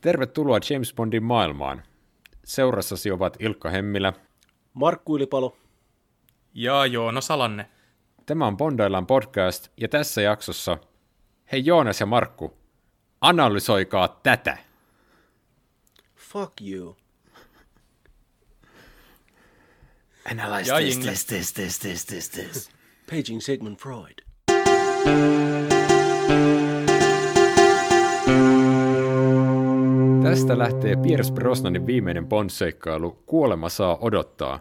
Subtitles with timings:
[0.00, 1.82] Tervetuloa James Bondin maailmaan.
[2.44, 4.12] Seurassasi ovat Ilkka Hemmilä,
[4.74, 5.56] Markku Ylipalo
[6.54, 7.66] ja Joona Salanne.
[8.26, 10.78] Tämä on Bondaillaan podcast, ja tässä jaksossa,
[11.52, 12.58] hei Joonas ja Markku,
[13.20, 14.58] analysoikaa tätä.
[16.16, 16.96] Fuck you.
[20.32, 22.70] Analyze Ja this, this, this, this, this, this, this.
[23.10, 24.28] Paging Sigmund Freud.
[30.28, 34.58] Tästä lähtee Pierce Brosnanin viimeinen Bond-seikkailu Kuolema saa odottaa.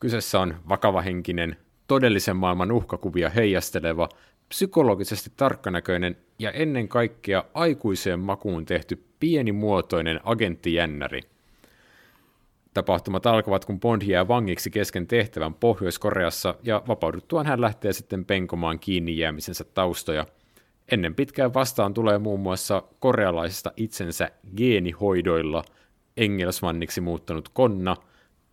[0.00, 4.08] Kyseessä on vakavahenkinen, todellisen maailman uhkakuvia heijasteleva,
[4.48, 11.20] psykologisesti tarkkanäköinen ja ennen kaikkea aikuiseen makuun tehty pienimuotoinen agenttijännäri.
[12.74, 18.78] Tapahtumat alkavat, kun Bond jää vangiksi kesken tehtävän Pohjois-Koreassa ja vapauduttuaan hän lähtee sitten penkomaan
[18.78, 20.26] kiinni jäämisensä taustoja.
[20.90, 25.64] Ennen pitkään vastaan tulee muun muassa korealaisista itsensä geenihoidoilla
[26.16, 27.96] engelsmanniksi muuttanut Konna,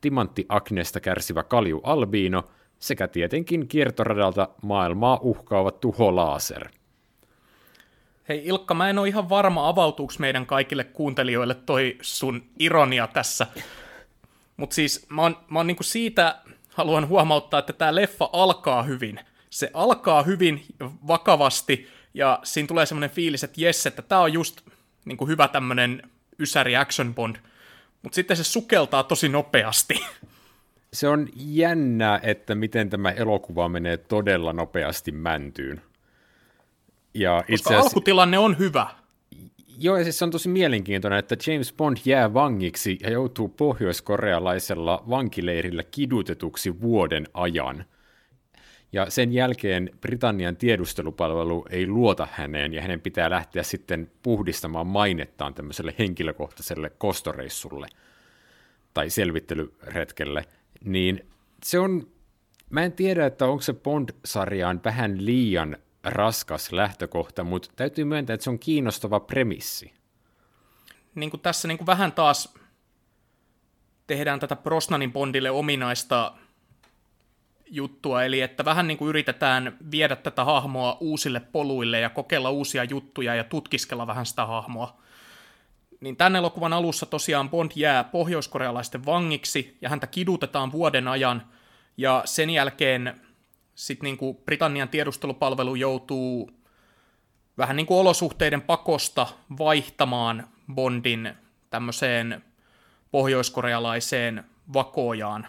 [0.02, 2.44] timantti Agnesta kärsivä Kalju Albiino
[2.80, 6.70] sekä tietenkin kiertoradalta maailmaa uhkaava tuho Laser.
[8.30, 13.48] Hei Ilkka, mä en ole ihan varma, avautuuko meidän kaikille kuuntelijoille toi sun ironia tässä.
[14.58, 16.42] Mutta siis mä oon, mä oon niinku siitä
[16.74, 19.20] haluan huomauttaa, että tämä leffa alkaa hyvin.
[19.50, 20.66] Se alkaa hyvin
[21.08, 24.62] vakavasti ja siinä tulee semmoinen fiilis, että jes, että tämä on just
[25.06, 26.02] niinku hyvä tämmönen
[26.40, 27.36] ysäri action bond.
[28.04, 30.00] Mutta sitten se sukeltaa tosi nopeasti.
[30.94, 35.82] Se on jännää, että miten tämä elokuva menee todella nopeasti mäntyyn.
[37.14, 38.88] Ja itse Koska asiassa, alkutilanne on hyvä.
[39.78, 45.04] joo, ja siis se on tosi mielenkiintoinen, että James Bond jää vangiksi ja joutuu pohjoiskorealaisella
[45.10, 47.86] vankileirillä kidutetuksi vuoden ajan.
[48.92, 55.54] Ja sen jälkeen Britannian tiedustelupalvelu ei luota häneen, ja hänen pitää lähteä sitten puhdistamaan mainettaan
[55.54, 57.88] tämmöiselle henkilökohtaiselle kostoreissulle
[58.94, 60.46] tai selvittelyretkelle,
[60.84, 61.30] niin
[61.64, 62.08] se on,
[62.70, 68.44] mä en tiedä, että onko se Bond-sarjaan vähän liian raskas lähtökohta, mutta täytyy myöntää, että
[68.44, 69.94] se on kiinnostava premissi.
[71.16, 72.54] niin kuin tässä niin kuin vähän taas
[74.08, 76.34] tehdään tätä Brosnanin Bondille ominaista
[77.70, 82.84] juttua, eli että vähän niin kuin yritetään viedä tätä hahmoa uusille poluille ja kokeilla uusia
[82.84, 84.98] juttuja ja tutkiskella vähän sitä hahmoa.
[86.02, 91.44] Niin tämän elokuvan alussa tosiaan Bond jää pohjoiskorealaisten vangiksi ja häntä kidutetaan vuoden ajan
[91.98, 93.22] ja sen jälkeen
[93.76, 96.52] sitten niin kuin Britannian tiedustelupalvelu joutuu
[97.58, 99.28] vähän niin kuin olosuhteiden pakosta
[99.58, 101.34] vaihtamaan Bondin
[101.70, 102.44] tämmöiseen
[103.12, 104.44] pohjoiskorealaiseen
[104.74, 105.48] vakojaan.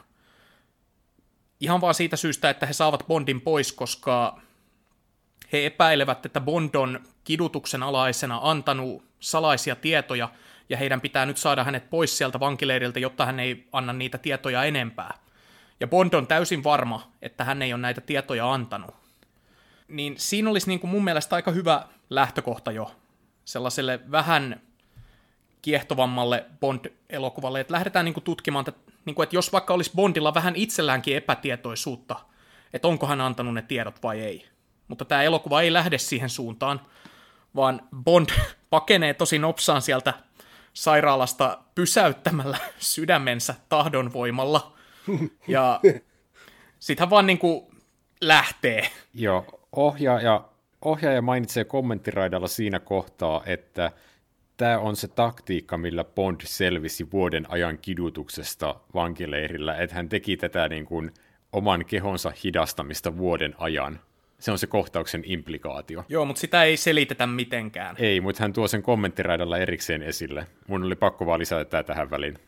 [1.61, 4.41] Ihan vaan siitä syystä, että he saavat Bondin pois, koska
[5.53, 10.29] he epäilevät, että Bond on kidutuksen alaisena antanut salaisia tietoja,
[10.69, 14.65] ja heidän pitää nyt saada hänet pois sieltä vankileiriltä, jotta hän ei anna niitä tietoja
[14.65, 15.19] enempää.
[15.81, 19.01] Ja Bond on täysin varma, että hän ei ole näitä tietoja antanut
[19.91, 22.95] niin siinä olisi niin kuin mun mielestä aika hyvä lähtökohta jo
[23.45, 24.61] sellaiselle vähän
[25.63, 30.35] kiehtovammalle Bond-elokuvalle, että lähdetään niin kuin tutkimaan, että, niin kuin, että jos vaikka olisi Bondilla
[30.35, 32.17] vähän itselläänkin epätietoisuutta,
[32.73, 34.47] että onko hän antanut ne tiedot vai ei.
[34.89, 36.81] Mutta tämä elokuva ei lähde siihen suuntaan,
[37.57, 38.29] vaan Bond
[38.71, 40.15] pakenee tosi nopsaan sieltä
[40.73, 44.73] sairaalasta pysäyttämällä sydämensä tahdonvoimalla.
[45.49, 45.81] Ja
[46.79, 47.67] sitten hän vaan niin kuin
[48.21, 48.91] lähtee.
[49.15, 50.45] Joo, ohjaaja,
[50.83, 53.93] ohjaaja mainitsee kommenttiraidalla siinä kohtaa, että
[54.61, 60.69] tämä on se taktiikka, millä Bond selvisi vuoden ajan kidutuksesta vankileirillä, että hän teki tätä
[60.69, 61.11] niin kuin
[61.53, 64.01] oman kehonsa hidastamista vuoden ajan.
[64.39, 66.05] Se on se kohtauksen implikaatio.
[66.09, 67.97] Joo, mutta sitä ei selitetä mitenkään.
[67.99, 70.47] Ei, mutta hän tuo sen kommenttiraidalla erikseen esille.
[70.69, 72.39] Mun oli pakko vaan lisätä tämä tähän väliin.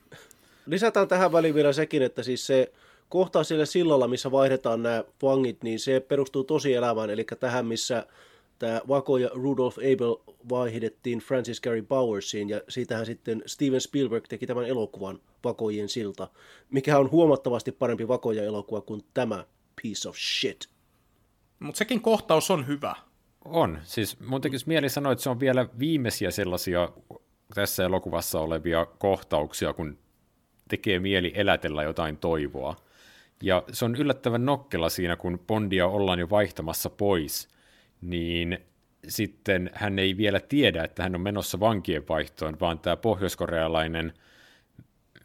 [0.66, 2.72] Lisätään tähän väliin vielä sekin, että siis se
[3.08, 8.06] kohtaa sillä sillalla, missä vaihdetaan nämä vangit, niin se perustuu tosielämään, eli tähän, missä
[8.62, 10.16] tämä Vako ja Rudolph Abel
[10.48, 16.28] vaihdettiin Francis Gary Bowersiin, ja siitähän sitten Steven Spielberg teki tämän elokuvan Vakojen silta,
[16.70, 19.44] mikä on huomattavasti parempi Vakoja-elokuva kuin tämä
[19.82, 20.68] piece of shit.
[21.58, 22.94] Mutta sekin kohtaus on hyvä.
[23.44, 23.78] On.
[23.82, 26.88] Siis mun tekisi mieli sanoa, että se on vielä viimeisiä sellaisia
[27.54, 29.98] tässä elokuvassa olevia kohtauksia, kun
[30.68, 32.76] tekee mieli elätellä jotain toivoa.
[33.42, 37.51] Ja se on yllättävän nokkela siinä, kun Bondia ollaan jo vaihtamassa pois,
[38.02, 38.58] niin
[39.08, 44.12] sitten hän ei vielä tiedä, että hän on menossa vankien vaihtoon, vaan tämä pohjoiskorealainen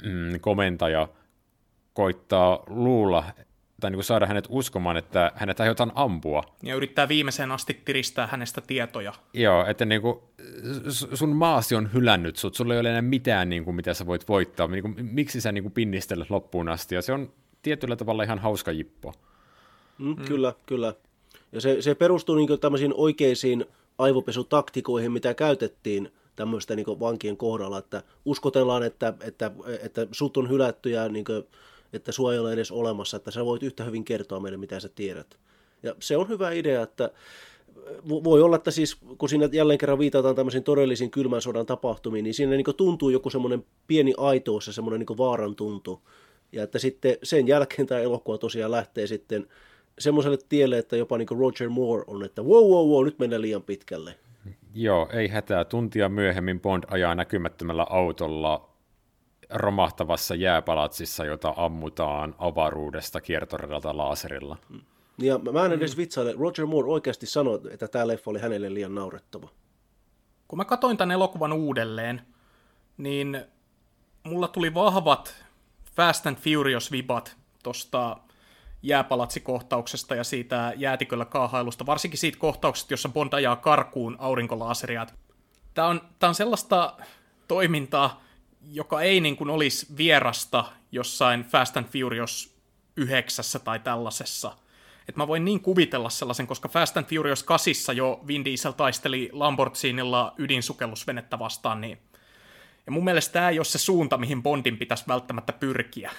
[0.03, 1.07] mm, komentaja
[1.93, 3.23] koittaa luulla,
[3.79, 6.43] tai niin kuin saada hänet uskomaan, että hänet aiotaan ampua.
[6.63, 9.13] Ja yrittää viimeiseen asti tiristää hänestä tietoja.
[9.33, 10.19] Joo, että niin kuin,
[11.13, 14.27] sun maasi on hylännyt sut, sulla ei ole enää mitään, niin kuin, mitä sä voit
[14.27, 14.67] voittaa.
[14.67, 16.95] Niin kuin, miksi sä niin kuin, pinnistelet loppuun asti?
[16.95, 19.13] Ja se on tietyllä tavalla ihan hauska jippo.
[19.97, 20.25] Mm, mm.
[20.25, 20.93] Kyllä, kyllä.
[21.57, 23.65] Ja se, se perustuu niin tämmöisiin oikeisiin
[23.97, 29.51] aivopesutaktikoihin, mitä käytettiin tämmöistä niin vankien kohdalla, että uskotellaan, että, että,
[29.81, 31.43] että sut on hylätty ja niin kuin,
[31.93, 34.89] että sua ei ole edes olemassa, että sä voit yhtä hyvin kertoa meille, mitä sä
[34.89, 35.37] tiedät.
[35.83, 37.11] Ja se on hyvä idea, että
[38.09, 42.33] voi olla, että siis kun siinä jälleen kerran viitataan tämmöisiin todellisiin kylmän sodan tapahtumiin, niin
[42.33, 46.01] siinä niin tuntuu joku semmoinen pieni aitous ja semmoinen niin vaaran tuntu.
[46.51, 49.47] Ja että sitten sen jälkeen tämä elokuva tosiaan lähtee sitten
[49.99, 53.63] semmoiselle tielle, että jopa niin Roger Moore on, että wow, wow, wow, nyt mennään liian
[53.63, 54.15] pitkälle.
[54.73, 55.65] Joo, ei hätää.
[55.65, 58.69] Tuntia myöhemmin Bond ajaa näkymättömällä autolla
[59.49, 64.57] romahtavassa jääpalatsissa, jota ammutaan avaruudesta kiertoradalta laaserilla.
[64.69, 64.81] Mm.
[65.17, 66.33] Ja mä en edes vitsaile.
[66.39, 69.49] Roger Moore oikeasti sanoi, että tämä leffa oli hänelle liian naurettava.
[70.47, 72.21] Kun mä katsoin tämän elokuvan uudelleen,
[72.97, 73.41] niin
[74.23, 75.45] mulla tuli vahvat
[75.95, 78.17] Fast and Furious-vibat tosta
[78.81, 85.07] jääpalatsikohtauksesta ja siitä jäätiköllä kaahailusta, varsinkin siitä kohtauksesta, jossa Bond ajaa karkuun aurinkolaaseria.
[85.73, 86.97] Tämä on, tämä on sellaista
[87.47, 88.21] toimintaa,
[88.71, 92.57] joka ei niin kuin olisi vierasta jossain Fast and Furious
[92.97, 94.57] 9 tai tällaisessa.
[95.09, 99.29] Et mä voin niin kuvitella sellaisen, koska Fast and Furious 8 jo Vin Diesel taisteli
[99.33, 101.97] Lamborghinilla ydinsukellusvenettä vastaan, niin
[102.85, 106.11] ja mun mielestä tämä ei ole se suunta, mihin Bondin pitäisi välttämättä pyrkiä.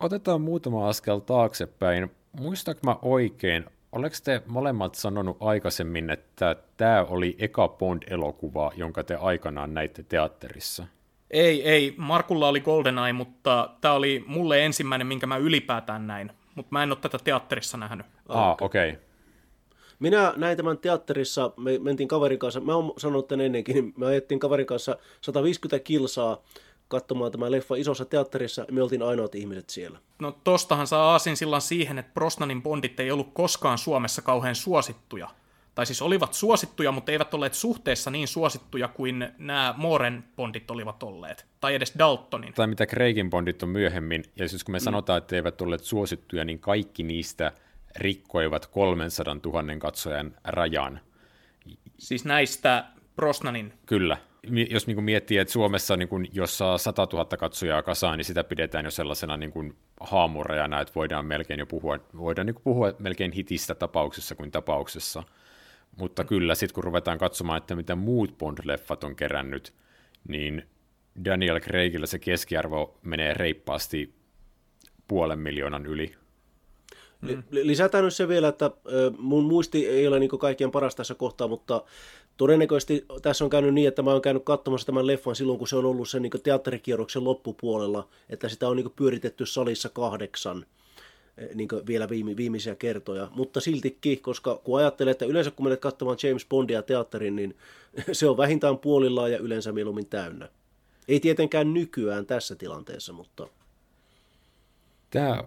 [0.00, 2.10] Otetaan muutama askel taaksepäin.
[2.32, 3.64] Muistaako mä oikein,
[3.94, 10.86] Oleeko te molemmat sanonut aikaisemmin, että tämä oli eka Bond-elokuva, jonka te aikanaan näitte teatterissa?
[11.30, 11.94] Ei, ei.
[11.96, 16.30] Markulla oli GoldenEye, mutta tämä oli mulle ensimmäinen, minkä mä ylipäätään näin.
[16.54, 18.06] Mutta mä en ole tätä teatterissa nähnyt.
[18.28, 18.90] Ah, okei.
[18.90, 19.02] Okay.
[19.98, 24.06] Minä näin tämän teatterissa, me mentiin kaverin kanssa, mä oon sanonut tämän ennenkin, niin me
[24.06, 26.42] ajettiin kaverin kanssa 150 kilsaa
[26.88, 29.98] katsomaan tämä leffa isossa teatterissa, me oltiin ainoat ihmiset siellä.
[30.18, 35.30] No tostahan saa aasin sillan siihen, että Brosnanin bondit ei ollut koskaan Suomessa kauhean suosittuja
[35.74, 41.02] tai siis olivat suosittuja, mutta eivät olleet suhteessa niin suosittuja kuin nämä Mooren bondit olivat
[41.02, 42.54] olleet, tai edes Daltonin.
[42.54, 44.82] Tai mitä Craigin bondit on myöhemmin, ja siis kun me mm.
[44.82, 47.52] sanotaan, että eivät olleet suosittuja, niin kaikki niistä
[47.96, 51.00] rikkoivat 300 000 katsojan rajan.
[51.98, 52.84] Siis näistä
[53.16, 53.72] Brosnanin?
[53.86, 54.16] Kyllä.
[54.70, 58.24] Jos niin kuin miettii, että Suomessa niin kuin, jos saa 100 000 katsojaa kasaan, niin
[58.24, 62.64] sitä pidetään jo sellaisena niin kuin haamurajana, että voidaan melkein jo puhua, voidaan niin kuin
[62.64, 65.22] puhua melkein hitistä tapauksessa kuin tapauksessa–
[65.96, 69.74] mutta kyllä, sitten kun ruvetaan katsomaan, että mitä muut Bond-leffat on kerännyt,
[70.28, 70.68] niin
[71.24, 74.14] Daniel Craigilla se keskiarvo menee reippaasti
[75.08, 76.14] puolen miljoonan yli.
[77.24, 77.42] Mm.
[77.50, 78.70] Lisätään nyt se vielä, että
[79.18, 81.84] mun muisti ei ole niin kaikkien paras tässä kohtaa, mutta
[82.36, 85.76] todennäköisesti tässä on käynyt niin, että mä oon käynyt katsomassa tämän leffan silloin, kun se
[85.76, 90.66] on ollut sen niin teatterikierroksen loppupuolella, että sitä on niin pyöritetty salissa kahdeksan.
[91.54, 96.18] Niin vielä viime, viimeisiä kertoja, mutta siltikin, koska kun ajattelee, että yleensä kun menet katsomaan
[96.22, 97.56] James Bondia teatterin, niin
[98.12, 100.48] se on vähintään puolillaan ja yleensä mieluummin täynnä.
[101.08, 103.48] Ei tietenkään nykyään tässä tilanteessa, mutta...
[105.10, 105.44] Tämä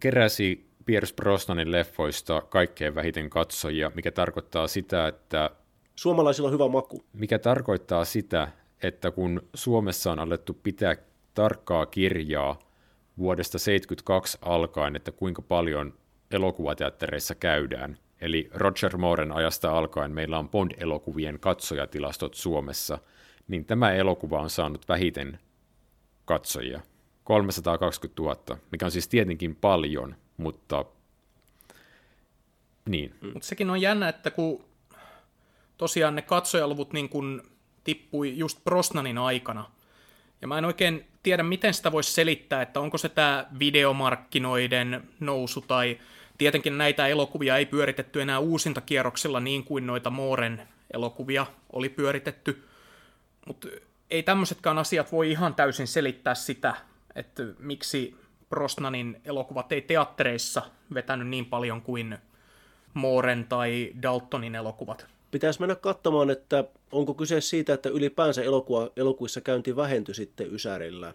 [0.00, 5.50] keräsi Pierce Brosnanin leffoista kaikkein vähiten katsojia, mikä tarkoittaa sitä, että...
[5.96, 7.02] Suomalaisilla on hyvä maku.
[7.12, 8.48] Mikä tarkoittaa sitä,
[8.82, 10.96] että kun Suomessa on alettu pitää
[11.34, 12.58] tarkkaa kirjaa
[13.18, 15.94] vuodesta 1972 alkaen, että kuinka paljon
[16.30, 17.98] elokuvateattereissa käydään.
[18.20, 22.98] Eli Roger Mooren ajasta alkaen meillä on Bond-elokuvien katsojatilastot Suomessa,
[23.48, 25.38] niin tämä elokuva on saanut vähiten
[26.24, 26.80] katsojia.
[27.28, 30.84] 320 000, mikä on siis tietenkin paljon, mutta
[32.88, 33.14] niin.
[33.20, 34.64] Mutta sekin on jännä, että kun
[35.76, 37.42] tosiaan ne katsojaluvut niin kun
[37.84, 39.70] tippui just Brosnanin aikana,
[40.42, 45.60] ja mä en oikein tiedä, miten sitä voisi selittää, että onko se tämä videomarkkinoiden nousu
[45.60, 45.98] tai
[46.38, 52.64] tietenkin näitä elokuvia ei pyöritetty enää uusintakierroksilla niin kuin noita Mooren elokuvia oli pyöritetty,
[53.46, 53.68] mutta
[54.10, 56.76] ei tämmöisetkään asiat voi ihan täysin selittää sitä,
[57.14, 58.14] että miksi
[58.50, 60.62] Brosnanin elokuvat ei teattereissa
[60.94, 62.18] vetänyt niin paljon kuin
[62.94, 69.40] Mooren tai Daltonin elokuvat pitäisi mennä katsomaan, että onko kyse siitä, että ylipäänsä elokuva, elokuissa
[69.40, 71.14] käynti vähentyi sitten Ysärillä.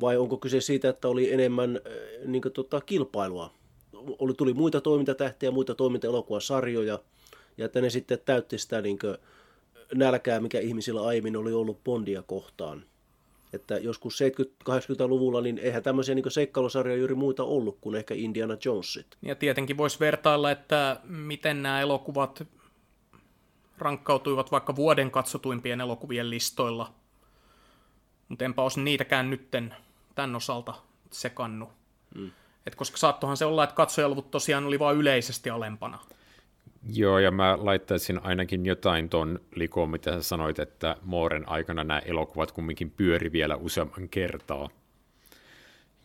[0.00, 1.92] Vai onko kyse siitä, että oli enemmän äh,
[2.24, 3.50] niin kuin, tota, kilpailua?
[4.18, 6.98] Oli, tuli muita toimintatähtiä, muita toimintaelokuvasarjoja,
[7.56, 9.16] ja että ne sitten täytti sitä niin kuin,
[9.94, 12.84] nälkää, mikä ihmisillä aiemmin oli ollut Bondia kohtaan.
[13.52, 14.18] Että joskus
[14.68, 19.06] 70-80-luvulla, niin eihän tämmöisiä niin seikkailusarjoja juuri muita ollut kuin ehkä Indiana Jonesit.
[19.22, 22.46] Ja tietenkin voisi vertailla, että miten nämä elokuvat
[23.78, 26.94] rankkautuivat vaikka vuoden katsotuimpien elokuvien listoilla.
[28.28, 29.74] Mutta enpä olisi niitäkään nytten
[30.14, 30.74] tämän osalta
[31.10, 31.72] sekannu.
[32.14, 32.30] Mm.
[32.66, 35.98] Et koska saattohan se olla, että katsojaluvut tosiaan oli vain yleisesti alempana.
[36.88, 41.98] Joo, ja mä laittaisin ainakin jotain ton likoon, mitä sä sanoit, että Mooren aikana nämä
[41.98, 44.68] elokuvat kumminkin pyöri vielä useamman kertaa.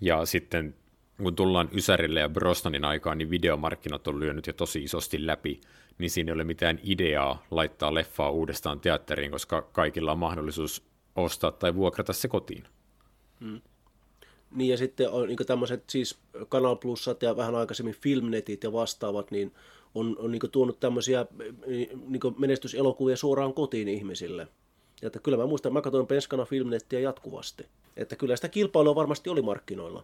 [0.01, 0.75] Ja sitten
[1.24, 5.62] kun tullaan Ysärille ja Brosnanin aikaan, niin videomarkkinat on lyönyt jo tosi isosti läpi,
[5.98, 10.84] niin siinä ei ole mitään ideaa laittaa leffaa uudestaan teatteriin, koska kaikilla on mahdollisuus
[11.15, 12.63] ostaa tai vuokrata se kotiin.
[13.39, 13.62] Hmm.
[14.51, 16.19] Niin ja sitten on niin tämmöiset siis
[16.50, 19.53] Canal Plusat ja vähän aikaisemmin Filmnetit ja vastaavat, niin
[20.00, 21.25] on, on niin tuonut tämmöisiä
[22.08, 24.48] niin menestyselokuvia suoraan kotiin ihmisille.
[25.01, 27.66] Ja että kyllä mä muistan, mä katsoin Penskana Filmnettiä jatkuvasti.
[27.98, 30.04] Että kyllä sitä kilpailua varmasti oli markkinoilla.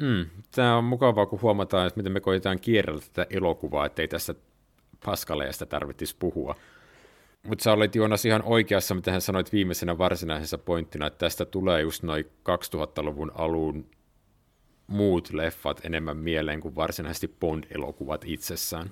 [0.00, 4.34] Mm, tämä on mukavaa, kun huomataan, että miten me koitetaan kierrellä tätä elokuvaa, ettei tässä
[5.04, 6.54] paskaleesta tarvitsisi puhua.
[7.46, 11.82] Mutta sä olet Joonas ihan oikeassa, mitä hän sanoit viimeisenä varsinaisessa pointtina, että tästä tulee
[11.82, 13.86] just noin 2000-luvun alun
[14.86, 18.90] muut leffat enemmän mieleen kuin varsinaisesti Bond-elokuvat itsessään.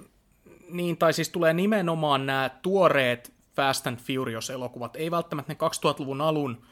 [0.70, 6.62] Niin, tai siis tulee nimenomaan nämä tuoreet Fast and Furious-elokuvat, ei välttämättä ne 2000-luvun alun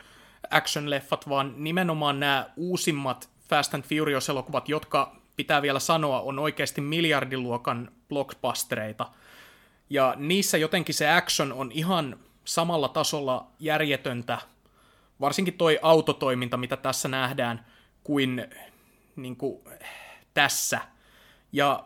[0.50, 7.92] action-leffat, vaan nimenomaan nämä uusimmat Fast and Furious-elokuvat, jotka pitää vielä sanoa, on oikeasti miljardiluokan
[8.08, 9.08] blockbustereita.
[9.90, 14.38] Ja niissä jotenkin se action on ihan samalla tasolla järjetöntä,
[15.20, 17.66] varsinkin toi autotoiminta, mitä tässä nähdään,
[18.04, 18.46] kuin,
[19.16, 19.64] niin kuin
[20.34, 20.80] tässä.
[21.52, 21.84] Ja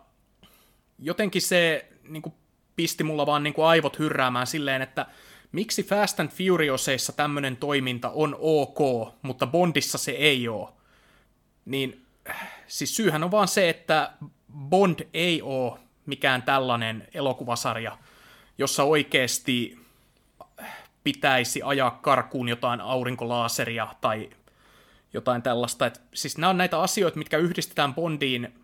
[0.98, 2.34] jotenkin se niin kuin
[2.76, 5.06] pisti mulla vaan niin kuin aivot hyrräämään silleen, että
[5.52, 8.78] miksi Fast and Furiousissa tämmöinen toiminta on ok,
[9.22, 10.68] mutta Bondissa se ei ole.
[11.64, 12.06] Niin
[12.66, 14.12] siis syyhän on vaan se, että
[14.68, 17.98] Bond ei ole mikään tällainen elokuvasarja,
[18.58, 19.78] jossa oikeasti
[21.04, 24.30] pitäisi ajaa karkuun jotain aurinkolaaseria tai
[25.12, 25.86] jotain tällaista.
[25.86, 28.59] Et, siis nämä on näitä asioita, mitkä yhdistetään Bondiin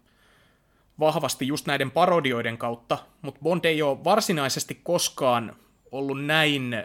[1.01, 5.57] vahvasti just näiden parodioiden kautta, mutta Bond ei ole varsinaisesti koskaan
[5.93, 6.77] ollut näin,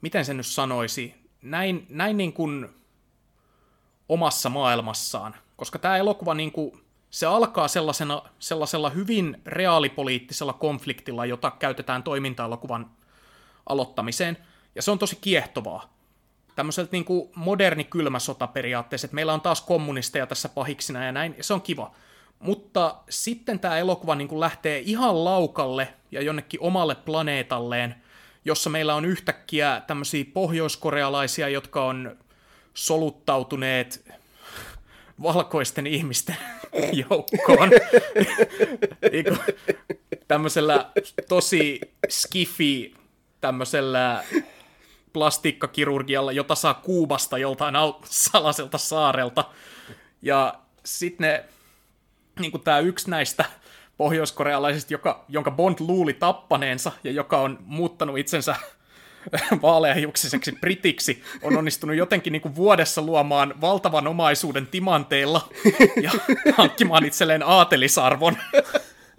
[0.00, 2.68] miten sen nyt sanoisi, näin, näin niin kuin
[4.08, 6.80] omassa maailmassaan, koska tämä elokuva niin kuin,
[7.10, 12.90] se alkaa sellaisena, sellaisella hyvin reaalipoliittisella konfliktilla, jota käytetään toiminta-elokuvan
[13.66, 14.38] aloittamiseen,
[14.74, 15.96] ja se on tosi kiehtovaa.
[16.56, 21.12] Tämmöiseltä niin kuin moderni kylmä sota periaatteessa, että meillä on taas kommunisteja tässä pahiksina ja
[21.12, 21.94] näin, ja se on kiva.
[22.38, 27.94] Mutta sitten tämä elokuva niin kuin lähtee ihan laukalle ja jonnekin omalle planeetalleen,
[28.44, 32.16] jossa meillä on yhtäkkiä tämmöisiä pohjoiskorealaisia, jotka on
[32.74, 34.04] soluttautuneet
[35.22, 36.36] valkoisten ihmisten
[37.10, 37.70] joukkoon.
[40.28, 40.90] Tämmöisellä
[41.28, 42.94] tosi skifi,
[43.40, 44.24] tämmöisellä
[45.12, 47.74] plastiikkakirurgialla, jota saa Kuubasta joltain
[48.04, 49.44] salaiselta saarelta.
[50.22, 51.44] Ja sitten ne
[52.40, 53.44] niin kuin tämä yksi näistä
[53.96, 58.56] pohjoiskorealaisista, joka, jonka Bond luuli tappaneensa ja joka on muuttanut itsensä
[59.62, 65.48] vaaleahiuksiseksi britiksi, on onnistunut jotenkin niin kuin vuodessa luomaan valtavan omaisuuden timanteilla
[66.02, 66.10] ja
[66.58, 68.36] hankkimaan itselleen aatelisarvon.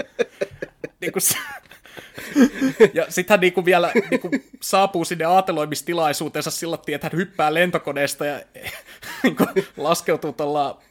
[1.01, 1.37] niin kuin se,
[2.93, 4.29] ja sitten hän niinku vielä niinku
[4.61, 8.41] saapuu sinne aateloimistilaisuutensa sillä että hän hyppää lentokoneesta ja
[9.23, 9.45] niinku
[9.77, 10.81] laskeutuu tuolla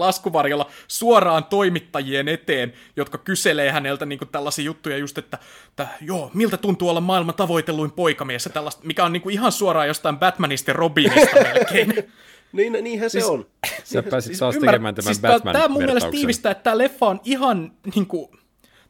[0.00, 5.38] laskuvarjolla suoraan toimittajien eteen, jotka kyselee häneltä niin kuin tällaisia juttuja just, että,
[5.68, 9.52] että joo, miltä tuntuu olla maailman tavoitelluin poikamies ja tällaista, mikä on niin kuin ihan
[9.52, 12.12] suoraan jostain Batmanista ja Robinista melkein.
[12.52, 13.46] niin, niinhän siis, se on.
[13.84, 17.06] Sä pääsit siis taas tekemään tämän siis batman Tämä mun mielestä tiivistää, että tämä leffa
[17.06, 18.28] on ihan, niin kuin,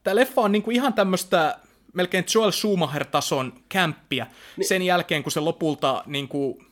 [0.03, 1.59] tämä leffa on niin kuin ihan tämmöistä
[1.93, 4.69] melkein Joel Schumacher-tason kämppiä niin.
[4.69, 6.67] sen jälkeen, kun se lopulta niin kuin,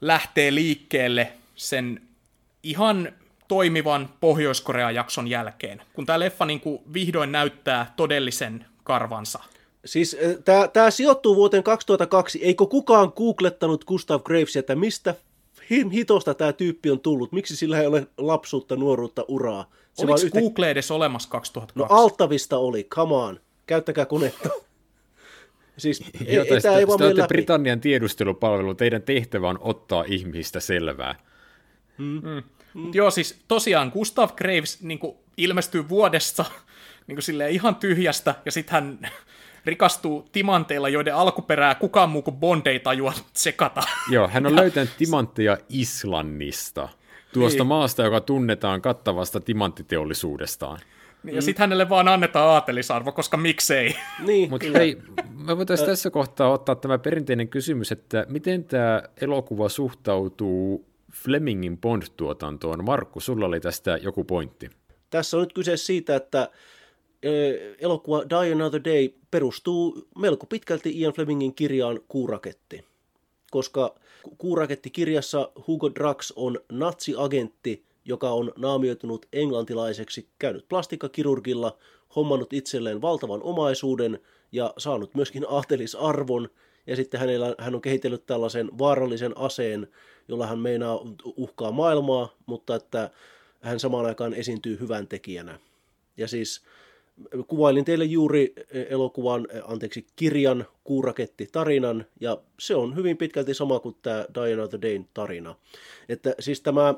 [0.00, 2.00] lähtee liikkeelle sen
[2.62, 3.12] ihan
[3.48, 9.38] toimivan Pohjois-Korean jakson jälkeen, kun tämä leffa niin kuin vihdoin näyttää todellisen karvansa.
[9.84, 10.16] Siis
[10.72, 12.38] tämä sijoittuu vuoteen 2002.
[12.42, 15.14] Eikö kukaan googlettanut Gustav Gravesia, että mistä
[15.92, 17.32] hitosta tämä tyyppi on tullut?
[17.32, 19.70] Miksi sillä ei ole lapsuutta, nuoruutta, uraa?
[19.94, 20.40] Se Oliko yhtä...
[20.40, 21.94] Google edes olemassa 2002?
[21.94, 23.40] No Altavista oli, come on.
[23.66, 24.48] Käyttäkää konetta.
[25.78, 27.28] Siis ei, ei, tämä ei vaan läpi.
[27.28, 31.14] Britannian tiedustelupalvelu, teidän tehtävä on ottaa ihmistä selvää.
[31.98, 32.20] Hmm.
[32.20, 32.42] Hmm.
[32.76, 32.90] Mm.
[32.94, 36.44] Joo, siis tosiaan Gustav Graves niin kuin, ilmestyy vuodessa
[37.06, 38.98] niin kuin, silleen, ihan tyhjästä, ja sitten hän
[39.64, 43.82] rikastuu timanteilla, joiden alkuperää kukaan muu kuin Bond ei tajua sekata.
[44.10, 46.88] Joo, hän on löytänyt timantteja Islannista,
[47.32, 47.68] tuosta niin.
[47.68, 50.78] maasta, joka tunnetaan kattavasta timanttiteollisuudestaan.
[51.22, 53.96] Niin, ja sitten hänelle vaan annetaan aatelisarvo, koska miksei.
[54.26, 54.98] Niin, Mutta hei,
[55.46, 60.86] me voitaisiin tässä kohtaa ottaa tämä perinteinen kysymys, että miten tämä elokuva suhtautuu
[61.22, 62.84] Flemingin Bond-tuotantoon?
[62.84, 64.70] Markku, sulla oli tästä joku pointti.
[65.10, 66.50] Tässä on nyt kyse siitä, että
[67.78, 72.84] elokuva Die Another Day perustuu melko pitkälti Ian Flemingin kirjaan Kuuraketti,
[73.50, 73.94] koska
[74.38, 81.78] Kuuraketti-kirjassa Hugo Drax on natsiagentti, joka on naamioitunut englantilaiseksi, käynyt plastikkakirurgilla,
[82.16, 84.18] hommannut itselleen valtavan omaisuuden
[84.52, 86.48] ja saanut myöskin aatelisarvon,
[86.86, 89.88] ja sitten hänellä, hän on kehitellyt tällaisen vaarallisen aseen,
[90.28, 93.10] jolla hän meinaa uhkaa maailmaa, mutta että
[93.60, 95.58] hän samaan aikaan esiintyy hyvän tekijänä.
[96.16, 96.62] Ja siis
[97.46, 98.54] kuvailin teille juuri
[98.88, 104.78] elokuvan, anteeksi, kirjan Kuuraketti tarinan, ja se on hyvin pitkälti sama kuin tämä Diana the
[104.82, 105.54] Dane tarina.
[106.08, 106.94] Että siis tämä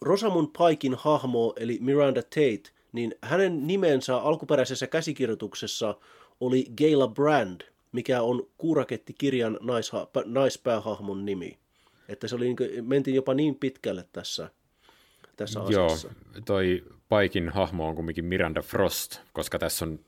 [0.00, 5.94] Rosamund Paikin hahmo, eli Miranda Tate, niin hänen nimensä alkuperäisessä käsikirjoituksessa
[6.40, 7.60] oli Gayla Brand,
[7.92, 9.58] mikä on Kuuraketti-kirjan
[10.24, 11.58] naispäähahmon nimi.
[12.12, 14.50] Että se oli, niin mentiin jopa niin pitkälle tässä,
[15.36, 16.08] tässä asiassa.
[16.08, 20.00] Joo, toi Paikin hahmo on kumminkin Miranda Frost, koska tässä on,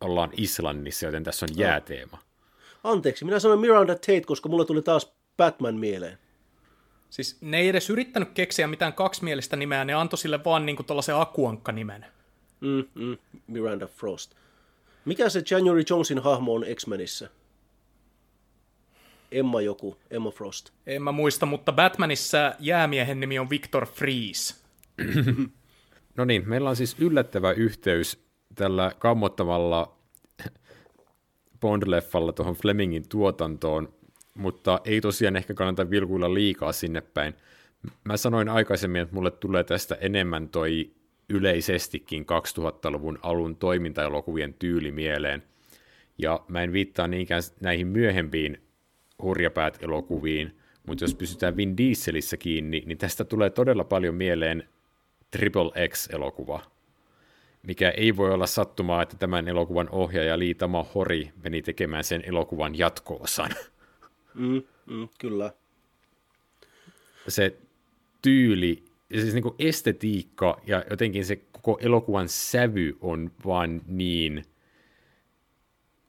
[0.00, 2.18] ollaan Islannissa, joten tässä on jääteema.
[2.84, 6.18] Anteeksi, minä sanoin Miranda Tate, koska mulle tuli taas Batman mieleen.
[7.10, 11.16] Siis ne ei edes yrittänyt keksiä mitään kaksimielistä nimeä, ne antoi sille vaan niinku tuollaisen
[11.16, 12.06] akuankka-nimen.
[12.60, 14.34] Mm, mm, Miranda Frost.
[15.04, 17.30] Mikä se January Jonesin hahmo on X-Menissä?
[19.32, 20.70] Emma joku, Emma Frost.
[20.86, 24.54] En mä muista, mutta Batmanissa jäämiehen nimi on Victor Freeze.
[26.16, 29.96] no niin, meillä on siis yllättävä yhteys tällä kammottavalla
[31.60, 33.94] Bond-leffalla tuohon Flemingin tuotantoon,
[34.34, 37.34] mutta ei tosiaan ehkä kannata vilkuilla liikaa sinne päin.
[38.04, 40.90] Mä sanoin aikaisemmin, että mulle tulee tästä enemmän toi
[41.28, 42.26] yleisestikin
[42.58, 45.42] 2000-luvun alun toimintaelokuvien tyyli mieleen.
[46.18, 48.58] Ja mä en viittaa niinkään näihin myöhempiin
[49.22, 54.68] hurjapäät-elokuviin, mutta jos pysytään Vin Dieselissä kiinni, niin tästä tulee todella paljon mieleen
[55.30, 56.62] Triple X-elokuva,
[57.62, 62.78] mikä ei voi olla sattumaa, että tämän elokuvan ohjaaja Liitama Hori meni tekemään sen elokuvan
[62.78, 63.50] jatkoosan.
[64.34, 65.52] Mm, mm, kyllä.
[67.28, 67.56] Se
[68.22, 74.44] tyyli, siis niin kuin estetiikka ja jotenkin se koko elokuvan sävy on vaan niin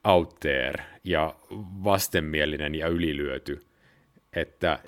[0.03, 1.35] out there ja
[1.83, 3.59] vastenmielinen ja ylilyöty,
[4.33, 4.79] että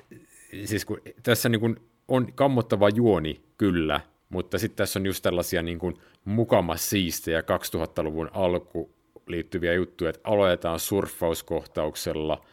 [0.65, 1.75] siis kun tässä niin kuin
[2.07, 5.95] on kammottava juoni kyllä, mutta sitten tässä on just tällaisia niin kuin
[6.25, 8.95] mukamas siistejä 2000-luvun alku
[9.27, 12.45] liittyviä juttuja, että aloitetaan surffauskohtauksella,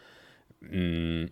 [0.61, 1.29] mm,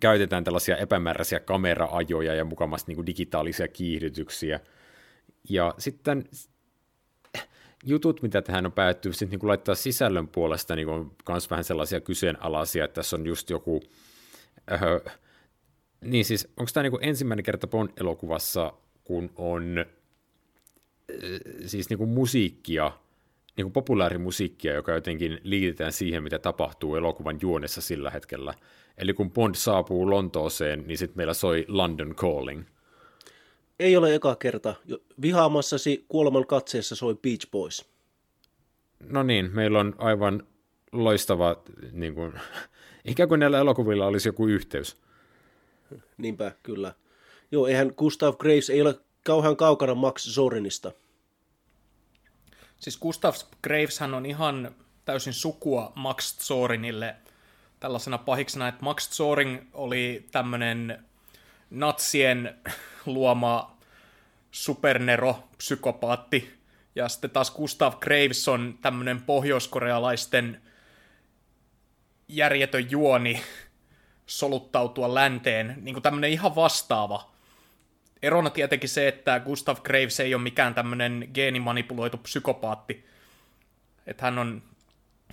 [0.00, 4.60] käytetään tällaisia epämääräisiä kameraajoja ja mukamassa niin digitaalisia kiihdytyksiä.
[5.48, 6.24] Ja sitten
[7.86, 12.00] jutut, mitä tähän on päätty, sitten niin laittaa sisällön puolesta niin on myös vähän sellaisia
[12.00, 13.80] kyseenalaisia, että tässä on just joku...
[14.72, 15.00] Öö,
[16.00, 18.72] niin siis, onko tämä niin ensimmäinen kerta Bond-elokuvassa,
[19.04, 19.86] kun on
[21.66, 22.92] siis niin kuin musiikkia,
[23.56, 28.54] niin kuin populaarimusiikkia, joka jotenkin liitetään siihen, mitä tapahtuu elokuvan juonessa sillä hetkellä.
[28.98, 32.64] Eli kun Bond saapuu Lontooseen, niin sitten meillä soi London Calling.
[33.80, 34.74] Ei ole eka kerta.
[35.22, 37.84] Vihaamassasi kuoleman katseessa soi Beach Boys.
[39.00, 40.46] No niin, meillä on aivan
[40.92, 41.62] loistava,
[41.92, 42.32] niin kuin,
[43.04, 44.96] ikään kuin näillä elokuvilla olisi joku yhteys.
[46.16, 46.94] Niinpä, kyllä.
[47.52, 50.92] Joo, eihän Gustav Graves ei ole kauhean kaukana Max Zorinista.
[52.80, 57.16] Siis Gustav Graves hän on ihan täysin sukua Max Zorinille
[57.80, 61.04] tällaisena pahiksena, että Max Zoring oli tämmöinen
[61.70, 62.58] natsien
[63.06, 63.76] luoma
[64.50, 66.56] supernero, psykopaatti,
[66.94, 70.62] ja sitten taas Gustav Graves on tämmöinen pohjoiskorealaisten
[72.28, 73.42] järjetön juoni
[74.26, 77.30] soluttautua länteen, niin kuin tämmöinen ihan vastaava.
[78.22, 83.06] Erona tietenkin se, että Gustav Graves ei ole mikään tämmöinen geenimanipuloitu psykopaatti.
[84.06, 84.62] Että hän on,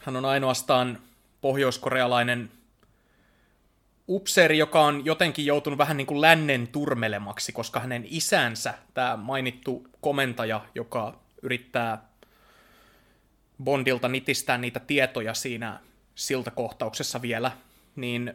[0.02, 1.02] hän on ainoastaan
[1.42, 2.52] pohjoiskorealainen
[4.08, 9.88] upseeri, joka on jotenkin joutunut vähän niin kuin lännen turmelemaksi, koska hänen isänsä, tämä mainittu
[10.02, 12.08] komentaja, joka yrittää
[13.64, 15.80] Bondilta nitistää niitä tietoja siinä
[16.16, 17.52] siltakohtauksessa vielä,
[17.96, 18.34] niin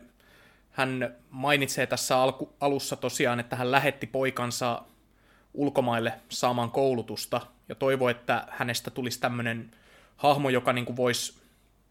[0.70, 4.82] hän mainitsee tässä alku, alussa tosiaan, että hän lähetti poikansa
[5.54, 9.70] ulkomaille saamaan koulutusta ja toivoi, että hänestä tulisi tämmöinen
[10.16, 11.38] hahmo, joka niin kuin voisi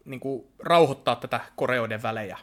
[0.04, 2.38] niin kuin rauhoittaa tätä koreoiden välejä.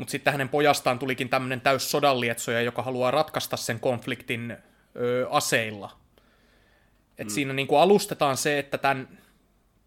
[0.00, 4.56] Mutta sitten hänen pojastaan tulikin tämmöinen täys sodanlietsoja, joka haluaa ratkaista sen konfliktin
[4.96, 5.96] ö, aseilla.
[7.18, 7.30] Et mm.
[7.30, 9.18] Siinä niin kuin alustetaan se, että tämän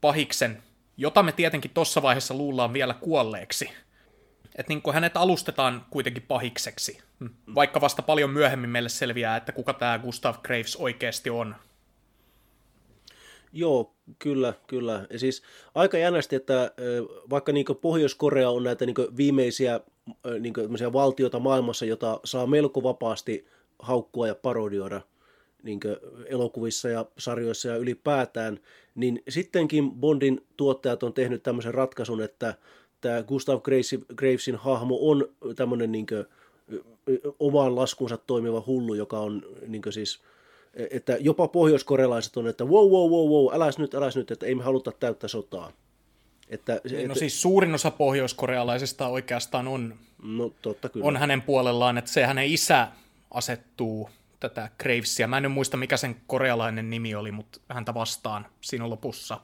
[0.01, 0.63] pahiksen,
[0.97, 3.69] jota me tietenkin tuossa vaiheessa luullaan vielä kuolleeksi,
[4.55, 7.29] että niin kuin hänet alustetaan kuitenkin pahikseksi, mm.
[7.55, 11.55] vaikka vasta paljon myöhemmin meille selviää, että kuka tämä Gustav Graves oikeasti on.
[13.53, 15.07] Joo, kyllä, kyllä.
[15.09, 15.43] Ja siis
[15.75, 16.71] aika jännästi, että
[17.29, 19.79] vaikka niin Pohjois-Korea on näitä niin viimeisiä
[20.39, 20.53] niin
[20.93, 23.45] valtioita maailmassa, jota saa melko vapaasti
[23.79, 25.01] haukkua ja parodioida
[25.63, 25.79] niin
[26.25, 28.59] elokuvissa ja sarjoissa ja ylipäätään,
[28.95, 32.53] niin sittenkin Bondin tuottajat on tehnyt tämmöisen ratkaisun, että
[33.01, 33.61] tämä Gustav
[34.15, 36.05] Gravesin hahmo on tämmöinen niin
[37.39, 40.19] omaan laskunsa toimiva hullu, joka on niin siis–
[40.73, 44.55] että jopa pohjoiskorealaiset on, että wow, wow, wow, wow, äläs nyt, äläs nyt, että ei
[44.55, 45.71] me haluta täyttä sotaa.
[46.49, 51.05] Että, no että, siis suurin osa pohjoiskorealaisista oikeastaan on, no, totta kyllä.
[51.05, 52.87] on hänen puolellaan, että se hänen isä
[53.31, 55.27] asettuu tätä Gravesia.
[55.27, 59.39] Mä en muista, mikä sen korealainen nimi oli, mutta häntä vastaan siinä lopussa.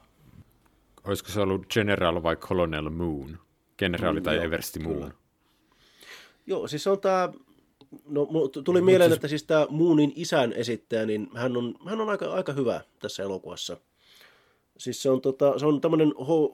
[1.04, 3.38] Olisiko se ollut General vai Colonel Moon?
[3.78, 4.96] Generaali mm, tai joo, Eversti Moon?
[4.96, 5.10] Kyllä.
[6.46, 7.32] Joo, siis on tämä
[8.08, 8.28] No,
[8.64, 9.16] tuli mieleen, siis...
[9.16, 13.22] että siis tämä Moonin isän esittäjä, niin hän on, hän on aika, aika hyvä tässä
[13.22, 13.76] elokuvassa.
[14.80, 16.12] Siis se on, tota, se on tämmöinen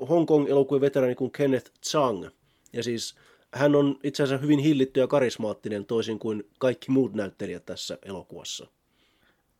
[0.08, 2.26] Hong Kong-elokuvien veteraani kuin Kenneth Chang.
[2.72, 3.16] Ja siis
[3.54, 8.66] hän on itse asiassa hyvin hillitty ja karismaattinen, toisin kuin kaikki muut näyttelijät tässä elokuvassa.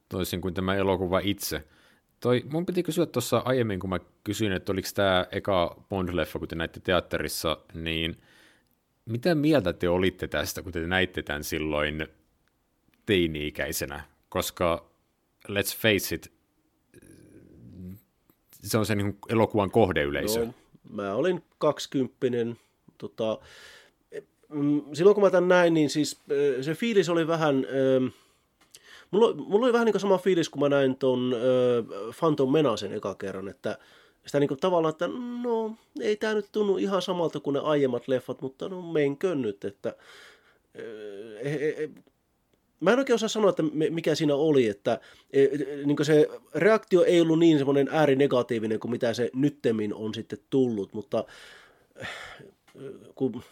[0.09, 1.63] Toisin kuin tämä elokuva itse.
[2.21, 6.49] Toi, mun piti kysyä tuossa aiemmin, kun mä kysyin, että oliko tämä eka Bond-leffa, kun
[6.49, 8.17] te näitte teatterissa, niin–
[9.07, 12.09] mitä mieltä te olitte tästä, kun te näitte tämän silloin
[13.07, 14.03] teini-ikäisenä?
[14.29, 14.91] Koska
[15.49, 16.33] let's face it,
[18.67, 20.41] se on se niin elokuvan kohdeyleisö.
[20.41, 20.55] Joo,
[20.91, 22.57] mä olin kaksikymppinen.
[22.99, 23.39] Tota,
[24.49, 26.21] mm, silloin kun mä tämän näin, niin siis
[26.61, 27.67] se fiilis oli vähän...
[29.11, 31.35] Mulla, mulla oli vähän niin sama fiilis, kun mä näin ton
[32.19, 33.79] Phantom Menasen eka kerran, että
[34.27, 35.09] sitä niin tavallaan, että
[35.43, 39.65] no ei tämä nyt tunnu ihan samalta kuin ne aiemmat leffat, mutta no menkö nyt,
[39.65, 39.95] että
[40.75, 40.83] e,
[41.43, 41.91] e, e,
[42.81, 45.01] Mä en oikein osaa sanoa, että mikä siinä oli, että
[45.85, 50.93] niin se reaktio ei ollut niin semmoinen äärinegatiivinen kuin mitä se nyttemmin on sitten tullut,
[50.93, 51.25] mutta
[53.15, 53.43] kun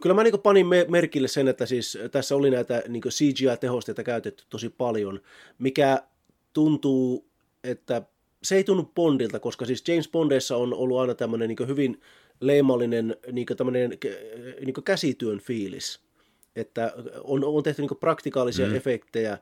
[0.00, 4.68] kyllä mä niin panin merkille sen, että siis tässä oli näitä niin CGI-tehosteita käytetty tosi
[4.68, 5.20] paljon,
[5.58, 6.02] mikä
[6.52, 7.26] tuntuu,
[7.64, 8.02] että
[8.42, 12.00] se ei tunnu Bondilta, koska siis James Bondissa on ollut aina tämmöinen niin hyvin
[12.40, 13.98] leimallinen niin tämmöinen
[14.64, 16.00] niin käsityön fiilis,
[16.56, 16.92] että
[17.24, 18.74] on, on tehty niin praktikaalisia mm.
[18.74, 19.38] efektejä,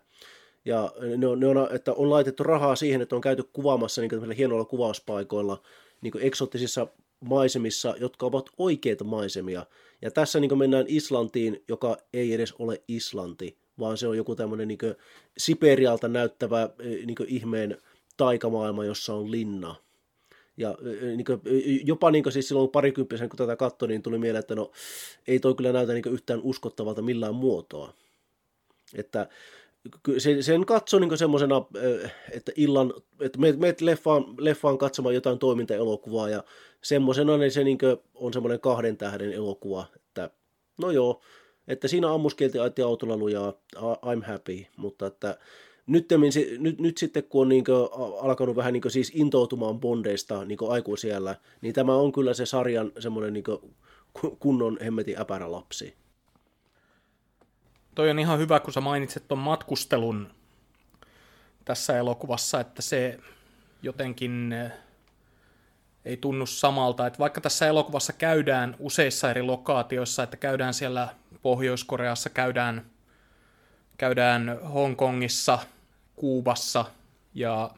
[0.65, 4.33] ja ne on, ne on, että on laitettu rahaa siihen, että on käyty kuvaamassa niin
[4.33, 5.63] hienoilla kuvauspaikoilla
[6.01, 6.87] niin eksoottisissa
[7.21, 9.67] maisemissa, jotka ovat oikeita maisemia.
[10.03, 14.69] Ja tässä niin mennään Islantiin, joka ei edes ole Islanti, vaan se on joku tämmöinen
[14.69, 14.79] niin
[15.39, 17.79] Siperialta näyttävä niin ihmeen
[18.17, 19.75] taikamaailma, jossa on linna.
[20.59, 21.41] Ja niin kuin,
[21.85, 24.71] jopa niin kuin, siis silloin parikymppisen, kun tätä katsoi, niin tuli mieleen, että no
[25.29, 27.93] ei toi kyllä näytä niin yhtään uskottavalta millään muotoa.
[28.95, 29.29] Että
[30.41, 31.63] sen katsoi niin semmoisena,
[32.33, 36.45] että illan, että meet leffaan, leffaan katsomaan jotain toimintaelokuvaa ja
[36.83, 37.79] semmoisena niin se niin
[38.15, 40.31] on semmoinen kahden tähden elokuva, että
[40.79, 41.21] no joo,
[41.69, 45.39] että siinä ammuskeltiin autolla lujaa, I'm happy, mutta että
[45.89, 46.09] nyt,
[46.59, 47.65] nyt, nyt sitten kun on niin
[48.21, 53.33] alkanut vähän niin siis intoutumaan bondeista niin aikuisiellä, niin tämä on kyllä se sarjan semmoinen
[53.33, 53.45] niin
[54.39, 55.95] kunnon hemmetin äpärä lapsi.
[57.95, 60.31] Toi on ihan hyvä, kun sä mainitset tuon matkustelun
[61.65, 63.19] tässä elokuvassa, että se
[63.83, 64.73] jotenkin eh,
[66.05, 67.07] ei tunnu samalta.
[67.07, 71.09] Että vaikka tässä elokuvassa käydään useissa eri lokaatioissa, että käydään siellä
[71.43, 72.91] Pohjois-Koreassa, käydään,
[73.97, 75.59] käydään Hongkongissa–
[76.19, 76.85] Kuubassa
[77.35, 77.71] ja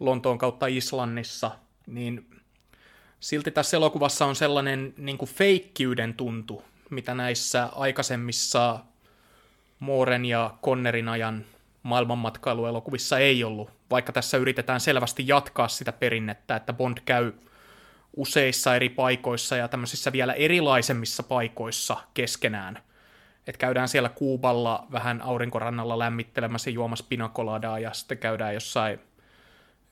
[0.00, 1.50] Lontoon kautta Islannissa,
[1.86, 2.30] niin
[3.20, 8.78] silti tässä elokuvassa on sellainen niin kuin feikkiyden tuntu, mitä näissä aikaisemmissa
[9.78, 11.44] Mooren ja Connerin ajan
[11.82, 17.32] maailmanmatkailuelokuvissa ei ollut, vaikka tässä yritetään selvästi jatkaa sitä perinnettä, että Bond käy
[18.16, 22.78] useissa eri paikoissa ja tämmöisissä vielä erilaisemmissa paikoissa keskenään–
[23.46, 29.00] että käydään siellä Kuuballa vähän aurinkorannalla lämmittelemässä juomassa pinakoladaa ja sitten käydään jossain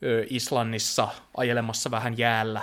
[0.03, 2.63] ö, Islannissa ajelemassa vähän jäällä.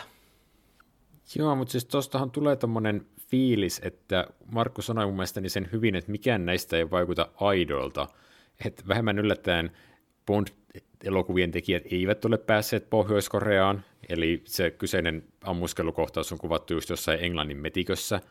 [1.36, 6.12] Joo, mutta siis tuostahan tulee tämmöinen fiilis, että Markku sanoi mun mielestäni sen hyvin, että
[6.12, 8.08] mikään näistä ei vaikuta aidolta.
[8.66, 9.72] Että vähemmän yllättäen
[10.26, 17.58] Bond-elokuvien tekijät eivät ole päässeet Pohjois-Koreaan, eli se kyseinen ammuskelukohtaus on kuvattu just jossain Englannin
[17.58, 18.22] metikössä.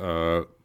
[0.00, 0.57] Öö,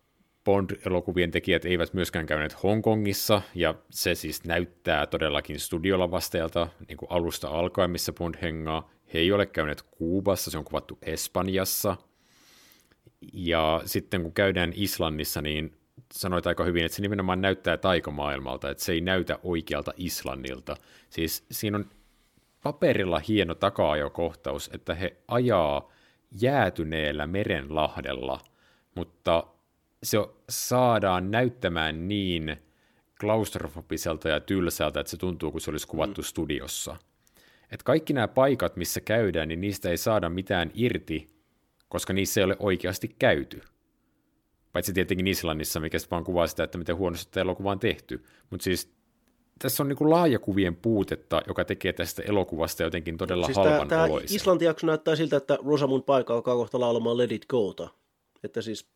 [0.45, 7.47] Bond-elokuvien tekijät eivät myöskään käyneet Hongkongissa, ja se siis näyttää todellakin studiolavasteelta niin kuin alusta
[7.47, 8.89] alkaen, missä Bond hengaa.
[9.13, 11.97] He ei ole käyneet Kuubassa, se on kuvattu Espanjassa.
[13.33, 15.77] Ja sitten kun käydään Islannissa, niin
[16.13, 20.77] sanoit aika hyvin, että se nimenomaan näyttää taikamaailmalta, että se ei näytä oikealta Islannilta.
[21.09, 21.85] Siis siinä on
[22.63, 25.91] paperilla hieno takaajokohtaus, että he ajaa
[26.41, 28.39] jäätyneellä merenlahdella,
[28.95, 29.43] mutta
[30.03, 30.17] se
[30.49, 32.57] saadaan näyttämään niin
[33.19, 36.25] klaustrofobiselta ja tylsältä, että se tuntuu, kun se olisi kuvattu mm.
[36.25, 36.95] studiossa.
[37.71, 41.29] Et kaikki nämä paikat, missä käydään, niin niistä ei saada mitään irti,
[41.89, 43.61] koska niissä ei ole oikeasti käyty.
[44.73, 48.23] Paitsi tietenkin Islannissa, mikä vaan kuvaa sitä, että miten huonosti elokuva on tehty.
[48.49, 48.93] Mutta siis
[49.59, 54.19] tässä on niin laajakuvien puutetta, joka tekee tästä elokuvasta jotenkin todella siis halvan tämä, tämä
[54.29, 57.89] Islanti-jakso näyttää siltä, että Rosamund paikka alkaa kohta laulamaan Let It Go'ta.
[58.43, 58.89] Että siis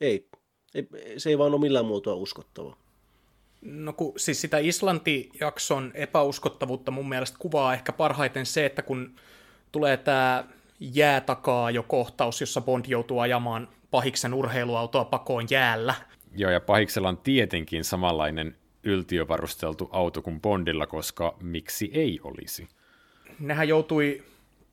[0.00, 0.28] ei,
[0.74, 2.76] ei, se ei vaan ole millään muotoa uskottava.
[3.62, 9.14] No kun, siis sitä Islanti-jakson epäuskottavuutta mun mielestä kuvaa ehkä parhaiten se, että kun
[9.72, 10.44] tulee tämä
[10.80, 15.94] jäätakaa jo kohtaus, jossa Bond joutuu ajamaan pahiksen urheiluautoa pakoon jäällä.
[16.36, 22.68] Joo, ja pahiksella on tietenkin samanlainen yltiövarusteltu auto kuin Bondilla, koska miksi ei olisi?
[23.38, 24.22] Nehän joutui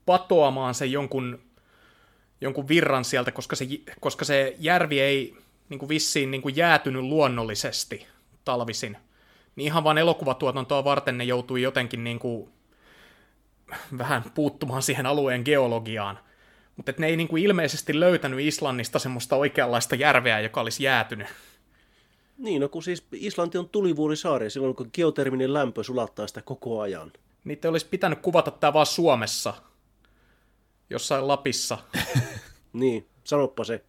[0.05, 1.39] patoamaan sen jonkun,
[2.41, 3.65] jonkun virran sieltä, koska se,
[3.99, 5.35] koska se järvi ei
[5.69, 8.07] niin kuin vissiin niin kuin jäätynyt luonnollisesti
[8.45, 8.97] talvisin.
[9.55, 12.49] Niin ihan vaan elokuvatuotantoa varten ne joutui jotenkin niin kuin
[13.97, 16.19] vähän puuttumaan siihen alueen geologiaan.
[16.75, 21.27] Mutta ne ei niin kuin ilmeisesti löytänyt Islannista semmoista oikeanlaista järveä, joka olisi jäätynyt.
[22.37, 27.11] Niin, no kun siis Islanti on tulivuorisaari silloin, kun geoterminen lämpö sulattaa sitä koko ajan.
[27.43, 29.53] Niitä olisi pitänyt kuvata tämä vaan Suomessa,
[30.89, 31.77] jossain Lapissa.
[32.73, 33.83] niin, sanoppa se.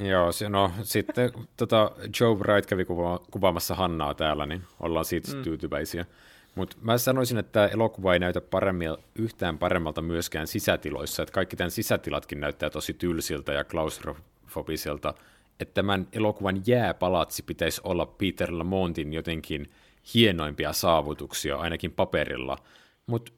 [0.00, 5.36] Joo, se, no sitten tota, Joe Bright kävi kuva- kuvaamassa Hannaa täällä, niin ollaan siitä
[5.36, 5.42] mm.
[5.42, 6.06] tyytyväisiä.
[6.54, 11.70] Mutta mä sanoisin, että elokuva ei näytä paremmin, yhtään paremmalta myöskään sisätiloissa, että kaikki tämän
[11.70, 15.14] sisätilatkin näyttää tosi tylsiltä ja klaustrofobiselta,
[15.60, 19.70] että tämän elokuvan jääpalatsi pitäisi olla Peter Lamontin jotenkin
[20.14, 22.58] hienoimpia saavutuksia, ainakin paperilla,
[23.06, 23.32] mutta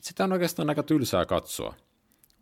[0.00, 1.74] sitä on oikeastaan aika tylsää katsoa.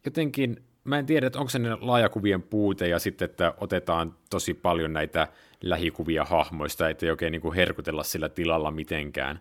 [0.05, 4.55] Jotenkin mä en tiedä, että onko se ne laajakuvien puute ja sitten, että otetaan tosi
[4.55, 5.29] paljon näitä
[5.63, 9.41] lähikuvia hahmoista, että ei oikein niin kuin herkutella sillä tilalla mitenkään,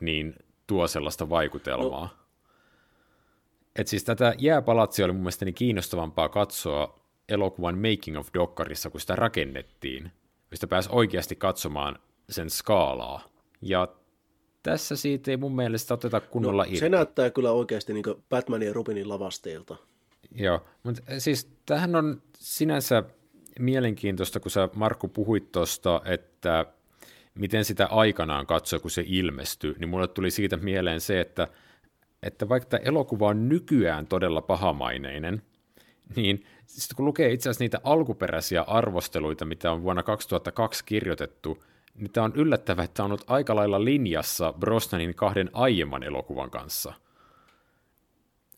[0.00, 0.34] niin
[0.66, 2.00] tuo sellaista vaikutelmaa.
[2.00, 2.10] No.
[3.76, 9.00] Et siis tätä jääpalatsia oli mun mielestä niin kiinnostavampaa katsoa elokuvan Making of Dokkarissa, kun
[9.00, 10.12] sitä rakennettiin,
[10.50, 13.28] mistä pääsi oikeasti katsomaan sen skaalaa.
[13.62, 13.88] Ja
[14.62, 16.78] tässä siitä ei mun mielestä oteta kunnolla no, irti.
[16.78, 19.76] Se näyttää kyllä oikeasti niin Batmanin ja Robinin lavasteilta.
[20.34, 23.02] Joo, mutta siis tämähän on sinänsä
[23.58, 26.66] mielenkiintoista, kun sä Markku puhuit tuosta, että
[27.34, 31.48] miten sitä aikanaan katsoi, kun se ilmestyi, niin mulle tuli siitä mieleen se, että,
[32.22, 35.42] että vaikka tämä elokuva on nykyään todella pahamaineinen,
[36.16, 41.64] niin sitten kun lukee itse asiassa niitä alkuperäisiä arvosteluita, mitä on vuonna 2002 kirjoitettu,
[41.94, 46.92] niin tämä on yllättävää, että on ollut aika lailla linjassa Brosnanin kahden aiemman elokuvan kanssa–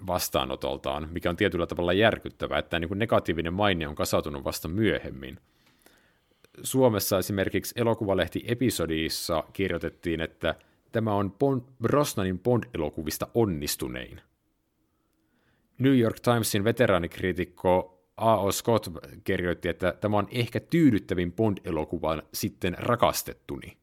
[0.06, 5.38] vastaanotoltaan, mikä on tietyllä tavalla järkyttävää, että niin kuin negatiivinen maine on kasautunut vasta myöhemmin.
[6.62, 10.54] Suomessa esimerkiksi elokuvalehti Episodissa kirjoitettiin, että
[10.92, 14.20] tämä on Bond, Brosnanin Bond-elokuvista onnistunein.
[15.78, 18.52] New York Timesin veteraanikriitikko A.O.
[18.52, 18.88] Scott
[19.24, 23.76] kirjoitti, että tämä on ehkä tyydyttävin Bond-elokuvan sitten rakastettuni.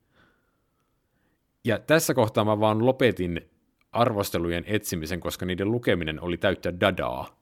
[1.63, 3.49] Ja tässä kohtaa mä vaan lopetin
[3.91, 7.39] arvostelujen etsimisen, koska niiden lukeminen oli täyttä dadaa.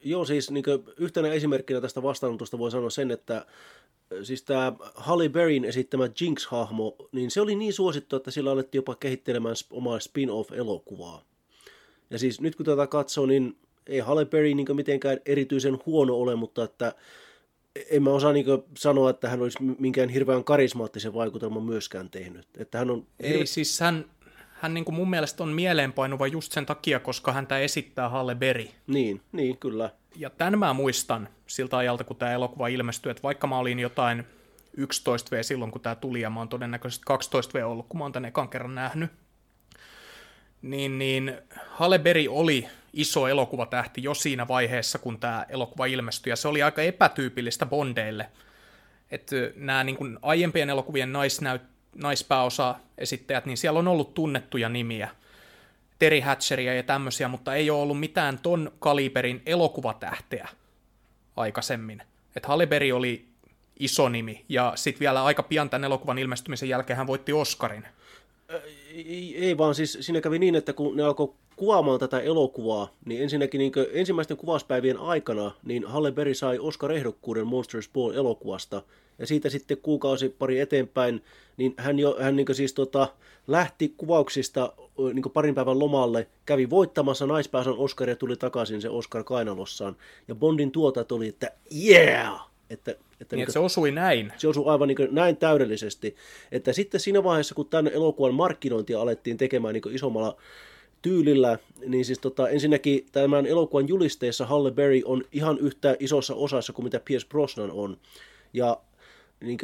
[0.00, 0.64] Joo, siis niin
[0.96, 3.46] yhtenä esimerkkinä tästä vastaanotosta voi sanoa sen, että
[4.22, 8.94] siis tämä Halle Berryn esittämä Jinx-hahmo, niin se oli niin suosittu, että sillä alettiin jopa
[8.94, 11.24] kehittelemään omaa spin-off-elokuvaa.
[12.10, 16.36] Ja siis nyt kun tätä katsoo, niin ei Halle Berry niin mitenkään erityisen huono ole,
[16.36, 16.94] mutta että
[17.90, 22.46] en mä osaa niin sanoa, että hän olisi minkään hirveän karismaattisen vaikutelman myöskään tehnyt.
[22.58, 23.38] Että hän on hirve...
[23.38, 24.04] Ei, siis hän,
[24.60, 28.68] hän niin kuin mun mielestä on mieleenpainuva just sen takia, koska häntä esittää Halle Berry.
[28.86, 29.90] Niin, niin, kyllä.
[30.16, 34.24] Ja tämän mä muistan siltä ajalta, kun tämä elokuva ilmestyi, että vaikka mä olin jotain
[34.78, 38.28] 11V silloin, kun tämä tuli, ja mä oon todennäköisesti 12V ollut, kun mä oon tänne
[38.28, 39.10] ekan kerran nähnyt,
[40.62, 41.38] niin, niin
[41.70, 46.62] Halle Berry oli iso elokuvatähti jo siinä vaiheessa, kun tämä elokuva ilmestyi, ja se oli
[46.62, 48.30] aika epätyypillistä Bondeille.
[49.10, 51.62] Että nämä niin kuin aiempien elokuvien naisnäyt,
[51.98, 55.08] naispääosa esittäjät, niin siellä on ollut tunnettuja nimiä.
[55.98, 60.48] Terry Hatcheria ja tämmöisiä, mutta ei ole ollut mitään ton kaliberin elokuvatähteä
[61.36, 62.02] aikaisemmin.
[62.36, 63.28] Et Halle Berry oli
[63.78, 67.86] iso nimi, ja sitten vielä aika pian tämän elokuvan ilmestymisen jälkeen hän voitti Oscarin.
[68.94, 73.22] Ei, ei vaan siis siinä kävi niin, että kun ne alkoi kuvaamaan tätä elokuvaa, niin
[73.22, 78.82] ensinnäkin niin ensimmäisten kuvauspäivien aikana niin Halle Berry sai Oscar-ehdokkuuden Monsters Ball-elokuvasta,
[79.18, 81.22] ja siitä sitten kuukausi pari eteenpäin,
[81.56, 83.08] niin hän, jo, hän niin siis tota,
[83.46, 84.72] lähti kuvauksista
[85.14, 89.96] niin parin päivän lomalle, kävi voittamassa naispääsän Oscar ja tuli takaisin se Oscar kainalossaan.
[90.28, 91.50] Ja Bondin tuotat oli, että
[91.86, 92.55] yeah!
[92.70, 94.32] Että, että, niin, niin se osui näin.
[94.36, 96.16] Se osui aivan niin näin täydellisesti.
[96.52, 100.36] Että sitten siinä vaiheessa, kun tämän elokuvan markkinointia alettiin tekemään niin isommalla
[101.02, 106.72] tyylillä, niin siis tota, ensinnäkin tämän elokuvan julisteessa Halle Berry on ihan yhtä isossa osassa
[106.72, 107.96] kuin mitä Pierce Brosnan on.
[108.52, 108.80] Ja
[109.40, 109.58] niin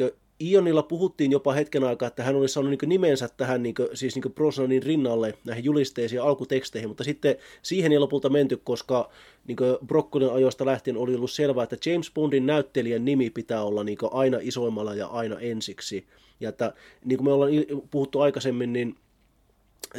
[0.51, 4.15] Ionilla puhuttiin jopa hetken aikaa, että hän olisi saanut niin nimensä tähän niin kuin, siis
[4.15, 9.09] niin Brosnanin rinnalle näihin julisteisiin ja alkuteksteihin, mutta sitten siihen ei lopulta menty, koska
[9.47, 13.97] niin Brokkolin ajoista lähtien oli ollut selvää, että James Bondin näyttelijän nimi pitää olla niin
[14.11, 16.07] aina isoimmalla ja aina ensiksi.
[16.39, 16.73] Ja että
[17.05, 17.51] niin kuin me ollaan
[17.91, 18.95] puhuttu aikaisemmin, niin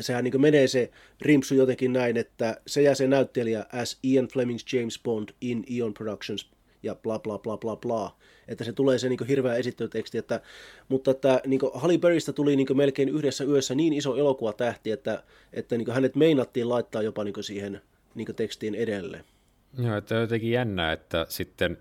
[0.00, 4.76] sehän niin menee se rimpsu jotenkin näin, että se ja se näyttelijä as Ian Fleming's
[4.76, 6.53] James Bond in Ion Productions
[6.84, 8.16] ja bla bla bla bla bla.
[8.48, 10.40] Että se tulee se niin hirveä esittelyteksti, että,
[10.88, 15.76] mutta että niin Halle Berrystä tuli niin melkein yhdessä yössä niin iso elokuvatähti, että, että
[15.76, 17.80] niin hänet meinattiin laittaa jopa niin siihen
[18.14, 19.24] niin tekstiin edelle.
[19.78, 21.78] Joo, että jotenkin jännää, että sitten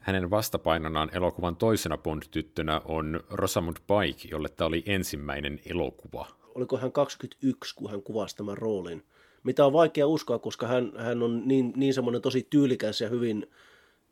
[0.00, 6.26] hänen vastapainonaan elokuvan toisena Bond-tyttönä on Rosamund Pike, jolle tämä oli ensimmäinen elokuva.
[6.54, 9.02] Oliko hän 21, kun hän kuvasi tämän roolin?
[9.42, 13.46] Mitä on vaikea uskoa, koska hän, hän on niin, niin semmoinen tosi tyylikäs ja hyvin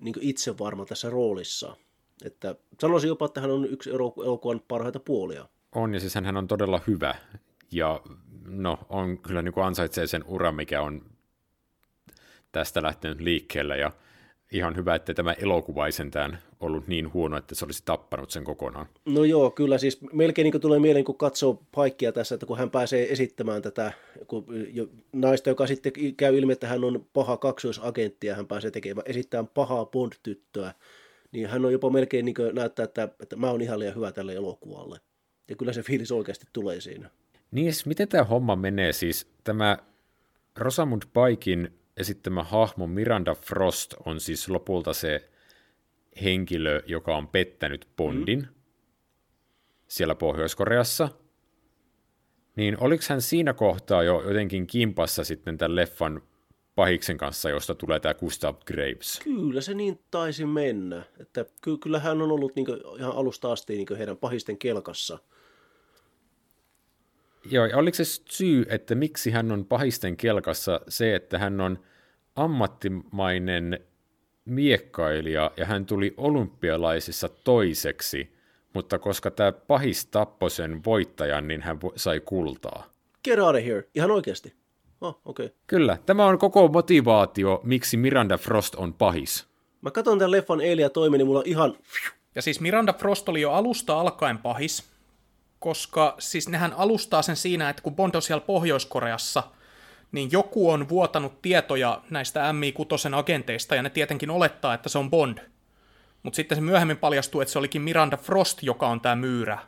[0.03, 1.77] niin itsevarma tässä roolissa.
[2.25, 5.49] Että sanoisin jopa, että hän on yksi elokuvan parhaita puolia.
[5.75, 7.15] On, ja siis hän on todella hyvä.
[7.73, 8.01] Ja
[8.45, 11.03] no, on kyllä niin kuin ansaitsee sen ura, mikä on
[12.53, 13.79] tästä lähtenyt liikkeelle.
[13.79, 13.93] Ja
[14.53, 18.45] ihan hyvä, että tämä elokuva ei sentään ollut niin huono, että se olisi tappanut sen
[18.45, 18.87] kokonaan.
[19.05, 22.71] No joo, kyllä siis melkein niin tulee mieleen, kun katsoo paikkia tässä, että kun hän
[22.71, 23.93] pääsee esittämään tätä
[24.27, 24.47] kun
[25.13, 29.49] naista, joka sitten käy ilmi, että hän on paha kaksoisagentti ja hän pääsee tekemään, esittämään
[29.55, 30.75] pahaa Bond-tyttöä,
[31.33, 34.35] niin hän on jopa melkein niin näyttää, että, että mä oon ihan liian hyvä tälle
[34.35, 35.01] elokuvalle.
[35.49, 37.11] Ja kyllä se fiilis oikeasti tulee siinä.
[37.51, 38.93] Niin, miten tämä homma menee?
[38.93, 39.79] Siis tämä
[40.57, 45.29] Rosamund Paikin esittämä hahmo Miranda Frost on siis lopulta se
[46.23, 48.55] henkilö, joka on pettänyt Bondin mm.
[49.89, 51.09] siellä Pohjois-Koreassa.
[52.57, 56.23] Niin oliko hän siinä kohtaa jo jotenkin kimpassa sitten tämän leffan
[56.75, 59.21] pahiksen kanssa, josta tulee tämä Gustav Graves.
[59.25, 61.03] Kyllä se niin taisi mennä.
[61.21, 62.67] Että ky- kyllä hän on ollut niin
[62.99, 65.19] ihan alusta asti niin heidän pahisten kelkassa.
[67.45, 71.79] Joo, ja oliko se syy, että miksi hän on pahisten kelkassa se, että hän on
[72.37, 73.81] ammattimainen
[74.45, 78.33] miekkailija ja hän tuli olympialaisissa toiseksi,
[78.75, 82.87] mutta koska tämä pahis tappoi sen voittajan, niin hän sai kultaa.
[83.25, 84.55] Get out of here, ihan oikeasti.
[85.01, 85.51] Oh, okay.
[85.67, 89.47] Kyllä, tämä on koko motivaatio, miksi Miranda Frost on pahis.
[89.81, 91.75] Mä katson tämän leffan eilen ja toimi, niin mulla on ihan...
[92.35, 94.92] Ja siis Miranda Frost oli jo alusta alkaen pahis,
[95.63, 99.43] koska siis nehän alustaa sen siinä, että kun Bond on siellä Pohjois-Koreassa,
[100.13, 105.11] niin joku on vuotanut tietoja näistä MI6 agenteista, ja ne tietenkin olettaa, että se on
[105.11, 105.39] Bond.
[106.23, 109.59] Mutta sitten se myöhemmin paljastuu, että se olikin Miranda Frost, joka on tämä myyrä.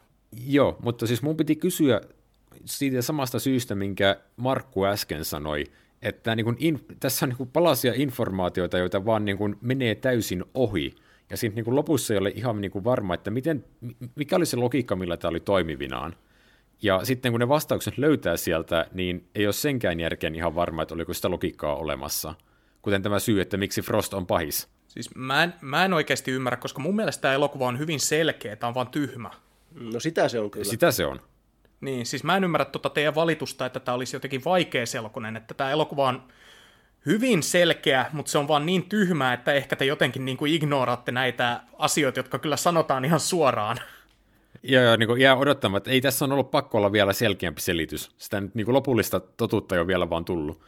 [0.46, 2.00] Joo, mutta siis mun piti kysyä
[2.64, 5.64] siitä samasta syystä, minkä Markku äsken sanoi,
[6.02, 9.94] että niin kuin in, tässä on niin kuin palasia informaatioita, joita vaan niin kuin menee
[9.94, 10.94] täysin ohi,
[11.30, 13.64] ja sitten niin kuin lopussa ei ole ihan niin kuin varma, että miten,
[14.14, 16.16] mikä oli se logiikka, millä tämä oli toimivinaan.
[16.82, 20.94] Ja sitten kun ne vastaukset löytää sieltä, niin ei ole senkään järkeen ihan varma, että
[20.94, 22.34] oliko sitä logiikkaa olemassa.
[22.82, 24.68] Kuten tämä syy, että miksi Frost on pahis.
[24.88, 28.56] Siis mä en, mä en oikeasti ymmärrä, koska mun mielestä tämä elokuva on hyvin selkeä,
[28.56, 29.30] tämä on vaan tyhmä.
[29.80, 30.64] No sitä se on kyllä.
[30.64, 31.20] Sitä se on.
[31.80, 35.54] Niin, siis mä en ymmärrä tuota teidän valitusta, että tämä olisi jotenkin vaikea selkonen, että
[35.54, 36.22] tämä elokuva on
[37.07, 41.12] hyvin selkeä, mutta se on vaan niin tyhmää, että ehkä te jotenkin niin kuin ignoraatte
[41.12, 43.77] näitä asioita, jotka kyllä sanotaan ihan suoraan.
[44.62, 47.61] Ja, ja niin kuin jää odottamaan, että ei tässä on ollut pakko olla vielä selkeämpi
[47.61, 48.11] selitys.
[48.19, 50.63] Sitä nyt niin kuin lopullista totuutta ei ole vielä vaan tullut.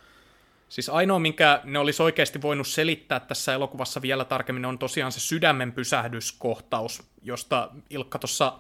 [0.69, 5.21] Siis ainoa, minkä ne olisi oikeasti voinut selittää tässä elokuvassa vielä tarkemmin, on tosiaan se
[5.21, 8.59] sydämen pysähdyskohtaus, josta Ilkka tuossa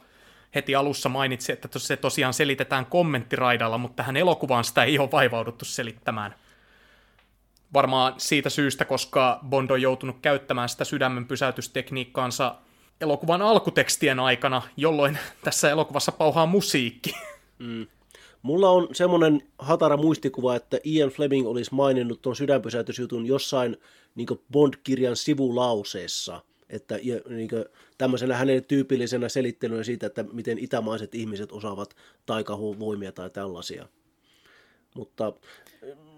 [0.55, 5.65] heti alussa mainitsi, että se tosiaan selitetään kommenttiraidalla, mutta tähän elokuvaan sitä ei ole vaivauduttu
[5.65, 6.35] selittämään.
[7.77, 12.55] Varmaan siitä syystä, koska Bond on joutunut käyttämään sitä sydämen pysäytystekniikkaansa
[13.01, 17.13] elokuvan alkutekstien aikana, jolloin tässä elokuvassa pauhaa musiikki.
[17.59, 17.87] Mm.
[18.43, 23.77] Mulla on semmoinen hatara muistikuva, että Ian Fleming olisi maininnut tuon sydänpysäytysjutun jossain
[24.15, 26.95] niin Bond-kirjan sivulauseessa, että
[27.29, 27.49] niin
[27.99, 31.97] tämmöisenä hänen tyypillisenä selittelynä siitä, että miten itämaiset ihmiset osaavat
[32.27, 33.89] taikahuvoimia tai tällaisia.
[34.97, 35.33] Mutta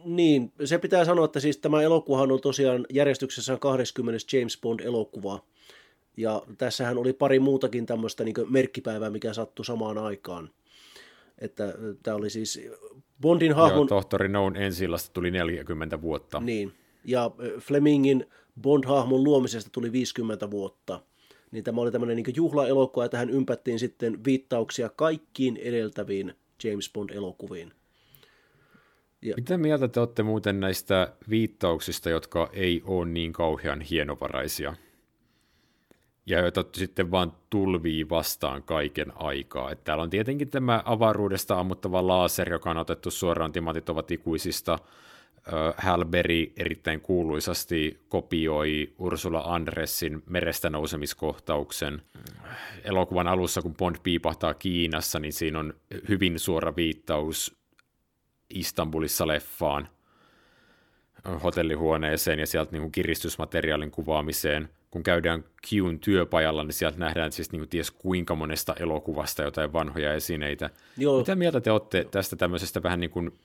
[0.05, 4.37] niin, se pitää sanoa, että siis tämä elokuvahan on tosiaan järjestyksessä 20.
[4.37, 5.43] James Bond-elokuva,
[6.17, 10.51] ja tässähän oli pari muutakin tämmöistä niin merkkipäivää, mikä sattui samaan aikaan.
[11.39, 12.61] Että tämä oli siis
[13.21, 13.79] Bondin hahmon...
[13.79, 16.41] Joo, tohtori Noun ensillasta tuli 40 vuotta.
[16.41, 16.73] Niin,
[17.05, 18.27] ja Flemingin
[18.63, 21.01] Bond-hahmon luomisesta tuli 50 vuotta.
[21.51, 27.73] Niin tämä oli tämmöinen niin juhlaelokuva, ja tähän ympättiin sitten viittauksia kaikkiin edeltäviin James Bond-elokuviin.
[29.23, 29.35] Ja...
[29.37, 34.75] Mitä mieltä te olette muuten näistä viittauksista, jotka ei ole niin kauhean hienovaraisia?
[36.29, 39.71] ja joita sitten vaan tulvii vastaan kaiken aikaa.
[39.71, 44.79] Että täällä on tietenkin tämä avaruudesta ammuttava laser, joka on otettu suoraan timantit ovat ikuisista.
[45.77, 52.03] Halberi erittäin kuuluisasti kopioi Ursula Andressin merestä nousemiskohtauksen.
[52.85, 55.75] Elokuvan alussa, kun Bond piipahtaa Kiinassa, niin siinä on
[56.09, 57.58] hyvin suora viittaus
[58.51, 59.89] Istanbulissa leffaan
[61.43, 67.53] hotellihuoneeseen ja sieltä niin kuin kiristysmateriaalin kuvaamiseen– kun käydään Qn työpajalla, niin sieltä nähdään siis
[67.53, 70.71] niin kuin ties kuinka monesta elokuvasta jotain vanhoja esineitä.
[70.97, 71.19] Joo.
[71.19, 73.39] Mitä mieltä te olette tästä tämmöisestä vähän niin kuin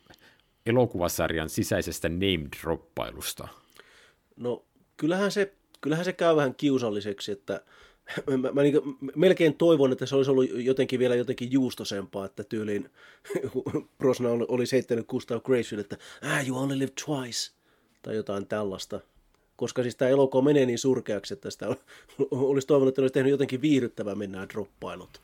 [0.65, 3.47] elokuvasarjan sisäisestä name-droppailusta?
[4.37, 4.65] No
[4.97, 7.61] kyllähän se, kyllähän se käy vähän kiusalliseksi, että
[8.37, 8.81] mä, mä niin
[9.15, 12.89] melkein toivon, että se olisi ollut jotenkin vielä jotenkin juustosempaa, että tyyliin
[13.97, 17.51] Brosna oli, heittänyt Gustav Gracefield, että ah, you only live twice,
[18.01, 18.99] tai jotain tällaista
[19.55, 21.67] koska siis tämä elokuva menee niin surkeaksi, että sitä
[22.31, 25.21] olisi toivonut, että olisi tehnyt jotenkin viihdyttävää mennään droppailut.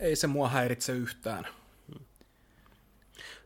[0.00, 1.46] Ei se mua häiritse yhtään.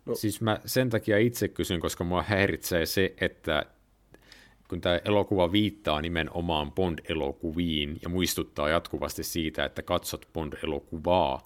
[0.07, 0.15] No.
[0.15, 3.67] Siis mä sen takia itse kysyn, koska mua häiritsee se, että
[4.73, 11.43] kun tämä elokuva viittaa nimenomaan Bond-elokuviin ja muistuttaa jatkuvasti siitä, että katsot Bond-elokuvaa,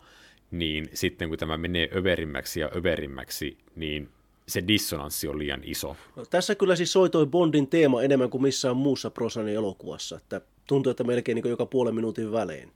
[0.51, 4.09] niin sitten kun tämä menee överimmäksi ja överimmäksi, niin
[4.49, 5.97] se dissonanssi on liian iso.
[6.17, 10.91] No, tässä kyllä siis soitoi Bondin teema enemmän kuin missään muussa Prosanin elokuvassa, että tuntuu,
[10.91, 12.73] että melkein niin joka puolen minuutin välein.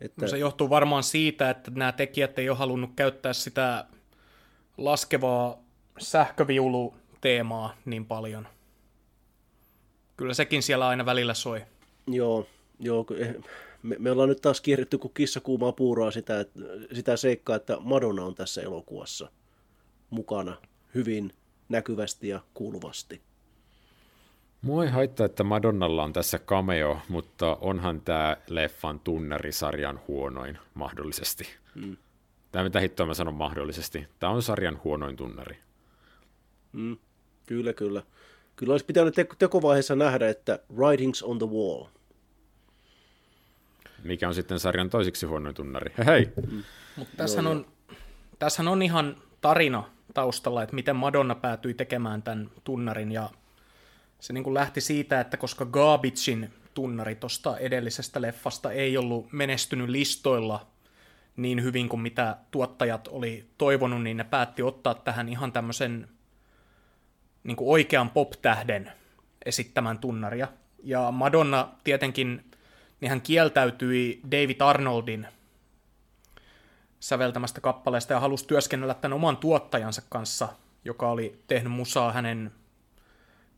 [0.00, 0.22] Että...
[0.22, 3.86] No se johtuu varmaan siitä, että nämä tekijät ei ole halunnut käyttää sitä
[4.78, 5.58] laskevaa
[5.98, 8.48] sähköviulu-teemaa niin paljon.
[10.16, 11.62] Kyllä sekin siellä aina välillä soi.
[12.06, 12.46] Joo,
[12.78, 13.34] joo eh,
[13.82, 16.44] me, me ollaan nyt taas kierretty kuin kissa kuumaa puuraa sitä,
[16.92, 19.30] sitä seikkaa, että Madonna on tässä elokuvassa
[20.10, 20.56] mukana
[20.94, 21.32] hyvin
[21.68, 23.20] näkyvästi ja kuuluvasti.
[24.62, 31.44] Mua ei haittaa, että Madonnalla on tässä cameo, mutta onhan tämä leffan tunnarisarjan huonoin mahdollisesti.
[31.74, 31.96] Mm.
[32.52, 34.06] Tämä mitä hittoa mä sanon mahdollisesti.
[34.18, 35.58] Tämä on sarjan huonoin tunnari.
[36.72, 36.96] Mm.
[37.46, 38.02] Kyllä, kyllä.
[38.56, 41.84] Kyllä olisi pitänyt te- tekovaiheessa nähdä, että Writings on the Wall.
[44.04, 45.94] Mikä on sitten sarjan toisiksi huonoin tunnari.
[46.06, 46.32] Hei!
[46.50, 46.62] Mm.
[46.96, 47.66] Mutta tässähän, on,
[48.38, 49.84] tässähän on ihan tarina
[50.14, 53.30] taustalla, että miten Madonna päätyi tekemään tämän tunnarin, ja
[54.20, 59.88] se niin kuin lähti siitä, että koska Garbagein tunnari tuosta edellisestä leffasta ei ollut menestynyt
[59.88, 60.66] listoilla
[61.36, 66.08] niin hyvin kuin mitä tuottajat oli toivonut, niin ne päätti ottaa tähän ihan tämmöisen
[67.46, 68.92] niin kuin oikean pop-tähden
[69.44, 70.48] esittämän tunnaria.
[70.82, 72.50] Ja Madonna tietenkin,
[73.00, 75.26] niin hän kieltäytyi David Arnoldin
[77.00, 80.48] säveltämästä kappaleesta ja halusi työskennellä tämän oman tuottajansa kanssa,
[80.84, 82.52] joka oli tehnyt musaa hänen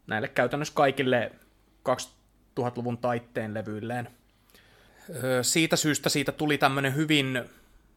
[0.06, 1.32] näille käytännössä kaikille
[1.88, 4.08] 2000-luvun taitteen levyilleen.
[5.42, 7.44] Siitä syystä siitä tuli tämmöinen hyvin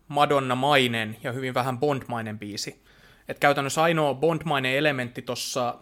[0.08, 2.84] Madonna-mainen ja hyvin vähän Bond-mainen biisi.
[3.32, 5.76] Et käytännössä ainoa Bond-mainen elementti tuossa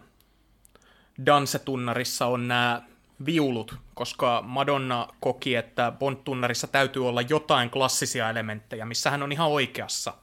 [1.26, 2.82] dansetunnarissa on nämä
[3.24, 9.48] viulut, koska Madonna koki, että Bond-tunnarissa täytyy olla jotain klassisia elementtejä, missä hän on ihan
[9.48, 10.14] oikeassa.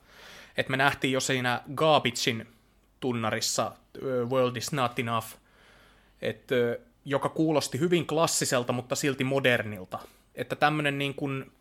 [0.56, 2.46] Et me nähtiin jo siinä Garbagein
[3.00, 3.72] tunnarissa
[4.30, 5.26] World is not enough,
[6.22, 6.48] et,
[7.04, 9.98] joka kuulosti hyvin klassiselta, mutta silti modernilta.
[10.34, 11.52] Että tämmöinen niin kuin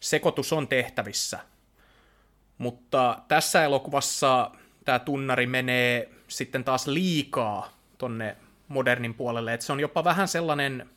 [0.00, 1.38] sekoitus on tehtävissä.
[2.58, 4.50] Mutta tässä elokuvassa
[4.84, 8.36] tämä tunnari menee sitten taas liikaa tonne
[8.68, 10.90] modernin puolelle, että se on jopa vähän sellainen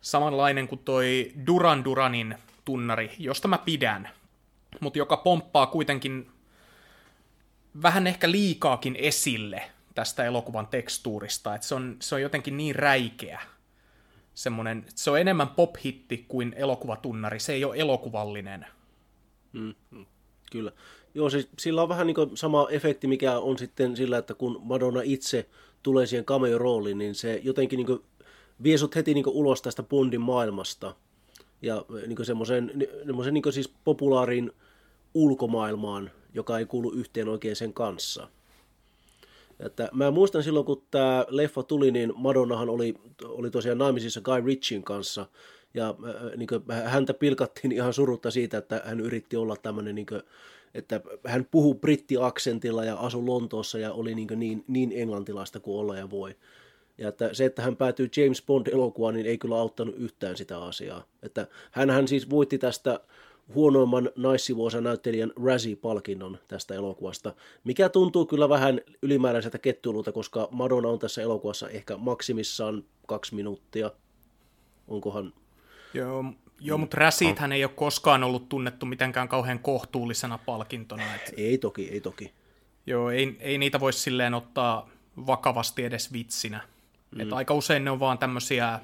[0.00, 2.34] samanlainen kuin toi Duran Duranin
[2.64, 4.08] tunnari, josta mä pidän,
[4.80, 6.30] mutta joka pomppaa kuitenkin
[7.82, 9.62] vähän ehkä liikaakin esille
[9.94, 13.40] tästä elokuvan tekstuurista, että se on, se on jotenkin niin räikeä
[14.34, 18.66] semmoinen, se on enemmän pop-hitti kuin elokuvatunnari, se ei ole elokuvallinen.
[19.52, 20.06] Mm, mm,
[20.52, 20.72] kyllä.
[21.16, 25.00] Joo, siis sillä on vähän niin sama efekti, mikä on sitten sillä, että kun Madonna
[25.04, 25.48] itse
[25.82, 27.98] tulee siihen cameo-rooliin, niin se jotenkin niin
[28.62, 30.94] vie sut heti niin ulos tästä Bondin maailmasta
[31.62, 32.72] ja niin semmoisen,
[33.06, 34.52] semmoisen niin siis populaarin
[35.14, 38.28] ulkomaailmaan, joka ei kuulu yhteen oikein sen kanssa.
[39.60, 42.94] Että mä muistan silloin, kun tämä leffa tuli, niin Madonnahan oli,
[43.24, 45.26] oli tosiaan naimisissa Guy Ritchien kanssa,
[45.74, 45.94] ja
[46.36, 46.48] niin
[46.84, 50.06] häntä pilkattiin ihan surutta siitä, että hän yritti olla tämmöinen, niin
[50.76, 55.96] että hän puhuu brittiaksentilla ja asui Lontoossa ja oli niin, niin, niin englantilaista kuin olla
[55.96, 56.36] ja voi.
[56.98, 61.04] Ja että se, että hän päätyi James Bond-elokuvaan, niin ei kyllä auttanut yhtään sitä asiaa.
[61.22, 63.00] Että hän siis voitti tästä
[63.54, 70.98] huonoimman naissivuosa näyttelijän Razzie-palkinnon tästä elokuvasta, mikä tuntuu kyllä vähän ylimääräiseltä kettuilulta, koska Madonna on
[70.98, 73.90] tässä elokuvassa ehkä maksimissaan kaksi minuuttia.
[74.88, 75.32] Onkohan...
[75.94, 76.24] Joo,
[76.60, 81.14] joo mutta Razziethän ei ole koskaan ollut tunnettu mitenkään kauhean kohtuullisena palkintona.
[81.14, 81.32] Että...
[81.36, 82.34] Ei toki, ei toki.
[82.86, 84.88] Joo, ei, ei niitä voisi silleen ottaa
[85.26, 86.60] vakavasti edes vitsinä.
[87.10, 87.20] Mm.
[87.20, 88.80] Että aika usein ne on vaan tämmöisiä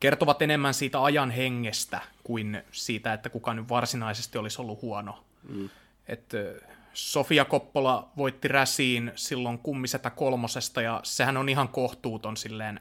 [0.00, 5.24] kertovat enemmän siitä ajan hengestä kuin siitä, että kuka nyt varsinaisesti olisi ollut huono.
[5.48, 5.70] Mm.
[6.08, 6.32] Et,
[6.96, 12.80] Sofia Koppola voitti Räsiin silloin kummisetä kolmosesta, ja sehän on ihan kohtuuton silleen,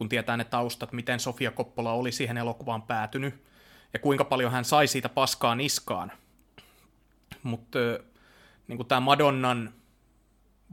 [0.00, 3.44] kun tietää ne taustat, miten Sofia Koppola oli siihen elokuvaan päätynyt,
[3.92, 6.12] ja kuinka paljon hän sai siitä paskaa niskaan.
[7.42, 7.78] Mutta
[8.68, 9.74] niin tämä Madonnan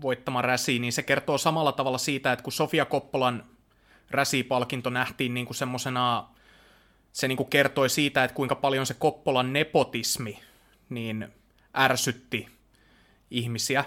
[0.01, 3.43] voittama Räsi, niin se kertoo samalla tavalla siitä, että kun Sofia Koppolan
[4.11, 6.27] Räsi-palkinto nähtiin niin kuin semmosena,
[7.11, 10.39] se niin kuin kertoi siitä, että kuinka paljon se Koppolan nepotismi
[10.89, 11.27] niin
[11.77, 12.47] ärsytti
[13.31, 13.85] ihmisiä,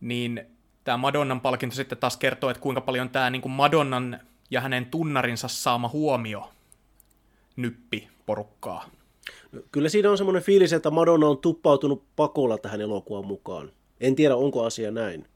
[0.00, 0.46] niin
[0.84, 4.20] tämä Madonnan palkinto sitten taas kertoo, että kuinka paljon tämä niin kuin Madonnan
[4.50, 6.50] ja hänen tunnarinsa saama huomio
[7.56, 8.90] nyppi porukkaa.
[9.52, 13.72] No, kyllä siinä on semmoinen fiilis, että Madonna on tuppautunut pakolla tähän elokuvan mukaan.
[14.00, 15.28] En tiedä, onko asia näin.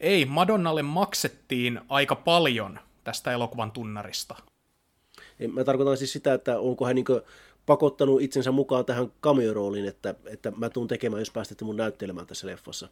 [0.00, 4.36] Ei, Madonnalle maksettiin aika paljon tästä elokuvan tunnarista.
[5.52, 7.04] Mä tarkoitan siis sitä, että onko hän niin
[7.66, 12.46] pakottanut itsensä mukaan tähän cameo-rooliin, että, että mä tuun tekemään, jos päästette mun näyttelemään tässä
[12.46, 12.88] leffassa.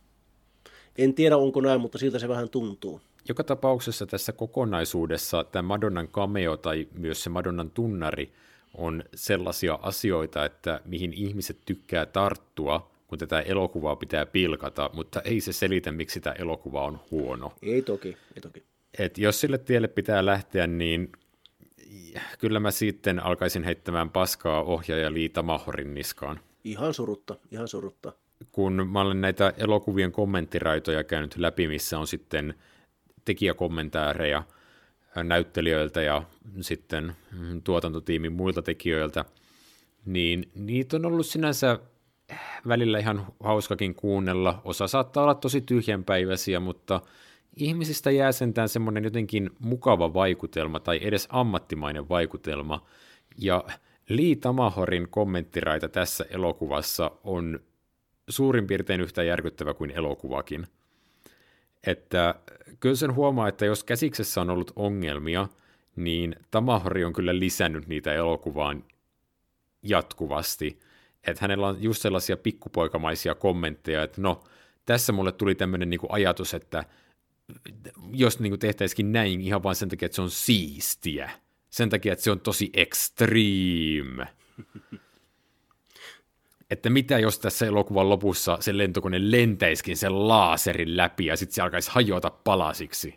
[0.99, 3.01] En tiedä, onko näin, mutta siltä se vähän tuntuu.
[3.29, 8.33] Joka tapauksessa tässä kokonaisuudessa tämä Madonnan cameo tai myös se Madonnan tunnari
[8.75, 15.41] on sellaisia asioita, että mihin ihmiset tykkää tarttua, kun tätä elokuvaa pitää pilkata, mutta ei
[15.41, 17.53] se selitä, miksi tämä elokuva on huono.
[17.63, 18.65] Ei toki, ei toki
[18.99, 21.13] et jos sille tielle pitää lähteä, niin
[22.39, 26.41] kyllä mä sitten alkaisin heittämään paskaa ohjaaja Liita Mahorin niskaan.
[26.65, 28.13] Ihan surutta, ihan surutta.
[28.53, 32.55] Kun mä olen näitä elokuvien kommenttiraitoja käynyt läpi, missä on sitten
[33.25, 34.43] tekijäkommentaareja
[35.23, 36.23] näyttelijöiltä ja
[36.61, 37.17] sitten
[37.65, 39.25] tuotantotiimin muilta tekijöiltä,
[40.05, 41.79] niin niitä on ollut sinänsä
[42.69, 44.61] välillä ihan hauskakin kuunnella.
[44.65, 47.01] Osa saattaa olla tosi tyhjänpäiväisiä, mutta
[47.57, 52.87] ihmisistä jää sentään semmoinen jotenkin mukava vaikutelma tai edes ammattimainen vaikutelma.
[53.39, 53.65] Ja
[54.09, 57.61] Lee Tamahorin kommenttiraita tässä elokuvassa on
[58.29, 60.67] suurin piirtein yhtä järkyttävä kuin elokuvakin.
[61.87, 62.35] Että
[62.81, 65.49] kyllä sen huomaa, että jos käsiksessä on ollut ongelmia,
[65.97, 68.85] niin Tamahori on kyllä lisännyt niitä elokuvaan
[69.83, 70.81] jatkuvasti.
[71.27, 74.45] Että hänellä on just sellaisia pikkupoikamaisia kommentteja, että no,
[74.87, 76.85] tässä mulle tuli tämmöinen niinku ajatus, että
[78.13, 81.31] jos niin tehtäisikin näin ihan vain sen takia, että se on siistiä.
[81.71, 84.29] Sen takia, että se on tosi extreme.
[86.75, 91.63] Että mitä jos tässä elokuvan lopussa se lentokone lentäisikin sen laaserin läpi ja sitten se
[91.63, 93.15] alkaisi hajota palasiksi.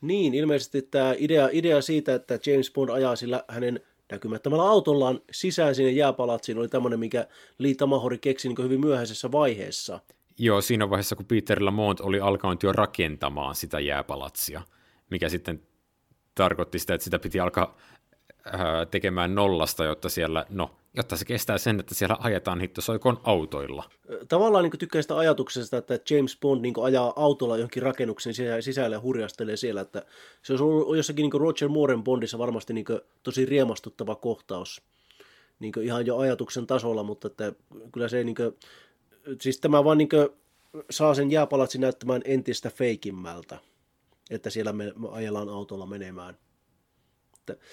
[0.00, 3.80] Niin, ilmeisesti tämä idea, idea siitä, että James Bond ajaa sillä hänen
[4.12, 7.26] näkymättömällä autollaan sisään sinne jääpalatsiin oli tämmöinen, mikä
[7.58, 10.00] Liita Mahori keksi niin hyvin myöhäisessä vaiheessa–
[10.38, 14.62] Joo, siinä vaiheessa, kun Peter Lamont oli alkanut jo rakentamaan sitä jääpalatsia,
[15.10, 15.62] mikä sitten
[16.34, 17.76] tarkoitti sitä, että sitä piti alkaa
[18.90, 23.84] tekemään nollasta, jotta siellä, no, jotta se kestää sen, että siellä ajetaan hittosoikon autoilla.
[24.28, 29.00] Tavallaan niin tykkää sitä ajatuksesta, että James Bond niin ajaa autolla johonkin rakennuksen sisälle ja
[29.00, 30.02] hurjastelee siellä, että
[30.42, 32.86] se olisi ollut jossakin niin Roger Mooren Bondissa varmasti niin
[33.22, 34.82] tosi riemastuttava kohtaus
[35.58, 37.52] niin ihan jo ajatuksen tasolla, mutta että
[37.92, 38.56] kyllä se niin kuin,
[39.40, 40.08] siis tämä vaan niin
[40.90, 43.58] saa sen jääpalatsi näyttämään entistä feikimmältä,
[44.30, 46.36] että siellä me ajellaan autolla menemään.
[47.38, 47.64] Että,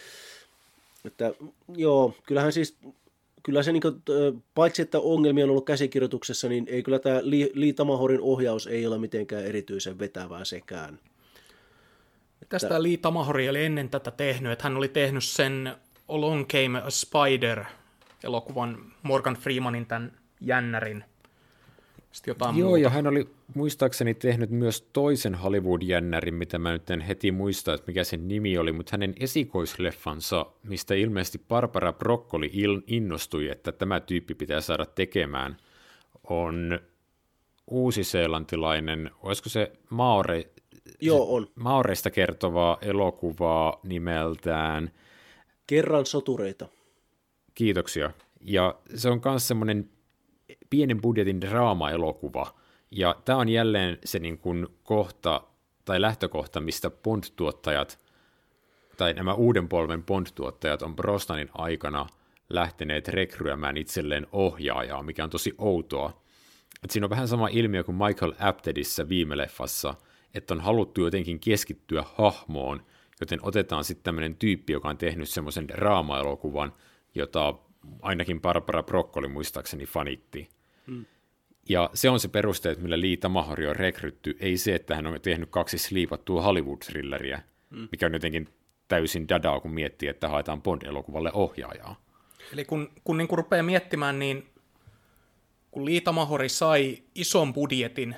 [1.05, 1.33] että
[1.75, 2.77] joo, kyllähän siis
[3.43, 4.03] kyllä se niin kuin,
[4.55, 7.21] paitsi että ongelmia on ollut käsikirjoituksessa, niin ei kyllä tämä
[7.53, 10.99] Lee Tamahorin ohjaus ei ole mitenkään erityisen vetävää sekään.
[12.49, 15.75] Tästä Lee Tamahori oli ennen tätä tehnyt, että hän oli tehnyt sen
[16.07, 17.63] Along Came a Spider
[18.23, 21.03] elokuvan Morgan Freemanin tämän jännärin.
[22.13, 22.81] Sitten jotain Joo, muuta.
[22.83, 27.87] ja hän oli muistaakseni tehnyt myös toisen Hollywood-jännärin, mitä mä nyt en heti muista, että
[27.87, 33.99] mikä sen nimi oli, mutta hänen esikoisleffansa, mistä ilmeisesti Barbara Broccoli il- innostui, että tämä
[33.99, 35.57] tyyppi pitää saada tekemään,
[36.29, 36.79] on
[37.71, 40.47] uusiseelantilainen, olisiko se Maore,
[41.01, 41.47] Joo, on.
[41.55, 44.91] Maoreista kertovaa elokuvaa nimeltään
[45.67, 46.67] Kerran sotureita.
[47.55, 48.11] Kiitoksia.
[48.41, 49.89] Ja se on myös semmoinen
[50.69, 52.53] pienen budjetin draama-elokuva.
[52.91, 55.41] Ja tämä on jälleen se niin kuin kohta
[55.85, 57.99] tai lähtökohta, mistä Bond-tuottajat
[58.97, 62.07] tai nämä uuden polven Bond-tuottajat on Brosnanin aikana
[62.49, 66.21] lähteneet rekryämään itselleen ohjaajaa, mikä on tosi outoa.
[66.83, 69.95] Et siinä on vähän sama ilmiö kuin Michael Aptedissä viime leffassa,
[70.33, 72.85] että on haluttu jotenkin keskittyä hahmoon,
[73.19, 76.73] joten otetaan sitten tämmöinen tyyppi, joka on tehnyt semmoisen draama-elokuvan,
[77.15, 77.53] jota
[78.01, 80.49] ainakin Barbara Broccoli muistaakseni fanitti.
[80.87, 81.05] Hmm.
[81.69, 85.07] Ja se on se peruste, että millä Lee Tamahori on rekrytty, ei se, että hän
[85.07, 87.87] on tehnyt kaksi sliipattua Hollywood-thrilleriä, hmm.
[87.91, 88.49] mikä on jotenkin
[88.87, 92.01] täysin dadaa, kun miettii, että haetaan Bond-elokuvalle ohjaajaa.
[92.53, 94.49] Eli kun, kun niin kun rupeaa miettimään, niin
[95.71, 98.15] kun Lee Tamahori sai ison budjetin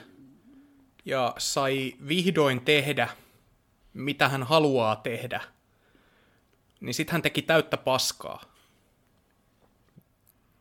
[1.05, 3.09] ja sai vihdoin tehdä,
[3.93, 5.41] mitä hän haluaa tehdä,
[6.79, 8.54] niin sitten hän teki täyttä paskaa.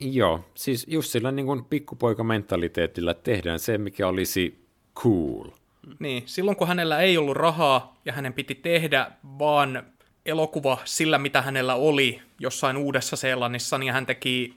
[0.00, 4.66] Joo, siis just sillä niin kuin pikkupoikamentaliteetillä tehdään se, mikä olisi
[4.96, 5.50] cool.
[5.98, 9.82] Niin, silloin kun hänellä ei ollut rahaa ja hänen piti tehdä vaan
[10.26, 14.54] elokuva sillä, mitä hänellä oli jossain Uudessa Seelannissa, niin hän teki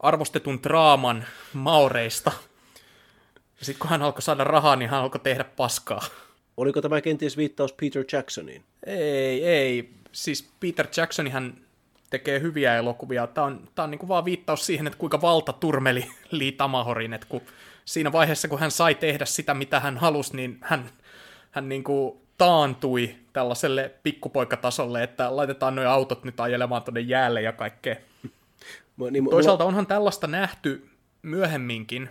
[0.00, 2.32] arvostetun draaman Maoreista.
[3.58, 6.02] Ja sitten kun hän alkoi saada rahaa, niin hän alkoi tehdä paskaa.
[6.56, 8.64] Oliko tämä kenties viittaus Peter Jacksoniin?
[8.86, 9.90] Ei, ei.
[10.12, 11.56] Siis Peter Jacksonihan
[12.10, 13.26] tekee hyviä elokuvia.
[13.26, 17.12] Tämä on, tämä on niin kuin vaan viittaus siihen, että kuinka valta turmeli Lee Tamahorin,
[17.12, 17.42] että kun
[17.84, 20.90] siinä vaiheessa, kun hän sai tehdä sitä, mitä hän halusi, niin hän,
[21.50, 27.52] hän niin kuin taantui tällaiselle pikkupoikatasolle, että laitetaan nuo autot nyt ajelemaan tuonne jäälle ja
[27.52, 27.96] kaikkea.
[29.10, 30.88] Niin, Toisaalta onhan tällaista nähty
[31.22, 32.08] myöhemminkin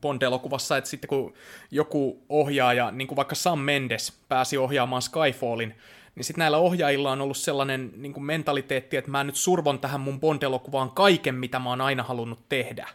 [0.00, 1.34] Bond-elokuvassa, että sitten kun
[1.70, 5.74] joku ohjaaja, niin kuin vaikka Sam Mendes pääsi ohjaamaan Skyfallin,
[6.18, 10.00] niin sitten näillä ohjaajilla on ollut sellainen niin kuin mentaliteetti, että mä nyt survon tähän
[10.00, 12.88] mun Bond-elokuvaan kaiken, mitä mä oon aina halunnut tehdä.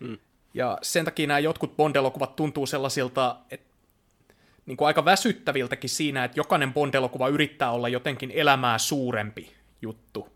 [0.00, 0.18] Hmm.
[0.54, 3.70] Ja sen takia nämä jotkut Bond-elokuvat tuntuu sellaisilta, että
[4.66, 10.28] niin kuin aika väsyttäviltäkin siinä, että jokainen Bond-elokuva yrittää olla jotenkin elämää suurempi juttu.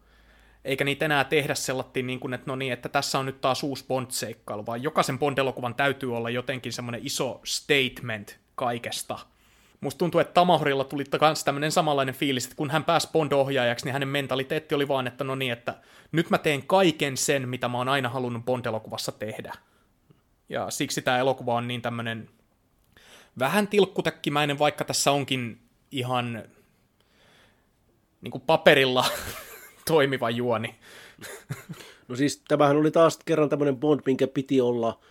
[0.65, 3.63] Eikä niitä enää tehdä sellattiin niin kuin, että no niin, että tässä on nyt taas
[3.63, 9.19] uusi Bond-seikkailu, vaan jokaisen Bond-elokuvan täytyy olla jotenkin semmoinen iso statement kaikesta–
[9.85, 13.93] musta tuntuu, että Tamahorilla tuli myös tämmöinen samanlainen fiilis, että kun hän pääsi Bond-ohjaajaksi, niin
[13.93, 15.75] hänen mentaliteetti oli vaan, että no niin, että
[16.13, 19.55] nyt mä teen kaiken sen, mitä mä oon aina halunnut Bond-elokuvassa tehdä.
[20.49, 22.29] Ja siksi tämä elokuva on niin tämmöinen
[23.39, 25.61] vähän tilkkutäkkimäinen, vaikka tässä onkin
[25.91, 26.43] ihan
[28.21, 29.05] niin kuin paperilla
[29.91, 30.75] toimiva juoni.
[32.09, 34.99] No siis tämähän oli taas kerran tämmöinen Bond, minkä piti olla–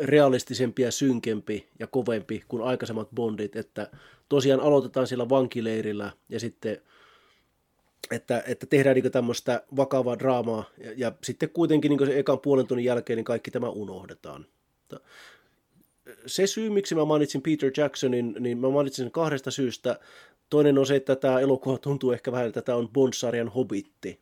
[0.00, 3.90] realistisempi ja synkempi ja kovempi kuin aikaisemmat Bondit, että
[4.28, 6.82] tosiaan aloitetaan siellä vankileirillä ja sitten
[8.10, 12.66] että, että tehdään niin tämmöistä vakavaa draamaa ja, ja sitten kuitenkin niin se ekan puolen
[12.66, 14.46] tunnin jälkeen niin kaikki tämä unohdetaan.
[16.26, 20.00] Se syy, miksi mä mainitsin Peter Jacksonin, niin mä mainitsin sen kahdesta syystä.
[20.50, 24.20] Toinen on se, että tämä elokuva tuntuu ehkä vähän, että tämä on Bond-sarjan hobitti.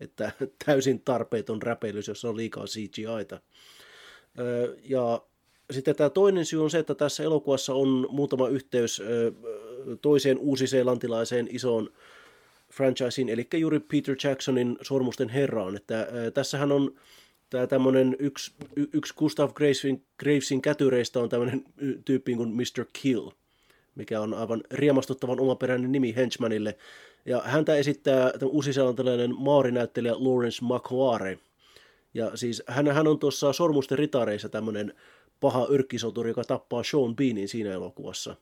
[0.00, 0.32] Että
[0.66, 3.40] täysin tarpeeton räpeilys, jossa on liikaa CGIta.
[4.84, 5.22] Ja
[5.70, 9.02] sitten tämä toinen syy on se, että tässä elokuvassa on muutama yhteys
[10.02, 11.90] toiseen uusiseelantilaiseen isoon
[12.72, 15.76] franchiseen, eli juuri Peter Jacksonin Sormusten herraan.
[15.76, 16.94] Että tässähän on
[17.50, 18.52] tämä tämmöinen yksi,
[18.92, 21.64] yksi Gustav Gravesin, Gravesin kätyreistä on tämmöinen
[22.04, 22.84] tyyppi kuin Mr.
[22.92, 23.30] Kill,
[23.94, 26.76] mikä on aivan riemastuttavan omaperäinen nimi henchmanille.
[27.26, 31.38] Ja häntä esittää uusiseelantilainen maarinäyttelijä Lawrence McQuarrie,
[32.14, 34.94] ja siis hän, hän on tuossa Sormusten ritareissa tämmöinen
[35.40, 38.36] paha yrkkisoturi, joka tappaa Sean Beanin siinä elokuvassa.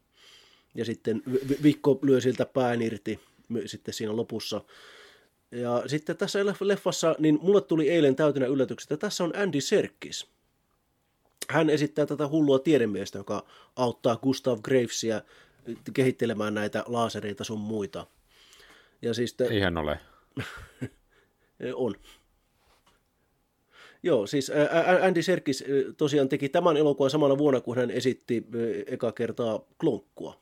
[0.74, 1.22] Ja sitten
[1.62, 3.20] Vikko lyö siltä pään irti
[3.66, 4.60] sitten siinä lopussa.
[5.50, 10.26] Ja sitten tässä leffassa, niin mulle tuli eilen täytänä yllätyksestä, että tässä on Andy Serkis.
[11.48, 13.46] Hän esittää tätä hullua tiedemiestä, joka
[13.76, 15.22] auttaa Gustav Gravesia
[15.92, 18.06] kehittelemään näitä laasereita sun muita.
[19.02, 19.44] Ja siis te...
[19.44, 20.00] Eihän ole.
[21.74, 21.94] on.
[24.02, 24.52] Joo, siis
[25.02, 25.64] Andy Serkis
[25.96, 28.46] tosiaan teki tämän elokuvan samana vuonna, kun hän esitti
[28.86, 30.40] eka kertaa klonkkua.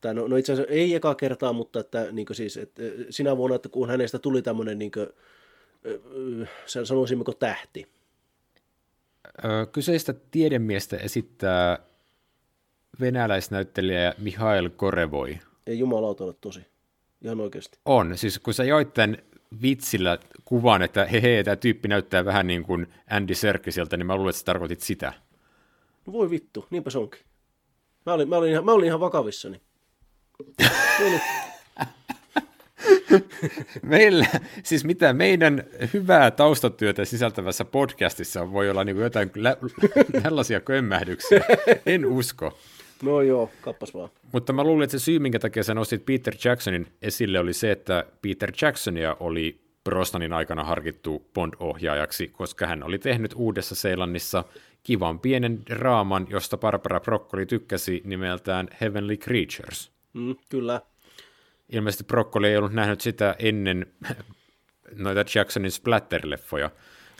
[0.00, 3.56] Tai no, no itse asiassa ei eka kertaa, mutta että, niin siis, että sinä vuonna,
[3.56, 5.08] että kun hänestä tuli tämmöinen, niin kuin,
[6.84, 7.86] sanoisimmeko tähti.
[9.72, 11.78] Kyseistä tiedemiestä esittää
[13.00, 15.38] venäläisnäyttelijä Mihail Korevoi.
[15.66, 16.60] Ei jumalauta ole tosi.
[17.24, 17.78] Ihan oikeasti.
[17.84, 18.18] On.
[18.18, 19.18] Siis kun sä joit tämän
[19.62, 24.30] vitsillä kuvan, että hehe, tämä tyyppi näyttää vähän niin kuin Andy Serkisiltä, niin mä luulen,
[24.30, 25.12] että sä tarkoitit sitä.
[26.06, 27.20] No voi vittu, niinpä se onkin.
[28.06, 29.60] Mä olin, mä olin, ihan, mä olin ihan vakavissani.
[33.82, 34.26] Meillä,
[34.62, 39.56] siis mitä meidän hyvää taustatyötä sisältävässä podcastissa voi olla niin kuin jotain lä-
[40.22, 41.40] tällaisia kömmähdyksiä.
[41.86, 42.58] En usko.
[43.02, 44.10] No joo, kappas vaan.
[44.32, 47.70] Mutta mä luulin, että se syy, minkä takia sä nostit Peter Jacksonin esille, oli se,
[47.70, 54.44] että Peter Jacksonia oli Brosnanin aikana harkittu Bond-ohjaajaksi, koska hän oli tehnyt Uudessa-Seelannissa
[54.82, 59.92] kivan pienen draaman, josta Barbara Broccoli tykkäsi nimeltään Heavenly Creatures.
[60.12, 60.80] Mm, kyllä.
[61.68, 63.86] Ilmeisesti Broccoli ei ollut nähnyt sitä ennen
[65.04, 66.70] noita Jacksonin splatter-leffoja,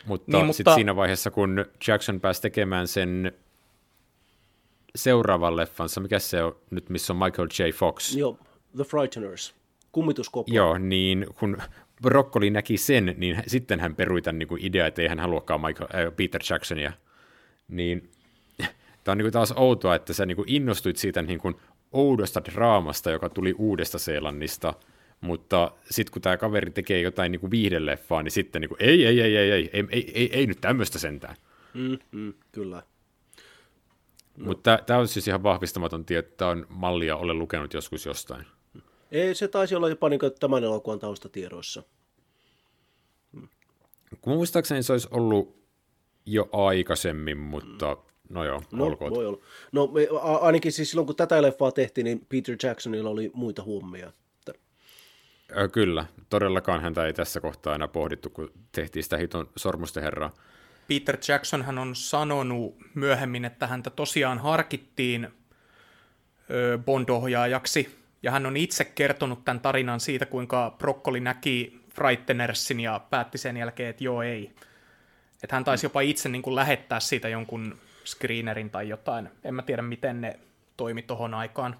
[0.06, 0.56] mutta, niin, mutta...
[0.56, 3.32] sitten siinä vaiheessa, kun Jackson pääsi tekemään sen
[4.94, 7.70] seuraavan leffansa, mikä se on nyt, missä on Michael J.
[7.70, 8.16] Fox?
[8.16, 8.38] Joo,
[8.76, 9.54] The Frighteners,
[9.92, 10.54] kummituskopla.
[10.54, 11.56] Joo, niin kun
[12.02, 15.60] Broccoli näki sen, niin sitten hän perui tämän niin kuin idea, että ei hän haluakaan
[15.60, 16.92] Michael, äh, Peter Jacksonia.
[17.68, 18.10] Niin
[19.04, 21.54] tämä on niin kuin taas outoa, että sä niin kuin innostuit siitä niin kuin
[21.92, 24.74] oudosta draamasta, joka tuli Uudesta Seelannista,
[25.20, 29.06] mutta sitten kun tämä kaveri tekee jotain niin kuin viihdeleffaa, niin sitten niin kuin, ei,
[29.06, 31.36] ei, ei, ei, ei, ei, ei, ei, ei nyt tämmöistä sentään.
[31.74, 32.82] Mm, mm, kyllä.
[34.40, 34.46] No.
[34.46, 38.46] Mutta tämä on siis ihan vahvistamaton tieto, että on mallia olen lukenut joskus jostain.
[39.10, 41.82] Ei, se taisi olla jopa niin tämän elokuvan taustatiedoissa.
[44.20, 45.60] Kun muistaakseni se olisi ollut
[46.26, 47.96] jo aikaisemmin, mutta
[48.28, 49.14] no joo, no, olkoon.
[49.14, 49.38] Voi olla.
[49.72, 49.88] No
[50.40, 54.12] ainakin siis silloin, kun tätä leffaa tehtiin, niin Peter Jacksonilla oli muita huomia.
[55.72, 60.34] Kyllä, todellakaan häntä ei tässä kohtaa enää pohdittu, kun tehtiin sitä hiton sormusten herraa.
[60.90, 65.28] Peter Jackson hän on sanonut myöhemmin, että häntä tosiaan harkittiin
[66.84, 73.38] Bond-ohjaajaksi, ja hän on itse kertonut tämän tarinan siitä, kuinka Broccoli näki Frightenersin ja päätti
[73.38, 74.52] sen jälkeen, että joo ei.
[75.42, 79.28] Että hän taisi jopa itse niin kuin lähettää siitä jonkun screenerin tai jotain.
[79.44, 80.38] En mä tiedä, miten ne
[80.76, 81.76] toimi tohon aikaan.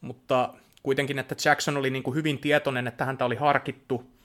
[0.00, 4.15] Mutta kuitenkin, että Jackson oli niin kuin hyvin tietoinen, että häntä oli harkittu,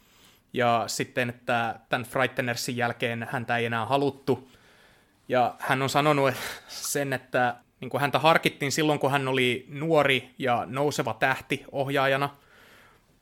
[0.54, 4.52] ja sitten, että tämän Frightenersin jälkeen häntä ei enää haluttu.
[5.28, 6.34] Ja hän on sanonut
[6.68, 12.36] sen, että niin kuin häntä harkittiin silloin, kun hän oli nuori ja nouseva tähti ohjaajana,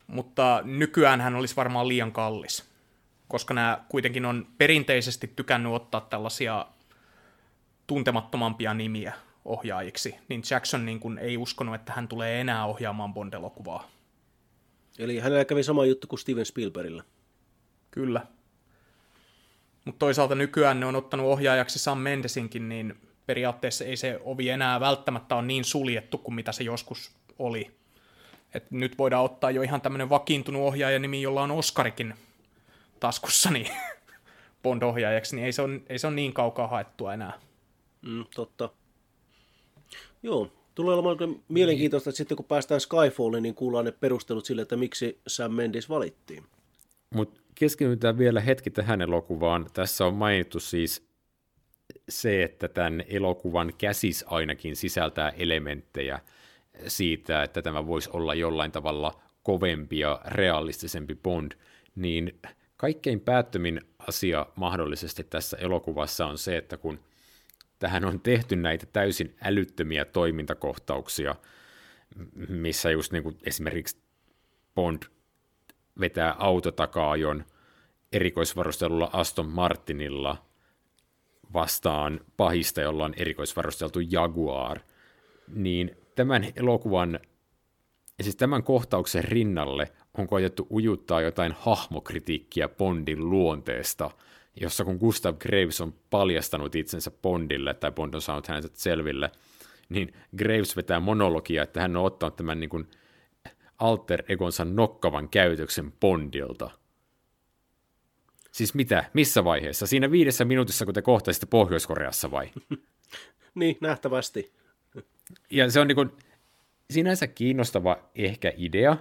[0.08, 2.70] mutta nykyään hän olisi varmaan liian kallis,
[3.28, 6.66] koska nämä kuitenkin on perinteisesti tykännyt ottaa tällaisia
[7.88, 9.14] tuntemattomampia nimiä
[9.46, 13.90] ohjaajiksi, niin Jackson niin kuin ei uskonut, että hän tulee enää ohjaamaan Bond-elokuvaa.
[15.00, 17.04] Eli hänellä kävi sama juttu kuin Steven Spielbergillä.
[17.92, 18.26] Kyllä.
[19.86, 24.80] Mutta toisaalta nykyään ne on ottanut ohjaajaksi Sam Mendesinkin, niin periaatteessa ei se ovi enää
[24.80, 27.72] välttämättä ole niin suljettu kuin mitä se joskus oli.
[28.54, 32.14] Et nyt voidaan ottaa jo ihan tämmöinen vakiintunut ohjaajanimi, jolla on Oscarikin
[33.00, 33.68] taskussa, niin
[34.64, 37.40] Bond-ohjaajaksi, niin ei se, on, ei se ole niin kaukaa haettua enää.
[38.02, 38.70] Mm, totta.
[40.24, 44.78] Joo, tulee olemaan mielenkiintoista, että sitten kun päästään Skyfalliin, niin kuullaan ne perustelut sille, että
[44.78, 46.44] miksi Sam Mendes valittiin.
[47.16, 49.68] Mutta keskitytään vielä hetki tähän elokuvaan.
[49.74, 51.10] Tässä on mainittu siis
[52.10, 56.20] se, että tämän elokuvan käsis ainakin sisältää elementtejä
[56.88, 61.52] siitä, että tämä voisi olla jollain tavalla kovempi ja realistisempi Bond,
[61.96, 62.40] niin
[62.78, 67.00] kaikkein päättömin asia mahdollisesti tässä elokuvassa on se, että kun
[67.80, 71.36] tähän on tehty näitä täysin älyttömiä toimintakohtauksia,
[72.50, 73.98] missä just niin kuin esimerkiksi
[74.76, 75.04] Bond
[76.00, 77.44] vetää autotakaajon
[78.14, 80.46] erikoisvarustelulla Aston Martinilla
[81.54, 84.80] vastaan pahista, jolla on erikoisvarusteltu Jaguar,
[85.56, 87.20] niin tämän elokuvan,
[88.22, 94.12] siis tämän kohtauksen rinnalle on koetettu ujuttaa jotain hahmokritiikkiä Bondin luonteesta,
[94.62, 99.32] jossa kun Gustav Graves on paljastanut itsensä Bondille, tai Bond on saanut hänet selville,
[99.90, 102.88] niin Graves vetää monologia, että hän on ottanut tämän niin kuin
[103.80, 106.72] alter egonsa nokkavan käytöksen Bondilta.
[108.52, 109.06] Siis mitä?
[109.14, 109.88] Missä vaiheessa?
[109.88, 112.50] Siinä viidessä minuutissa, kun te kohtaisitte Pohjois-Koreassa vai?
[113.56, 114.54] niin, nähtävästi.
[115.52, 116.12] Ja se on niin kuin,
[116.90, 118.98] sinänsä kiinnostava ehkä idea,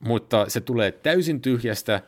[0.00, 2.02] mutta se tulee täysin tyhjästä,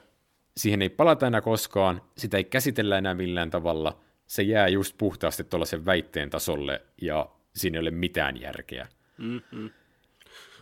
[0.57, 5.44] siihen ei palata enää koskaan, sitä ei käsitellä enää millään tavalla, se jää just puhtaasti
[5.44, 8.88] tuollaisen väitteen tasolle ja siinä ei ole mitään järkeä.
[9.18, 9.70] Mm-hmm.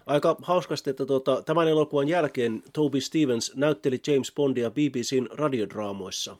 [0.09, 6.37] Aika hauskasti, että tuota, tämän elokuvan jälkeen Toby Stevens näytteli James Bondia BBCn radiodraamoissa.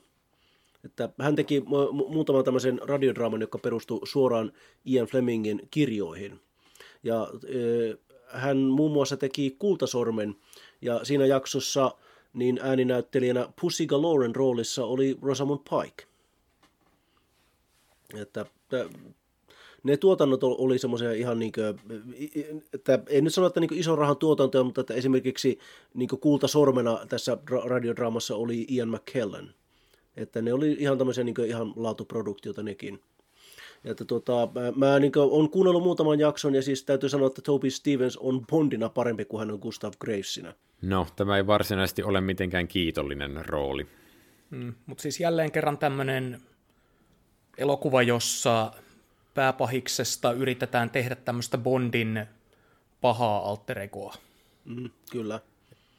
[0.85, 4.51] Että hän teki mu- muutaman tämmöisen radiodraaman, joka perustui suoraan
[4.85, 6.39] Ian Flemingin kirjoihin.
[7.03, 7.57] Ja e,
[8.27, 10.35] hän muun muassa teki Kultasormen,
[10.81, 11.91] ja siinä jaksossa
[12.33, 16.03] niin ääninäyttelijänä Pussy Galoren roolissa oli Rosamund Pike.
[18.21, 18.45] Että
[19.83, 21.65] ne tuotannot oli semmoisia ihan niin kuin,
[22.73, 25.59] että en nyt sano, että niin iso rahan tuotantoja, mutta että esimerkiksi
[25.93, 29.53] niin kulta sormena tässä radiodraamassa oli Ian McKellen.
[30.17, 32.99] Että ne oli ihan tämmöisiä niin ihan laatuproduktiota nekin.
[33.83, 37.41] Ja että tota, mä, mä niin on kuunnellut muutaman jakson ja siis täytyy sanoa, että
[37.41, 40.53] Toby Stevens on Bondina parempi kuin hän on Gustav Gravesina.
[40.81, 43.87] No, tämä ei varsinaisesti ole mitenkään kiitollinen rooli.
[44.49, 46.41] Mm, mutta siis jälleen kerran tämmöinen
[47.57, 48.71] elokuva, jossa
[49.39, 52.25] pääpahiksesta yritetään tehdä tämmöistä Bondin
[53.01, 54.13] pahaa alteregoa.
[54.65, 55.39] Mm, kyllä.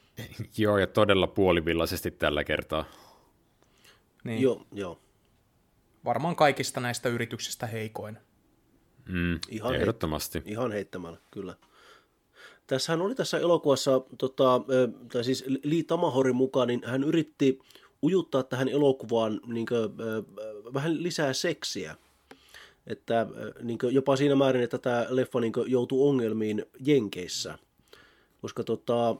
[0.59, 2.85] joo, ja todella puolivillaisesti tällä kertaa.
[4.25, 4.43] Niin.
[4.43, 5.01] Joo, joo.
[6.05, 8.19] Varmaan kaikista näistä yrityksistä heikoin.
[9.09, 10.39] Mm, ihan ehdottomasti.
[10.39, 11.55] Heit- ihan heittämällä, kyllä.
[12.67, 14.61] Tässähän oli tässä elokuvassa, tota,
[15.13, 17.59] tai siis Lee Tamahorin mukaan, niin hän yritti
[18.03, 19.97] ujuttaa tähän elokuvaan niin kuin,
[20.75, 21.97] vähän lisää seksiä.
[22.91, 23.27] Että
[23.63, 27.59] niin jopa siinä määrin, että tämä leffa niin joutuu ongelmiin Jenkeissä.
[28.43, 29.17] Koska tota,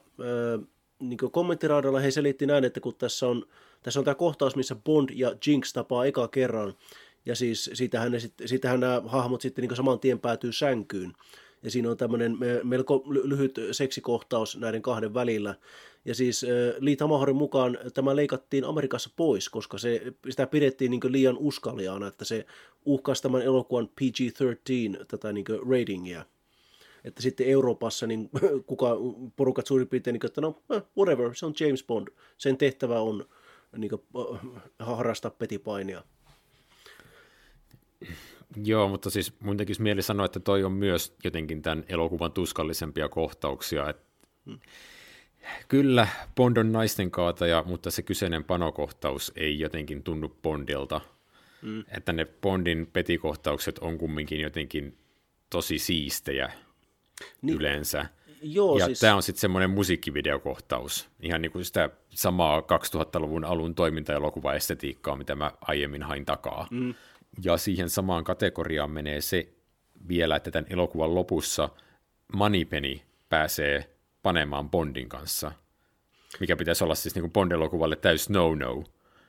[1.01, 3.47] niin kommenttiraadalla he selitti näin, että kun tässä on,
[3.83, 6.75] tässä on tämä kohtaus, missä Bond ja Jinx tapaa eka kerran,
[7.27, 11.13] ja siis siitähän, ne, siitähän nämä hahmot sitten niin saman tien päätyy sänkyyn.
[11.63, 15.55] Ja siinä on tämmöinen melko lyhyt seksikohtaus näiden kahden välillä.
[16.05, 16.47] Ja siis
[16.79, 22.25] Lee Tamahorin mukaan tämä leikattiin Amerikassa pois, koska se, sitä pidettiin niin liian uskaliaana, että
[22.25, 22.47] se
[22.85, 26.25] uhkasi tämän elokuvan PG-13 tätä niin ratingia.
[27.05, 28.31] Että sitten Euroopassa niin
[28.67, 28.97] kuka,
[29.37, 30.63] porukat suurin piirtein, niin, että no
[30.99, 32.09] whatever, se on James Bond.
[32.39, 33.27] Sen tehtävä on
[33.77, 34.03] niin kuin,
[34.79, 36.05] harrastaa petipainia.
[38.57, 43.09] Joo, mutta siis mun tekisi mieli sanoa, että toi on myös jotenkin tämän elokuvan tuskallisempia
[43.09, 43.89] kohtauksia.
[43.89, 44.03] Että
[44.47, 44.59] hmm.
[45.69, 51.01] Kyllä, Bond on naisten kaataja, mutta se kyseinen panokohtaus ei jotenkin tunnu Bondilta.
[51.63, 51.85] Hmm.
[51.97, 54.99] Että ne Bondin petikohtaukset on kumminkin jotenkin
[55.51, 56.53] tosi siistejä
[57.43, 57.57] niin.
[57.57, 58.07] yleensä.
[58.43, 59.01] Joo, ja siis...
[59.01, 65.53] tämä on sitten semmoinen musiikkivideokohtaus, ihan niin kuin sitä samaa 2000-luvun alun toimintaelokuvaestetiikkaa, mitä mä
[65.61, 66.67] aiemmin hain takaa.
[66.71, 66.95] Mm.
[67.45, 69.49] Ja siihen samaan kategoriaan menee se
[70.09, 71.69] vielä, että tämän elokuvan lopussa
[72.33, 73.91] Moneypenny pääsee
[74.23, 75.53] panemaan Bondin kanssa,
[76.41, 78.85] mikä pitäisi olla siis niin kuin Bond-elokuvalle täys no-no.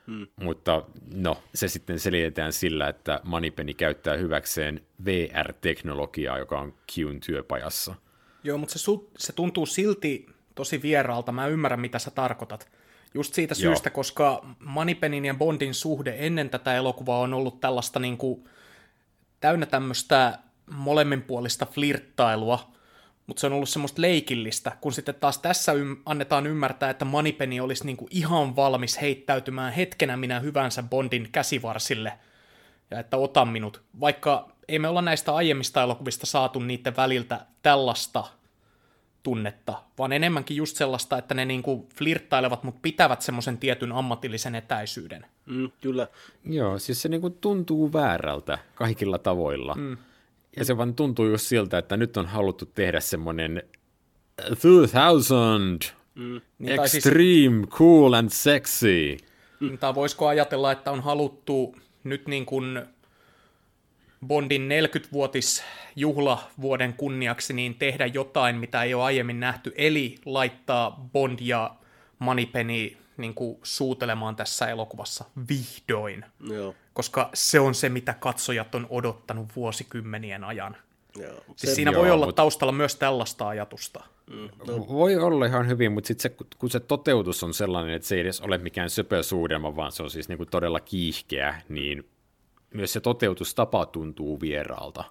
[0.08, 0.28] Hmm.
[0.36, 0.84] Mutta
[1.14, 7.96] no, se sitten selitetään sillä, että Moneypenny käyttää hyväkseen VR-teknologiaa, joka on Qn työpajassa.
[8.44, 11.32] Joo, mutta se, se tuntuu silti tosi vieraalta.
[11.32, 12.72] Mä ymmärrän, mitä sä tarkoitat.
[13.14, 13.94] Just siitä syystä, Joo.
[13.94, 18.44] koska Manipenin ja Bondin suhde ennen tätä elokuvaa on ollut tällaista niin kuin,
[19.40, 20.40] täynnä tämmöistä
[20.72, 22.72] molemminpuolista flirttailua,
[23.28, 27.60] mutta se on ollut semmoista leikillistä, kun sitten taas tässä ym- annetaan ymmärtää, että Manipeni
[27.60, 32.14] olisi niin kuin ihan valmis heittäytymään hetkenä minä hyvänsä Bondin käsivarsille,
[32.92, 38.24] ja että ota minut, vaikka ei me olla näistä aiemmista elokuvista saatu niiden väliltä tällaista
[39.24, 45.26] tunnetta, vaan enemmänkin just sellaista, että ne niinku flirttailevat, mutta pitävät semmoisen tietyn ammatillisen etäisyyden.
[45.46, 46.08] Mm, kyllä.
[46.46, 49.76] Joo, siis se niinku tuntuu väärältä kaikilla tavoilla.
[49.76, 49.98] Mm.
[50.58, 53.64] Ja se vaan tuntuu just siltä, että nyt on haluttu tehdä semmoinen
[54.50, 55.36] 2000
[56.16, 56.42] mm.
[56.60, 57.70] Niin, extreme, siis...
[57.70, 59.18] cool and sexy.
[59.60, 59.78] Mm.
[59.78, 62.82] Tai voisiko ajatella, että on haluttu nyt niin kuin
[64.28, 65.64] Bondin 40-vuotis
[65.96, 71.76] juhlavuoden kunniaksi niin tehdä jotain, mitä ei ole aiemmin nähty, eli laittaa Bond ja
[72.20, 76.26] Moneypenny niin kuin suutelemaan tässä elokuvassa vihdoin.
[76.50, 76.76] Joo.
[76.94, 80.78] Koska se on se, mitä katsojat on odottanut vuosikymmenien ajan.
[81.16, 81.44] Joo.
[81.56, 82.42] Siis siinä joo, voi olla mutta...
[82.42, 84.04] taustalla myös tällaista ajatusta.
[84.30, 84.88] Mm, no.
[84.88, 88.22] Voi olla ihan hyvin, mutta sitten se, kun se toteutus on sellainen, että se ei
[88.22, 92.06] edes ole mikään söpösuudelma, vaan se on siis niinku todella kiihkeä, niin
[92.74, 95.04] myös se toteutustapa tuntuu vieraalta.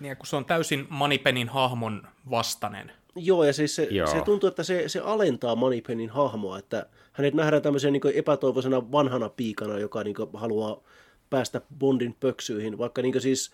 [0.00, 2.92] Niin, kun se on täysin Manipenin hahmon vastainen.
[3.16, 4.06] Joo, ja siis se, Joo.
[4.06, 9.28] se tuntuu, että se, se alentaa Manipenin hahmoa, että hänet nähdään tämmöisen niin epätoivoisena vanhana
[9.28, 10.80] piikana, joka niin haluaa
[11.30, 13.52] päästä Bondin pöksyihin, vaikka niin siis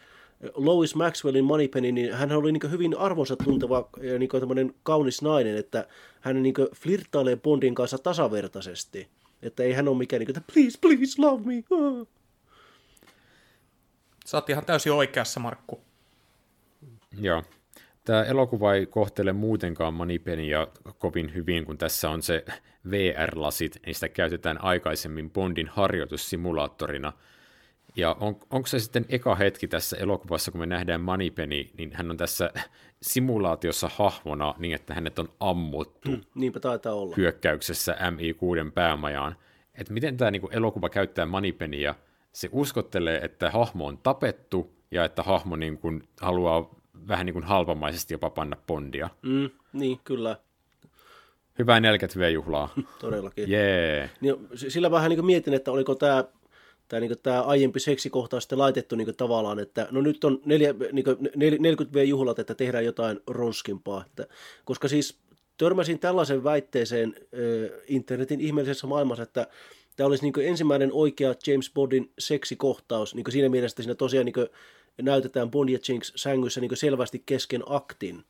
[0.54, 5.88] Lois Maxwellin Moneypenny, niin hän oli niin hyvin arvonsa tunteva ja niin kaunis nainen, että
[6.20, 9.08] hän niin flirttailee Bondin kanssa tasavertaisesti.
[9.42, 11.64] Että ei hän ole mikään, niin kuin, että please, please, love me.
[14.30, 15.80] Sä oot ihan täysin oikeassa, Markku.
[17.20, 17.42] Joo.
[18.04, 20.66] tämä elokuva ei kohtele muutenkaan Moneypenia
[20.98, 22.44] kovin hyvin, kun tässä on se
[22.90, 27.12] VR-lasit, niistä käytetään aikaisemmin Bondin harjoitussimulaattorina.
[27.96, 32.10] Ja on, onko se sitten eka hetki tässä elokuvassa, kun me nähdään Moneypenny, niin hän
[32.10, 32.50] on tässä
[33.02, 37.14] simulaatiossa hahmona niin, että hänet on ammuttu mm, niinpä taitaa olla.
[37.16, 39.36] hyökkäyksessä MI6 päämajaan.
[39.74, 41.94] Että miten tämä niin elokuva käyttää Moneypennyä,
[42.32, 46.74] se uskottelee, että hahmo on tapettu ja että hahmo niin kuin haluaa
[47.08, 49.10] vähän niin kuin halvamaisesti jopa panna Bondia.
[49.22, 50.36] Mm, niin, kyllä.
[51.58, 52.68] Hyvää 40V-juhlaa.
[52.98, 53.50] Todellakin.
[53.50, 54.10] Jee.
[54.20, 56.24] Niin, sillä vähän niin mietin, että oliko tämä
[56.90, 61.06] tämä, niin tämä aiempi seksikohta sitten laitettu niin tavallaan, että no nyt on neljä, niin
[61.06, 64.04] 40V-juhlat, että tehdään jotain ronskimpaa.
[64.06, 64.26] Että,
[64.64, 65.18] koska siis
[65.56, 69.46] törmäsin tällaisen väitteeseen äh, internetin ihmeellisessä maailmassa, että
[70.00, 74.48] tämä olisi niin ensimmäinen oikea James Bondin seksikohtaus, niin siinä mielessä, että siinä tosiaan niin
[75.02, 78.24] näytetään Bond ja Jinx sängyssä niin selvästi kesken aktin.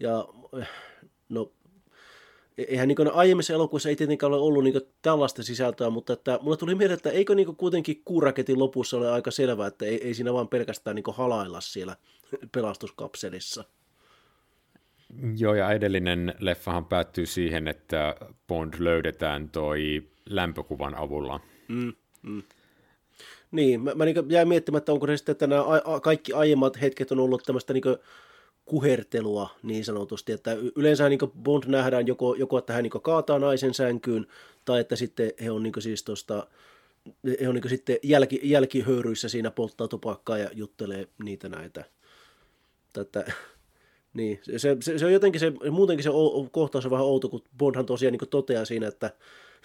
[0.00, 0.28] Ja
[1.28, 1.52] no,
[2.58, 6.74] eihän niin aiemmissa elokuvissa ei tietenkään ole ollut niin tällaista sisältöä, mutta että mulle tuli
[6.74, 10.48] mieleen, että eikö niin kuitenkin kuuraketin lopussa ole aika selvää, että ei, ei siinä vaan
[10.48, 11.96] pelkästään niin halailla siellä
[12.52, 13.64] pelastuskapselissa.
[15.36, 18.16] Joo, ja edellinen leffahan päättyy siihen, että
[18.48, 21.40] Bond löydetään toi lämpökuvan avulla.
[21.68, 21.92] Mm,
[22.22, 22.42] mm.
[23.50, 26.32] Niin, mä, mä niin jäin miettimään, että onko se sitten, että nämä a, a, kaikki
[26.32, 27.82] aiemmat hetket on ollut tämmöistä niin
[28.64, 33.74] kuhertelua niin sanotusti, että yleensä niin Bond nähdään joko, joko että hän niin kaataa naisen
[33.74, 34.26] sänkyyn,
[34.64, 36.46] tai että sitten he on niin siis tosta,
[37.40, 41.84] he on niin sitten jälki, jälkihöyryissä siinä polttaa tupakkaa ja juttelee niitä näitä.
[42.92, 43.32] Tätä,
[44.14, 46.10] niin, se, se, se, on jotenkin se, muutenkin se
[46.50, 49.10] kohtaus on vähän outo, kun Bondhan tosiaan niin toteaa siinä, että,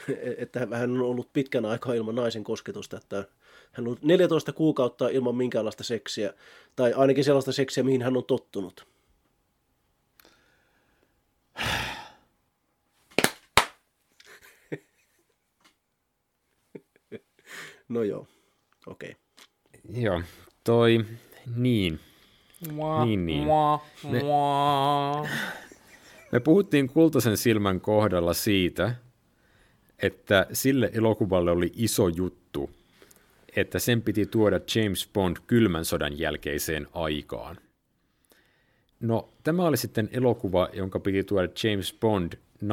[0.38, 3.16] että hän on ollut pitkän aikaa ilman naisen kosketusta, että
[3.72, 6.34] hän on ollut 14 kuukautta ilman minkäänlaista seksiä,
[6.76, 8.88] tai ainakin sellaista seksiä, mihin hän on tottunut.
[17.90, 18.28] no joo,
[18.88, 19.12] okei.
[19.12, 19.22] Okay.
[20.02, 20.22] Joo,
[20.64, 21.06] toi,
[21.56, 22.00] niin.
[22.72, 23.44] Mua, niin, niin.
[23.44, 25.28] Mua, me, mua.
[26.32, 28.96] me puhuttiin Kultaisen silmän kohdalla siitä,
[30.02, 32.70] että sille elokuvalle oli iso juttu,
[33.56, 37.58] että sen piti tuoda James Bond kylmän sodan jälkeiseen aikaan.
[39.00, 42.68] No, tämä oli sitten elokuva, jonka piti tuoda James Bond 9-11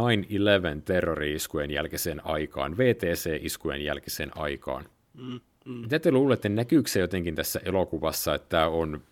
[0.84, 4.84] terrori-iskujen jälkeiseen aikaan, VTC-iskujen jälkeiseen aikaan.
[5.14, 5.72] Mm, mm.
[5.72, 9.02] Mitä te luulette, näkyykö se jotenkin tässä elokuvassa, että tämä on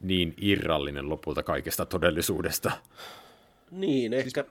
[0.00, 2.72] niin irrallinen lopulta kaikesta todellisuudesta?
[3.70, 4.44] Niin, ehkä.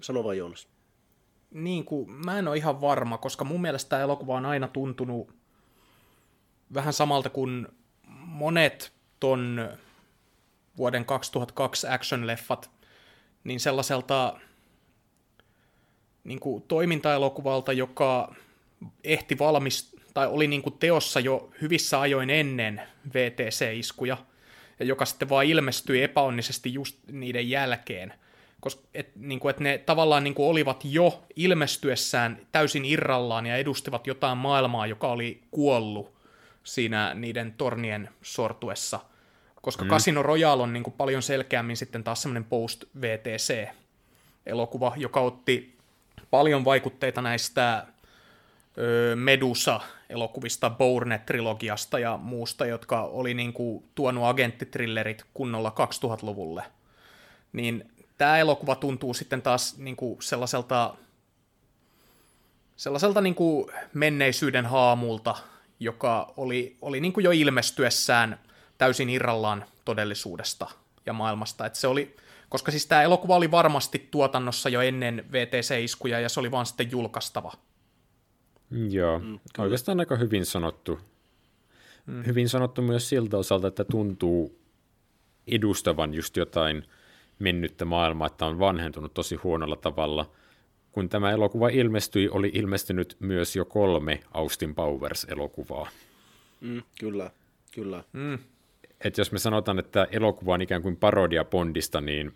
[0.00, 0.68] Sano vaan Joonas.
[1.56, 5.34] Niin kuin, mä en ole ihan varma, koska mun mielestä tämä elokuva on aina tuntunut
[6.74, 7.68] vähän samalta kuin
[8.16, 9.70] monet ton
[10.76, 12.70] vuoden 2002 action-leffat,
[13.44, 14.40] niin sellaiselta
[16.24, 18.34] niin kuin toimintaelokuvalta, joka
[19.04, 22.82] ehti valmis tai oli niin kuin teossa jo hyvissä ajoin ennen
[23.14, 24.16] VTC-iskuja,
[24.78, 28.14] ja joka sitten vaan ilmestyi epäonnisesti just niiden jälkeen.
[28.66, 33.56] Koska et, niin kuin, että ne tavallaan niin kuin olivat jo ilmestyessään täysin irrallaan ja
[33.56, 36.14] edustivat jotain maailmaa, joka oli kuollut
[36.64, 39.00] siinä niiden tornien sortuessa.
[39.62, 39.90] Koska mm.
[39.90, 45.78] Casino Royale on niin kuin paljon selkeämmin sitten taas semmoinen post-VTC-elokuva, joka otti
[46.30, 47.86] paljon vaikutteita näistä
[48.78, 55.72] ö, Medusa-elokuvista, Bourne-trilogiasta ja muusta, jotka oli niin kuin tuonut agenttitrillerit kunnolla
[56.04, 56.64] 2000-luvulle.
[57.52, 60.94] Niin tämä elokuva tuntuu sitten taas niin kuin sellaiselta,
[62.76, 65.34] sellaiselta niin kuin menneisyyden haamulta,
[65.80, 68.40] joka oli, oli niin kuin jo ilmestyessään
[68.78, 70.70] täysin irrallaan todellisuudesta
[71.06, 71.66] ja maailmasta.
[71.66, 72.16] Että se oli,
[72.48, 76.90] koska siis tämä elokuva oli varmasti tuotannossa jo ennen VTC-iskuja ja se oli vaan sitten
[76.90, 77.52] julkaistava.
[78.90, 81.00] Joo, mm, oikeastaan aika hyvin sanottu.
[82.06, 82.24] Mm.
[82.26, 84.58] Hyvin sanottu myös siltä osalta, että tuntuu
[85.46, 86.84] edustavan just jotain
[87.38, 90.30] mennyttä maailmaa, että on vanhentunut tosi huonolla tavalla.
[90.92, 95.88] Kun tämä elokuva ilmestyi, oli ilmestynyt myös jo kolme Austin Powers-elokuvaa.
[96.60, 97.30] Mm, kyllä,
[97.72, 98.04] kyllä.
[98.12, 98.38] Mm
[99.00, 102.32] että jos me sanotaan, että elokuva on ikään kuin parodia Bondista, niin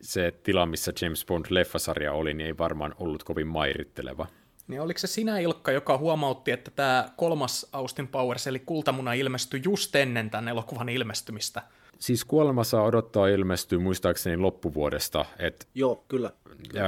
[0.00, 4.26] se tila, missä James Bond-leffasarja oli, niin ei varmaan ollut kovin mairitteleva.
[4.68, 9.60] Niin oliko se sinä, Ilkka, joka huomautti, että tämä kolmas Austin Powers, eli Kultamuna, ilmestyi
[9.64, 11.62] just ennen tämän elokuvan ilmestymistä?
[11.98, 15.24] Siis kuolema saa odottaa ilmestyy muistaakseni loppuvuodesta.
[15.38, 16.30] Et Joo, kyllä.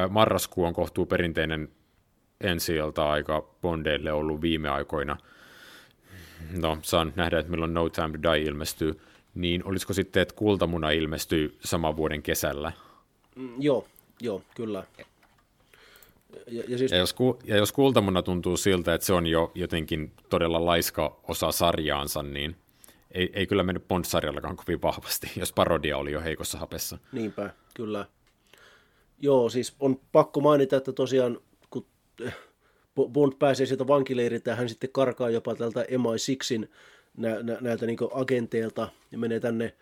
[0.08, 1.68] Marraskuu on kohtuu perinteinen
[2.40, 2.80] ensi
[3.10, 5.16] aika Bondeille ollut viime aikoina.
[6.60, 9.00] No, saan nähdä, että milloin No Time to Die ilmestyy.
[9.34, 12.72] niin olisiko sitten, että Kultamuna ilmestyy saman vuoden kesällä?
[13.36, 13.86] Mm, joo,
[14.20, 14.84] joo, kyllä.
[16.46, 16.92] Ja, ja, siis...
[16.92, 21.52] ja, jos, ja jos Kultamuna tuntuu siltä, että se on jo jotenkin todella laiska osa
[21.52, 22.56] sarjaansa, niin
[23.10, 26.98] ei, ei kyllä mennyt Bond-sarjallakaan kovin vahvasti, jos parodia oli jo heikossa hapessa.
[27.12, 28.06] Niinpä, kyllä.
[29.18, 31.40] Joo, siis on pakko mainita, että tosiaan
[31.70, 31.86] kun
[32.24, 32.36] eh,
[33.08, 36.68] Bond pääsee sieltä vankileiriltä, hän sitten karkaa jopa tältä MI6in
[37.16, 39.74] nä, nä, näiltä niin agenteilta ja menee tänne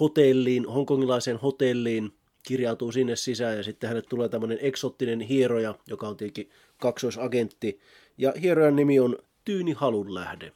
[0.00, 6.16] hotelliin, hongkongilaiseen hotelliin, kirjautuu sinne sisään ja sitten hänet tulee tämmöinen eksottinen hieroja, joka on
[6.16, 7.80] tietenkin kaksoisagentti.
[8.18, 10.52] Ja hierojan nimi on Tyyni Halunlähde.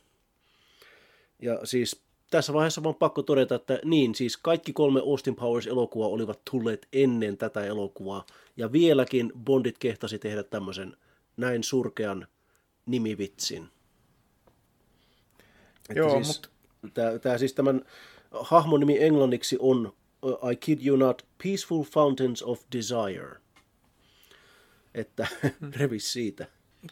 [1.43, 6.41] Ja siis tässä vaiheessa vaan pakko todeta, että niin, siis kaikki kolme Austin Powers-elokuvaa olivat
[6.51, 8.27] tulleet ennen tätä elokuvaa.
[8.57, 10.97] Ja vieläkin Bondit kehtasi tehdä tämmöisen
[11.37, 12.27] näin surkean
[12.87, 13.69] nimivitsin.
[15.91, 16.49] Että Joo, siis, mutta...
[16.95, 17.85] Tämä, tämä siis tämän
[18.41, 23.37] hahmon nimi englanniksi on uh, I kid you not, Peaceful Fountains of Desire.
[24.95, 25.73] Että hmm.
[25.81, 26.13] revis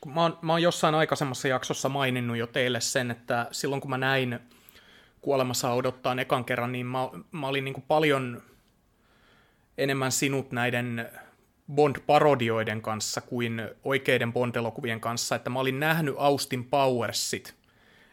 [0.00, 0.14] siitä.
[0.14, 3.98] Mä oon, mä oon jossain aikaisemmassa jaksossa maininnut jo teille sen, että silloin kun mä
[3.98, 4.38] näin
[5.20, 6.98] kuolemassa odottaa ekan kerran, niin mä,
[7.32, 8.42] mä olin niin kuin paljon
[9.78, 11.10] enemmän sinut näiden
[11.74, 17.54] Bond-parodioiden kanssa kuin oikeiden Bond-elokuvien kanssa, että mä olin nähnyt Austin Powersit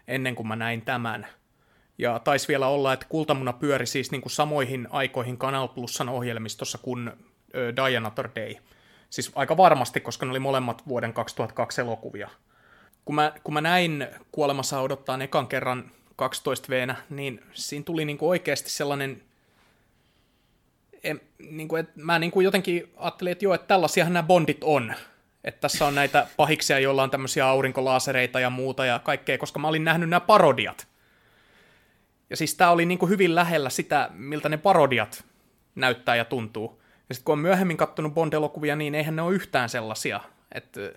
[0.08, 1.28] ennen kuin mä näin tämän.
[1.98, 6.78] Ja taisi vielä olla, että Kultamuna pyöri siis niin kuin samoihin aikoihin Canal Plusan ohjelmistossa
[6.78, 7.12] kuin
[7.76, 8.56] Dianator Day.
[9.10, 12.30] Siis aika varmasti, koska ne oli molemmat vuoden 2002 elokuvia.
[13.06, 18.18] Kun mä, kun mä näin Kuolemassa odottaa ekan kerran 12 v niin siinä tuli niin
[18.18, 19.22] kuin oikeasti sellainen
[21.04, 24.64] en, niin kuin, että mä niin kuin jotenkin ajattelin, että joo, että tällaisiahan nämä bondit
[24.64, 24.94] on.
[25.44, 29.68] Että tässä on näitä pahiksia, joilla on tämmöisiä aurinkolaasereita ja muuta ja kaikkea, koska mä
[29.68, 30.88] olin nähnyt nämä parodiat.
[32.30, 35.26] Ja siis tämä oli niin kuin hyvin lähellä sitä, miltä ne parodiat
[35.76, 36.82] näyttää ja tuntuu.
[37.10, 40.20] Ja sitten kun on myöhemmin katsonut Bond-elokuvia, niin eihän ne ole yhtään sellaisia.
[40.52, 40.92] Että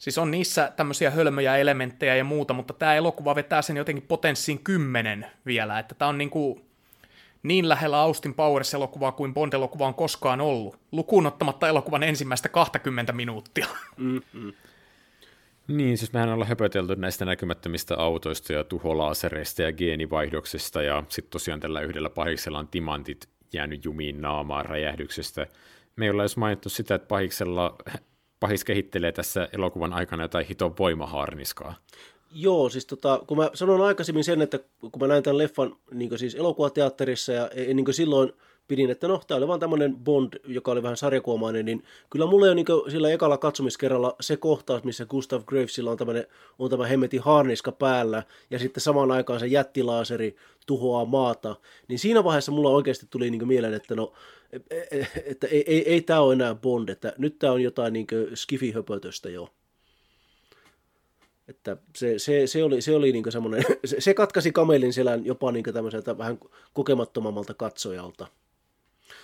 [0.00, 4.58] Siis on niissä tämmöisiä hölmöjä elementtejä ja muuta, mutta tämä elokuva vetää sen jotenkin potenssiin
[4.58, 6.64] kymmenen vielä, että tämä on niin kuin
[7.42, 13.66] niin lähellä Austin Powers-elokuvaa kuin Bond-elokuva on koskaan ollut, lukuun ottamatta elokuvan ensimmäistä 20 minuuttia.
[13.96, 14.52] Mm-hmm.
[15.68, 21.60] Niin, siis mehän ollaan höpötelty näistä näkymättömistä autoista ja tuholaasereista ja geenivaihdoksesta, ja sitten tosiaan
[21.60, 25.46] tällä yhdellä pahiksella on timantit jäänyt jumiin naamaan räjähdyksestä.
[25.96, 27.76] Me ei olla edes mainittu sitä, että pahiksella,
[28.40, 31.74] pahis kehittelee tässä elokuvan aikana jotain hiton voimaharniskaa.
[32.32, 36.18] Joo, siis tota, kun mä sanoin aikaisemmin sen, että kun mä näin tämän leffan niin
[36.18, 38.32] siis elokuvateatterissa ja niin silloin
[38.70, 42.46] pidin, että no, tämä oli vaan tämmöinen Bond, joka oli vähän sarjakuomainen, niin kyllä mulle
[42.46, 46.26] jo niin sillä ekalla katsomiskerralla se kohtaus, missä Gustav Gravesilla on, tämmöinen,
[46.58, 51.56] on tämä hemmetin harniska päällä ja sitten samaan aikaan se jättilaaseri tuhoaa maata,
[51.88, 54.12] niin siinä vaiheessa mulla oikeasti tuli niin mieleen, että no,
[54.52, 54.58] e,
[54.90, 58.06] e, että ei, ei, ei tämä ole enää Bond, että nyt tämä on jotain niin
[58.34, 59.48] skifihöpötöstä jo.
[61.48, 65.52] Että se, se, se oli, se oli niin semmoinen, se, se katkasi kamelin selän jopa
[65.52, 66.38] niin tämmöiseltä vähän
[66.74, 68.26] kokemattomammalta katsojalta.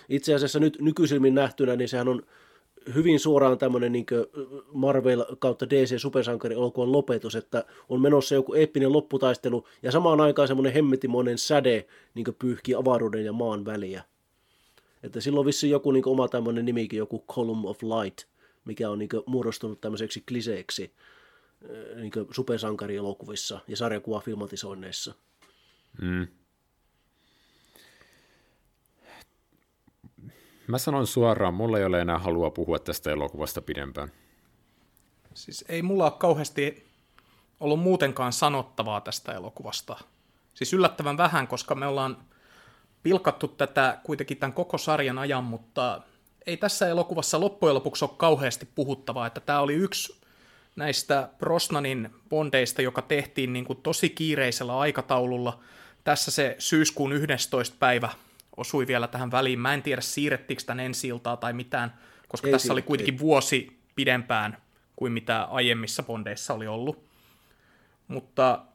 [0.09, 2.23] Itse asiassa nyt nykyisilmin nähtynä, niin sehän on
[2.95, 4.05] hyvin suoraan tämmöinen niin
[4.73, 10.47] Marvel kautta DC supersankari elokuvan lopetus, että on menossa joku eeppinen lopputaistelu ja samaan aikaan
[10.47, 14.03] semmoinen hemmetimoinen säde niin pyyhkii avaruuden ja maan väliä.
[15.03, 18.27] Että silloin vissiin joku niin oma tämmöinen nimikin, joku Column of Light,
[18.65, 20.93] mikä on niin muodostunut tämmöiseksi kliseeksi
[21.95, 25.13] niin supersankarielokuvissa ja sarjakuvafilmatisoinneissa.
[26.01, 26.27] Mm.
[30.67, 34.11] Mä sanon suoraan, mulla ei ole enää halua puhua tästä elokuvasta pidempään.
[35.33, 36.87] Siis ei mulla ole kauheasti
[37.59, 39.97] ollut muutenkaan sanottavaa tästä elokuvasta.
[40.53, 42.17] Siis yllättävän vähän, koska me ollaan
[43.03, 46.01] pilkattu tätä kuitenkin tämän koko sarjan ajan, mutta
[46.45, 50.21] ei tässä elokuvassa loppujen lopuksi ole kauheasti puhuttavaa, että tämä oli yksi
[50.75, 55.59] näistä Brosnanin bondeista, joka tehtiin niin kuin tosi kiireisellä aikataululla.
[56.03, 57.75] Tässä se syyskuun 11.
[57.79, 58.09] päivä
[58.57, 59.59] osui vielä tähän väliin.
[59.59, 61.09] Mä en tiedä, siirrettiinkö tämän ensi
[61.39, 61.93] tai mitään,
[62.27, 63.19] koska ei tässä oli kuitenkin ei.
[63.19, 64.57] vuosi pidempään
[64.95, 67.07] kuin mitä aiemmissa bondeissa oli ollut.
[68.07, 68.65] Mutta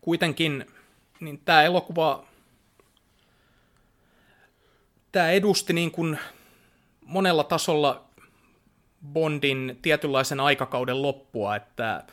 [0.00, 0.66] kuitenkin
[1.20, 2.24] niin tämä elokuva
[5.12, 6.18] tämä edusti niin kuin
[7.04, 8.04] monella tasolla
[9.12, 12.04] Bondin tietynlaisen aikakauden loppua, että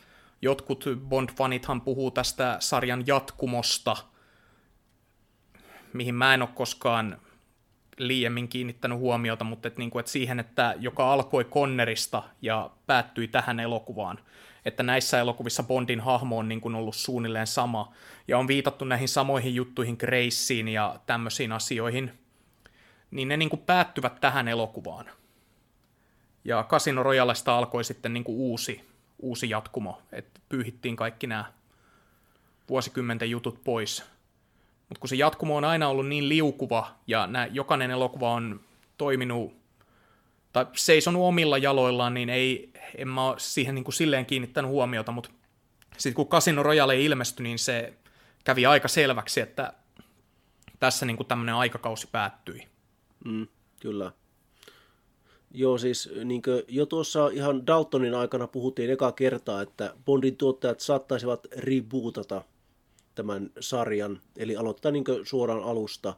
[0.42, 3.96] jotkut Bond-fanithan puhuu tästä sarjan jatkumosta,
[5.98, 7.18] mihin mä en ole koskaan
[7.96, 13.60] liiemmin kiinnittänyt huomiota, mutta et niinku, et siihen, että joka alkoi Connerista ja päättyi tähän
[13.60, 14.18] elokuvaan.
[14.64, 17.92] että näissä elokuvissa Bondin hahmo on niin kuin ollut suunnilleen sama,
[18.28, 22.18] ja on viitattu näihin samoihin juttuihin Graceen ja tämmöisiin asioihin,
[23.10, 25.10] niin ne niin kuin päättyvät tähän elokuvaan.
[26.44, 28.84] Ja Casino Royalesta alkoi sitten niin kuin uusi,
[29.18, 31.44] uusi jatkumo, että pyyhittiin kaikki nämä
[32.68, 34.04] vuosikymmenten jutut pois.
[34.88, 38.60] Mutta kun se jatkumo on aina ollut niin liukuva, ja nää, jokainen elokuva on
[38.98, 39.52] toiminut
[40.52, 45.12] tai seisonut omilla jaloillaan, niin ei, en mä ole siihen niin kuin silleen kiinnittänyt huomiota,
[45.12, 45.30] mutta
[45.98, 47.94] sitten kun Casino Royale ilmestyi, niin se
[48.44, 49.72] kävi aika selväksi, että
[50.80, 52.68] tässä niin tämmöinen aikakausi päättyi.
[53.24, 53.46] Mm,
[53.80, 54.12] kyllä.
[55.50, 61.46] Joo, siis niin jo tuossa ihan Daltonin aikana puhuttiin eka kertaa, että Bondin tuottajat saattaisivat
[61.56, 62.42] rebootata
[63.18, 66.16] tämän sarjan, eli aloittaa niin suoraan alusta.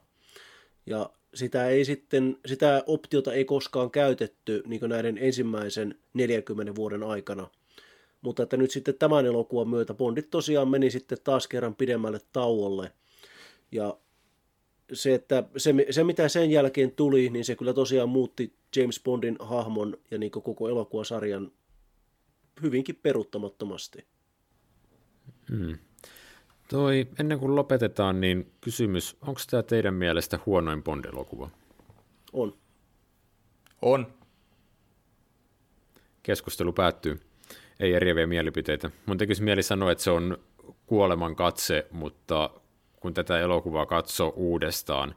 [0.86, 7.50] Ja sitä, ei sitten, sitä optiota ei koskaan käytetty niin näiden ensimmäisen 40 vuoden aikana.
[8.20, 12.92] Mutta että nyt sitten tämän elokuvan myötä Bondit tosiaan meni sitten taas kerran pidemmälle tauolle.
[13.72, 13.96] Ja
[14.92, 19.36] se, että se, se, mitä sen jälkeen tuli, niin se kyllä tosiaan muutti James Bondin
[19.40, 21.52] hahmon ja niin koko elokuvasarjan
[22.62, 24.04] hyvinkin peruuttamattomasti.
[25.48, 25.78] Hmm.
[26.70, 31.50] Toi, ennen kuin lopetetaan, niin kysymys, onko tämä teidän mielestä huonoin Bond-elokuva?
[32.32, 32.54] On.
[33.82, 34.06] On.
[36.22, 37.20] Keskustelu päättyy.
[37.80, 38.90] Ei eriäviä mielipiteitä.
[39.06, 40.38] Mun tekisi mieli sanoa, että se on
[40.86, 42.50] kuoleman katse, mutta
[43.00, 45.14] kun tätä elokuvaa katsoo uudestaan,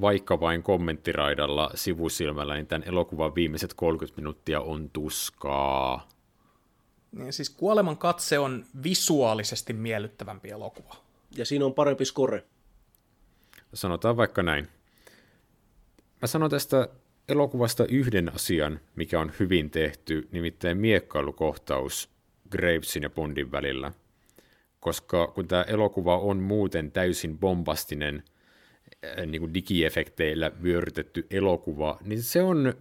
[0.00, 6.08] vaikka vain kommenttiraidalla sivusilmällä, niin tämän elokuvan viimeiset 30 minuuttia on tuskaa.
[7.12, 10.96] Niin siis Kuoleman katse on visuaalisesti miellyttävämpi elokuva.
[11.36, 12.44] Ja siinä on parempi score.
[13.74, 14.68] Sanotaan vaikka näin.
[16.22, 16.88] Mä sanon tästä
[17.28, 22.08] elokuvasta yhden asian, mikä on hyvin tehty, nimittäin miekkailukohtaus
[22.50, 23.92] Gravesin ja Bondin välillä.
[24.80, 28.22] Koska kun tämä elokuva on muuten täysin bombastinen,
[29.04, 32.74] äh, niin kuin digiefekteillä vyörytetty elokuva, niin se on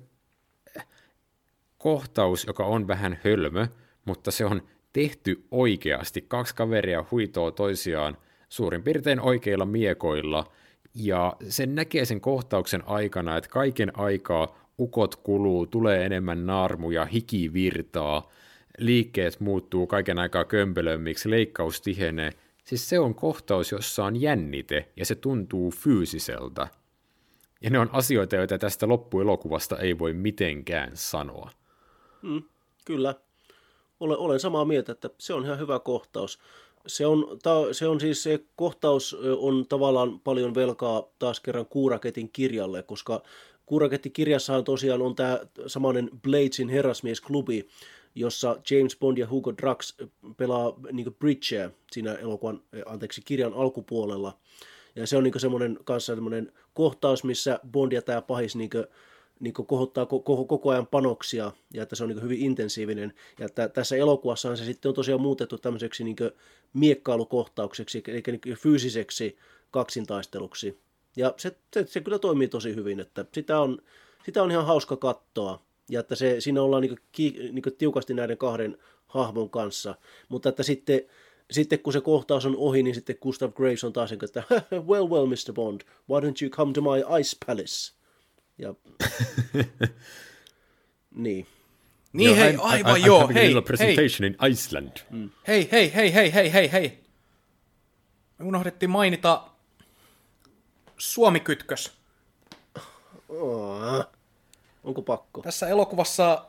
[1.78, 3.68] kohtaus, joka on vähän hölmö,
[4.08, 4.62] mutta se on
[4.94, 6.26] tehty oikeasti.
[6.28, 8.18] Kaksi kaveria huitoo toisiaan
[8.50, 10.52] suurin piirtein oikeilla miekoilla,
[10.96, 17.54] ja sen näkee sen kohtauksen aikana, että kaiken aikaa ukot kuluu, tulee enemmän naarmuja, hiki
[17.54, 18.32] virtaa,
[18.78, 22.32] liikkeet muuttuu kaiken aikaa kömpelömmiksi, leikkaus tihenee.
[22.64, 26.68] Siis se on kohtaus, jossa on jännite, ja se tuntuu fyysiseltä.
[27.62, 31.52] Ja ne on asioita, joita tästä loppuelokuvasta ei voi mitenkään sanoa.
[32.22, 32.44] Mm,
[32.86, 33.16] kyllä
[34.00, 36.40] olen, olen samaa mieltä, että se on ihan hyvä kohtaus.
[36.88, 42.30] Se on, ta, se on siis se kohtaus on tavallaan paljon velkaa taas kerran Kuuraketin
[42.30, 43.24] kirjalle, koska
[43.66, 47.68] Kuuraketin kirjassahan tosiaan on tämä samainen Bladesin herrasmiesklubi,
[48.16, 49.96] jossa James Bond ja Hugo Drax
[50.38, 54.38] pelaa niin bridgeä siinä elokuvan, anteeksi, kirjan alkupuolella.
[54.96, 58.70] Ja se on niin semmoinen kanssa semmoinen kohtaus, missä Bond ja tämä pahis niin
[59.40, 63.14] niin kohottaa koko, koko ajan panoksia ja että se on niin hyvin intensiivinen.
[63.40, 66.16] Ja että tässä elokuvassahan se sitten on tosiaan muutettu tämmöiseksi niin
[66.74, 69.38] miekkailukohtaukseksi, eli niin fyysiseksi
[69.72, 70.80] kaksintaisteluksi.
[71.16, 73.82] Ja se, se, se, kyllä toimii tosi hyvin, että sitä on,
[74.26, 75.62] sitä on ihan hauska katsoa.
[75.90, 78.78] Ja että se, siinä ollaan niin ki, niin tiukasti näiden kahden
[79.08, 79.96] hahmon kanssa.
[80.30, 81.02] Mutta että sitten,
[81.52, 84.44] sitten kun se kohtaus on ohi, niin sitten Gustav Graves on taas, että
[84.90, 85.54] well, well, Mr.
[85.54, 87.97] Bond, why don't you come to my ice palace?
[88.58, 88.74] Ja...
[91.16, 91.48] niin.
[92.14, 94.28] Niin, hei, aivan I, joo, hei, presentation hei.
[94.28, 94.98] in Iceland.
[95.10, 95.30] Mm.
[95.48, 97.00] Hei, hei, hei, hei, hei, hei, hei.
[98.38, 99.44] Me unohdettiin mainita
[100.98, 101.98] Suomi-kytkös.
[103.30, 104.06] Oh.
[104.84, 105.42] Onko pakko?
[105.42, 106.46] Tässä elokuvassa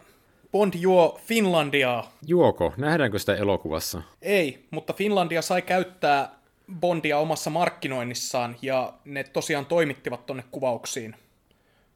[0.53, 2.13] Bond juo Finlandiaa.
[2.27, 2.75] Juoko?
[2.77, 4.03] Nähdäänkö sitä elokuvassa?
[4.23, 6.39] Ei, mutta Finlandia sai käyttää
[6.81, 11.15] Bondia omassa markkinoinnissaan ja ne tosiaan toimittivat tonne kuvauksiin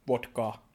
[0.09, 0.67] vodkaa.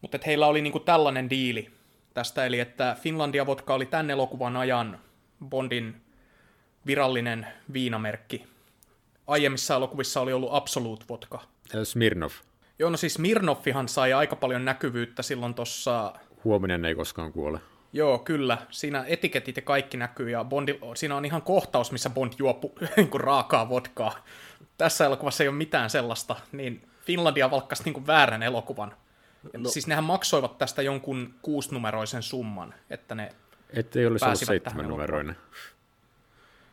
[0.00, 1.70] Mutta heillä oli niinku tällainen diili
[2.14, 4.98] tästä, eli että Finlandia vodka oli tänne elokuvan ajan
[5.48, 6.00] Bondin
[6.86, 8.46] virallinen viinamerkki.
[9.26, 11.40] Aiemmissa elokuvissa oli ollut Absolute vodka.
[11.84, 12.30] Smirnov.
[12.78, 16.14] Joo, no siis Smirnoffihan sai aika paljon näkyvyyttä silloin tuossa...
[16.44, 17.60] Huominen ei koskaan kuole.
[17.92, 18.58] Joo, kyllä.
[18.70, 22.86] Siinä etiketit ja kaikki näkyy, ja Bondi, siinä on ihan kohtaus, missä Bond juo pu-
[22.96, 24.24] niin raakaa vodkaa.
[24.78, 28.96] Tässä elokuvassa ei ole mitään sellaista, niin Finlandia valkkasi niin väärän elokuvan.
[29.56, 29.70] No.
[29.70, 33.32] Siis nehän maksoivat tästä jonkun kuusinumeroisen summan, että ne
[33.70, 35.36] Että ei olisi ollut seitsemän numeroinen.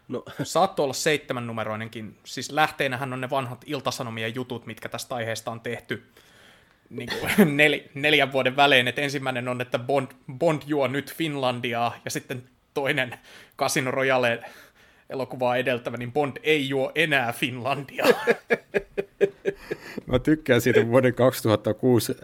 [0.08, 0.24] No.
[0.44, 2.18] Saattoi olla seitsemän numeroinenkin.
[2.24, 6.04] Siis lähteenähän on ne vanhat iltasanomien jutut, mitkä tästä aiheesta on tehty
[6.90, 8.88] niin kuin nel, neljän vuoden välein.
[8.88, 12.44] Et ensimmäinen on, että Bond, Bond juo nyt Finlandiaa, ja sitten
[12.74, 13.20] toinen
[13.58, 14.44] Casino Royale
[15.10, 18.06] elokuvaa edeltävä, niin Bond ei juo enää Finlandia.
[20.08, 22.16] Mä tykkään siitä vuoden 2006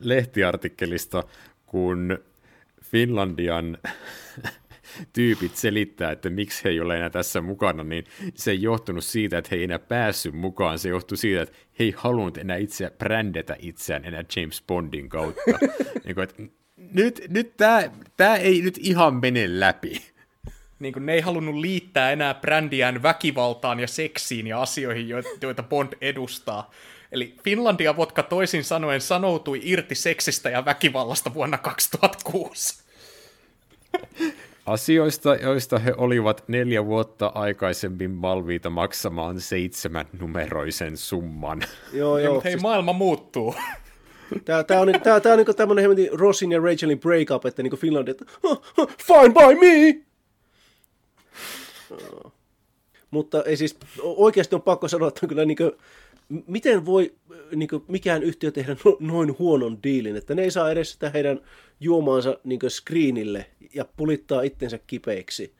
[0.00, 1.24] lehtiartikkelista,
[1.66, 2.18] kun
[2.84, 3.78] Finlandian
[5.12, 9.38] tyypit selittää, että miksi he ei ole enää tässä mukana, niin se ei johtunut siitä,
[9.38, 10.78] että he ei enää päässyt mukaan.
[10.78, 15.42] Se johtui siitä, että he ei halunnut enää itse brändätä itseään enää James Bondin kautta.
[16.04, 16.42] niin kuin, että
[16.76, 17.56] nyt, nyt
[18.16, 20.02] tämä ei nyt ihan mene läpi.
[20.78, 25.08] Niin kuin ne ei halunnut liittää enää brändiään väkivaltaan ja seksiin ja asioihin,
[25.42, 26.70] joita Bond edustaa.
[27.12, 32.82] Eli Finlandia vodka toisin sanoen sanoutui irti seksistä ja väkivallasta vuonna 2006.
[34.66, 41.62] Asioista, joista he olivat neljä vuotta aikaisemmin valmiita maksamaan seitsemän numeroisen summan.
[41.92, 42.40] Joo, joo.
[42.44, 42.62] Hei, siis...
[42.62, 43.54] maailma muuttuu.
[44.44, 48.10] Tämä, tämä on, tämä, tämä on niin tämmöinen Rossin ja Rachelin breakup, että niin Finlandia,
[48.10, 48.24] että
[49.06, 50.07] fine by me!
[53.10, 55.72] Mutta ei siis, oikeasti on pakko sanoa, että on kyllä niin kuin,
[56.46, 57.14] miten voi
[57.54, 61.10] niin kuin, mikään yhtiö tehdä no, noin huonon diilin, että ne ei saa edes sitä
[61.10, 61.40] heidän
[61.80, 65.54] juomaansa niin kuin, screenille ja pulittaa itsensä kipeiksi.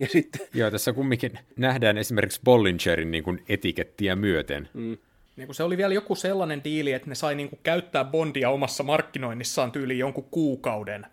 [0.00, 0.46] Ja sitten...
[0.54, 4.68] Joo, tässä kumminkin nähdään esimerkiksi Bollingerin niin kuin etikettiä myöten.
[4.74, 4.98] Mm.
[5.36, 8.82] Niin se oli vielä joku sellainen diili, että ne sai niin kuin käyttää Bondia omassa
[8.82, 11.06] markkinoinnissaan tyyliin jonkun kuukauden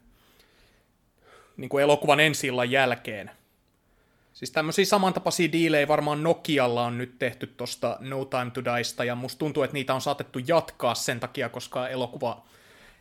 [1.58, 3.32] niin kuin elokuvan ensi jälkeen.
[4.34, 9.16] Siis tämmöisiä samantapaisia diilejä varmaan Nokialla on nyt tehty tuosta No Time to Diesta, ja
[9.16, 12.44] musta tuntuu, että niitä on saatettu jatkaa sen takia, koska elokuva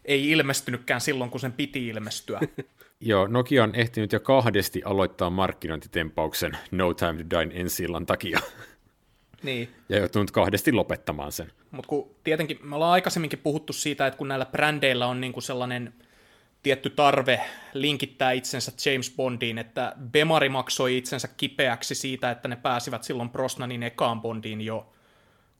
[0.04, 2.40] ei ilmestynytkään silloin, kun sen piti ilmestyä.
[3.00, 8.40] Joo, Nokia on ehtinyt jo kahdesti aloittaa markkinointitempauksen No Time to Die ensi takia.
[9.42, 9.68] Niin.
[9.88, 11.52] Ja joutunut kahdesti lopettamaan sen.
[11.70, 15.94] Mutta kun tietenkin me ollaan aikaisemminkin puhuttu siitä, että kun näillä brändeillä on niinku sellainen
[16.62, 17.40] tietty tarve
[17.74, 23.82] linkittää itsensä James Bondiin, että Bemari maksoi itsensä kipeäksi siitä, että ne pääsivät silloin Brosnanin
[23.82, 24.92] ekaan Bondiin jo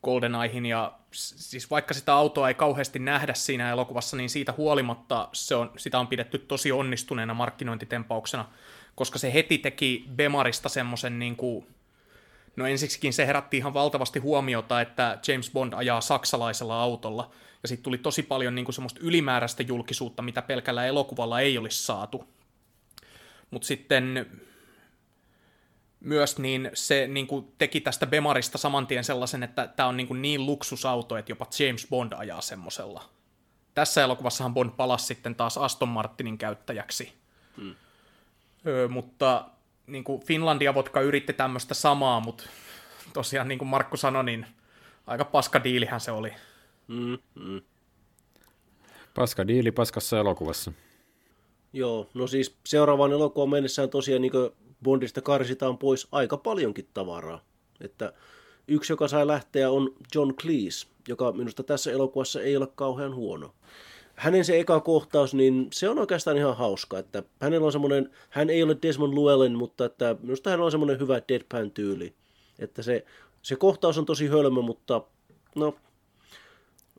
[0.02, 5.54] GoldenEyehin, ja siis vaikka sitä autoa ei kauheasti nähdä siinä elokuvassa, niin siitä huolimatta se
[5.54, 8.48] on, sitä on pidetty tosi onnistuneena markkinointitempauksena,
[8.94, 11.66] koska se heti teki Bemarista semmoisen niin kuin,
[12.56, 17.30] no ensiksikin se herätti ihan valtavasti huomiota, että James Bond ajaa saksalaisella autolla,
[17.62, 21.82] ja sitten tuli tosi paljon niin kuin semmoista ylimääräistä julkisuutta, mitä pelkällä elokuvalla ei olisi
[21.82, 22.28] saatu.
[23.50, 24.26] Mutta sitten
[26.00, 30.06] myös niin se niin kuin teki tästä Bemarista saman tien sellaisen, että tämä on niin,
[30.06, 33.08] kuin niin luksusauto, että jopa James Bond ajaa semmosella.
[33.74, 37.12] Tässä elokuvassahan Bond palasi sitten taas Aston Martinin käyttäjäksi.
[37.56, 37.74] Hmm.
[38.66, 39.44] Öö, mutta
[39.86, 42.44] niin kuin Finlandia Vodka yritti tämmöistä samaa, mutta
[43.12, 44.46] tosiaan niin kuin Markku sanoi, niin
[45.06, 46.34] aika paska diilihän se oli.
[46.88, 47.60] Mm, mm.
[49.14, 50.72] Paska diili paskassa elokuvassa.
[51.72, 54.32] Joo, no siis seuraavaan elokuvan mennessään tosiaan niin
[54.82, 57.44] Bondista karsitaan pois aika paljonkin tavaraa.
[57.80, 58.12] Että
[58.68, 63.54] yksi, joka sai lähteä, on John Cleese, joka minusta tässä elokuvassa ei ole kauhean huono.
[64.14, 68.50] Hänen se eka kohtaus, niin se on oikeastaan ihan hauska, että hänellä on semmoinen, hän
[68.50, 72.14] ei ole Desmond Llewellyn, mutta että minusta hänellä on semmoinen hyvä deadpan-tyyli.
[72.58, 73.04] Että se,
[73.42, 75.02] se kohtaus on tosi hölmö, mutta
[75.54, 75.74] no,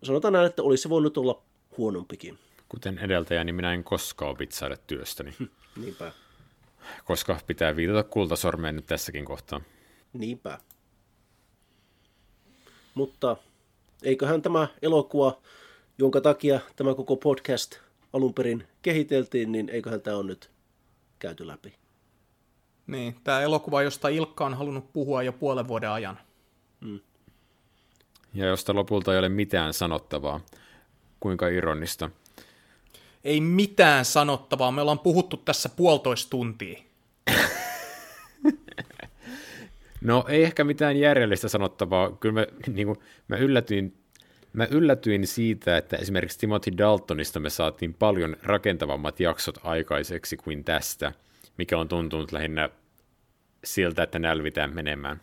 [0.03, 1.43] sanotaan näin, että olisi se voinut olla
[1.77, 2.39] huonompikin.
[2.69, 5.34] Kuten edeltäjä, niin minä en koskaan vitsaile työstäni.
[5.81, 6.11] Niinpä.
[7.05, 9.61] Koska pitää viitata kultasormeen nyt tässäkin kohtaa.
[10.13, 10.59] Niinpä.
[12.93, 13.38] Mutta
[14.03, 15.41] eiköhän tämä elokuva,
[15.97, 17.80] jonka takia tämä koko podcast
[18.13, 20.51] alun perin kehiteltiin, niin eiköhän tämä on nyt
[21.19, 21.73] käyty läpi.
[22.88, 26.19] Niin, tämä elokuva, josta Ilkka on halunnut puhua jo puolen vuoden ajan.
[26.81, 26.99] Mm.
[28.34, 30.39] Ja josta lopulta ei ole mitään sanottavaa.
[31.19, 32.10] Kuinka ironista.
[33.23, 34.72] Ei mitään sanottavaa.
[34.72, 36.80] Me ollaan puhuttu tässä puolitoista tuntia.
[40.01, 42.11] no ei ehkä mitään järjellistä sanottavaa.
[42.11, 43.97] Kyllä mä, niin kuin, mä, yllätyin,
[44.53, 51.14] mä yllätyin siitä, että esimerkiksi Timothy Daltonista me saatiin paljon rakentavammat jaksot aikaiseksi kuin tästä,
[51.57, 52.69] mikä on tuntunut lähinnä
[53.64, 55.22] siltä, että nälvitään menemään.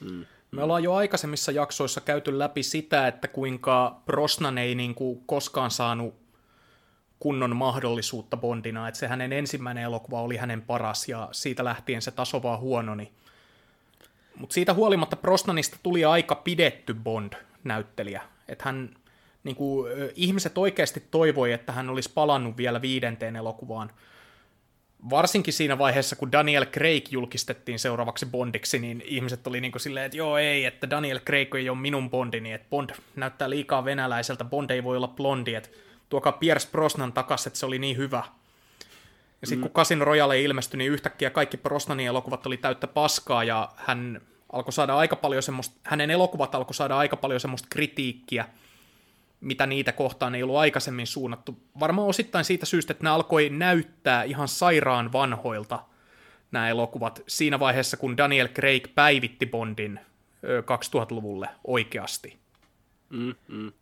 [0.00, 0.24] Mm.
[0.54, 5.70] Me ollaan jo aikaisemmissa jaksoissa käyty läpi sitä, että kuinka Brosnan ei niin kuin koskaan
[5.70, 6.14] saanut
[7.20, 12.10] kunnon mahdollisuutta Bondina, että se hänen ensimmäinen elokuva oli hänen paras ja siitä lähtien se
[12.10, 13.12] taso vaan huononi.
[14.36, 18.22] Mutta siitä huolimatta Brosnanista tuli aika pidetty Bond-näyttelijä.
[18.48, 18.96] Että hän,
[19.44, 23.90] niin kuin, ihmiset oikeasti toivoi, että hän olisi palannut vielä viidenteen elokuvaan–
[25.10, 30.06] varsinkin siinä vaiheessa, kun Daniel Craig julkistettiin seuraavaksi Bondiksi, niin ihmiset oli niin kuin silleen,
[30.06, 34.44] että joo ei, että Daniel Craig ei ole minun Bondini, että Bond näyttää liikaa venäläiseltä,
[34.44, 35.68] Bond ei voi olla blondi, että
[36.08, 38.22] tuokaa Pierce Brosnan takas, että se oli niin hyvä.
[39.40, 39.62] Ja sitten mm.
[39.62, 44.20] kun Casino Royale ilmestyi, niin yhtäkkiä kaikki Brosnanin elokuvat oli täyttä paskaa, ja hän
[44.52, 48.44] alkoi saada aika paljon semmoista, hänen elokuvat alkoi saada aika paljon semmoista kritiikkiä,
[49.44, 51.56] mitä niitä kohtaan ei ollut aikaisemmin suunnattu.
[51.80, 55.84] Varmaan osittain siitä syystä, että ne alkoi näyttää ihan sairaan vanhoilta
[56.52, 60.00] nämä elokuvat siinä vaiheessa, kun Daniel Craig päivitti Bondin
[60.44, 62.36] 2000-luvulle oikeasti.
[63.10, 63.72] Mm, mm.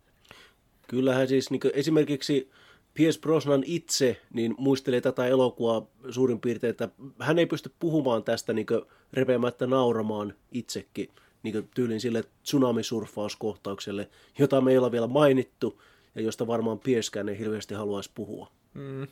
[0.88, 2.50] Kyllähän siis niin esimerkiksi
[2.94, 8.52] Pierce Brosnan itse niin muistelee tätä elokuvaa suurin piirtein, että hän ei pysty puhumaan tästä
[8.52, 8.66] niin
[9.12, 11.08] repeämättä nauramaan itsekin
[11.42, 14.08] niin tyylin sille tsunamisurfauskohtaukselle,
[14.38, 15.82] jota me ei ole vielä mainittu
[16.14, 18.50] ja josta varmaan Pierskään ei hirveästi haluaisi puhua.
[18.74, 19.06] Mm.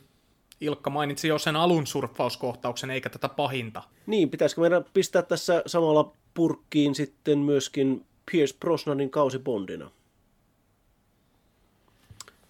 [0.61, 3.83] Ilkka mainitsi jo sen alun surffauskohtauksen, eikä tätä pahinta.
[4.05, 9.91] Niin, pitäisikö meidän pistää tässä samalla purkkiin sitten myöskin Pierce Brosnanin kausi Bondina?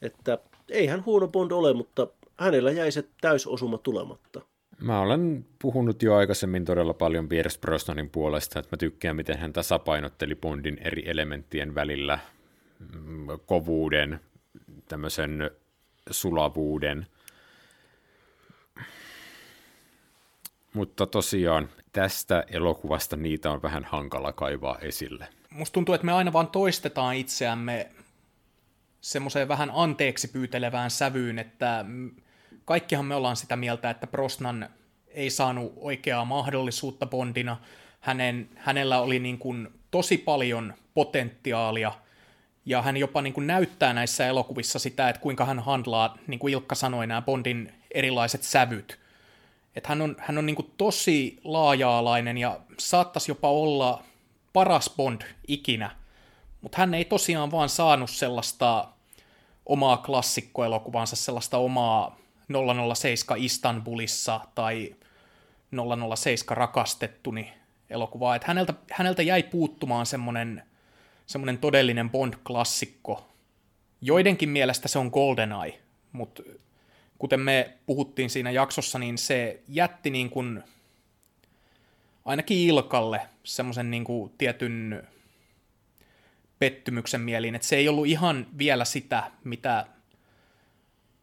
[0.02, 0.38] Että
[0.70, 4.42] ei hän huono Bond ole, mutta hänellä jäi se täysosuma tulematta.
[4.82, 9.54] Mä olen puhunut jo aikaisemmin todella paljon Pierce Brosnanin puolesta, että mä tykkään, miten hän
[9.54, 12.20] tasapainotteli Bondin eri elementtien välillä,
[12.80, 14.20] mm, kovuuden,
[14.88, 15.52] tämmöisen
[16.10, 17.08] sulavuuden.
[20.74, 25.28] Mutta tosiaan tästä elokuvasta niitä on vähän hankala kaivaa esille.
[25.50, 27.92] Musta tuntuu, että me aina vaan toistetaan itseämme
[29.02, 31.86] semmoiseen vähän anteeksi pyytelevään sävyyn, että
[32.66, 34.70] kaikkihan me ollaan sitä mieltä, että Brosnan
[35.08, 37.58] ei saanut oikeaa mahdollisuutta Bondina.
[38.00, 41.92] Hänen, hänellä oli niin kuin tosi paljon potentiaalia,
[42.66, 46.54] ja hän jopa niin kuin näyttää näissä elokuvissa sitä, että kuinka hän handlaa, niin kuin
[46.54, 49.00] Ilkka sanoi, nämä Bondin erilaiset sävyt.
[49.76, 54.04] Että hän on, hän on niin kuin tosi laaja-alainen ja saattaisi jopa olla
[54.54, 55.96] paras Bond ikinä,
[56.62, 58.88] mutta hän ei tosiaan vaan saanut sellaista
[59.66, 62.21] omaa klassikkoelokuvansa, sellaista omaa
[62.96, 64.96] 007 Istanbulissa tai
[66.16, 67.54] 007 rakastettuni
[67.90, 68.36] elokuvaa.
[68.36, 70.64] Että häneltä, häneltä jäi puuttumaan semmoinen,
[71.26, 73.28] semmoinen todellinen Bond-klassikko.
[74.02, 75.80] Joidenkin mielestä se on GoldenEye,
[76.12, 76.44] mutta
[77.18, 80.64] kuten me puhuttiin siinä jaksossa, niin se jätti niin kuin,
[82.26, 85.08] ainakin Ilkalle semmoisen niin kuin tietyn
[86.60, 89.86] pettymyksen mieliin, että se ei ollut ihan vielä sitä, mitä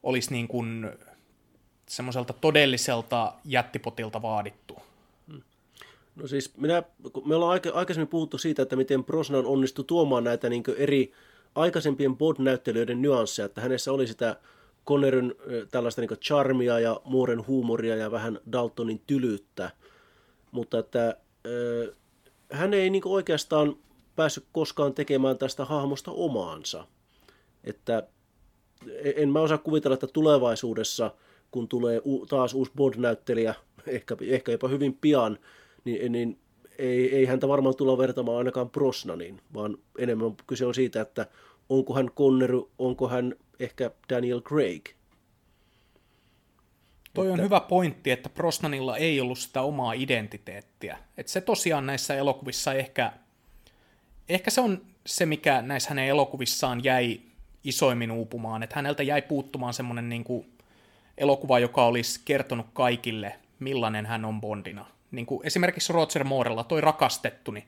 [0.03, 0.91] olisi niin kuin
[1.89, 4.77] semmoiselta todelliselta jättipotilta vaadittu.
[6.17, 6.83] No siis minä,
[7.25, 11.13] me ollaan aikaisemmin puhuttu siitä, että miten Brosnan onnistui tuomaan näitä niin eri
[11.55, 14.37] aikaisempien Bond-näyttelijöiden nyansseja, että hänessä oli sitä
[14.87, 15.35] Connerin
[15.71, 19.71] tällaista niin charmia ja Mooren huumoria ja vähän Daltonin tylyyttä,
[20.51, 21.17] mutta että
[22.53, 23.77] hän ei niin oikeastaan
[24.17, 26.87] päässyt koskaan tekemään tästä hahmosta omaansa.
[27.65, 28.03] Että
[29.17, 31.11] en mä osaa kuvitella, että tulevaisuudessa,
[31.51, 33.55] kun tulee taas uusi Bond-näyttelijä,
[33.87, 35.39] ehkä, ehkä jopa hyvin pian,
[35.85, 36.39] niin, niin
[36.79, 41.27] ei, ei häntä varmaan tulla vertamaan ainakaan Brosnanin, vaan enemmän kyse on siitä, että
[41.69, 44.89] onko hän Connery, onko hän ehkä Daniel Craig.
[47.15, 47.33] Toi että...
[47.35, 50.99] on hyvä pointti, että Brosnanilla ei ollut sitä omaa identiteettiä.
[51.17, 53.13] Että se tosiaan näissä elokuvissa ehkä
[54.29, 57.21] ehkä se on se, mikä näissä hänen elokuvissaan jäi
[57.65, 60.58] isoimmin uupumaan, että häneltä jäi puuttumaan semmoinen niin kuin
[61.19, 64.87] elokuva, joka olisi kertonut kaikille, millainen hän on Bondina.
[65.11, 67.65] Niin kuin esimerkiksi Roger Moorella, toi rakastettuni.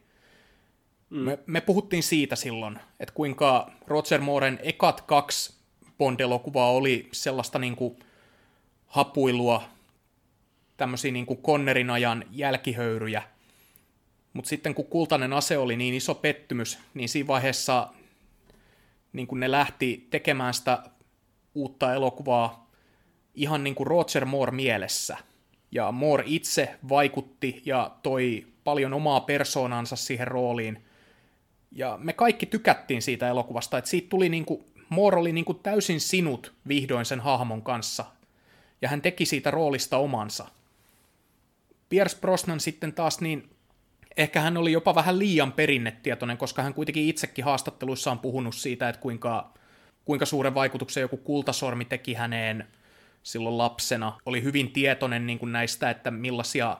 [1.11, 1.19] Mm.
[1.19, 5.55] Me, me puhuttiin siitä silloin, että kuinka Roger Mooren ekat kaksi
[5.99, 7.99] Bond-elokuvaa oli sellaista niin kuin
[8.87, 9.63] hapuilua,
[10.77, 13.23] tämmöisiä niin kuin Connerin ajan jälkihöyryjä–
[14.33, 17.89] mutta sitten kun kultainen ase oli niin iso pettymys, niin siinä vaiheessa
[19.13, 20.83] niin kun ne lähti tekemään sitä
[21.55, 22.70] uutta elokuvaa
[23.35, 25.17] ihan niin kuin Roger Moore mielessä.
[25.73, 30.85] Ja Moore itse vaikutti ja toi paljon omaa persoonansa siihen rooliin.
[31.73, 35.59] Ja me kaikki tykättiin siitä elokuvasta, että siitä tuli niin kuin, Moore oli niin kuin
[35.59, 38.05] täysin sinut vihdoin sen hahmon kanssa.
[38.83, 40.47] Ja hän teki siitä roolista omansa.
[41.89, 43.51] Pierce Brosnan sitten taas niin
[44.17, 48.89] ehkä hän oli jopa vähän liian perinnetietoinen, koska hän kuitenkin itsekin haastatteluissa on puhunut siitä,
[48.89, 49.51] että kuinka,
[50.05, 52.67] kuinka suuren vaikutuksen joku kultasormi teki häneen
[53.23, 54.19] silloin lapsena.
[54.27, 56.77] Oli hyvin tietoinen niin kuin näistä, että millaisia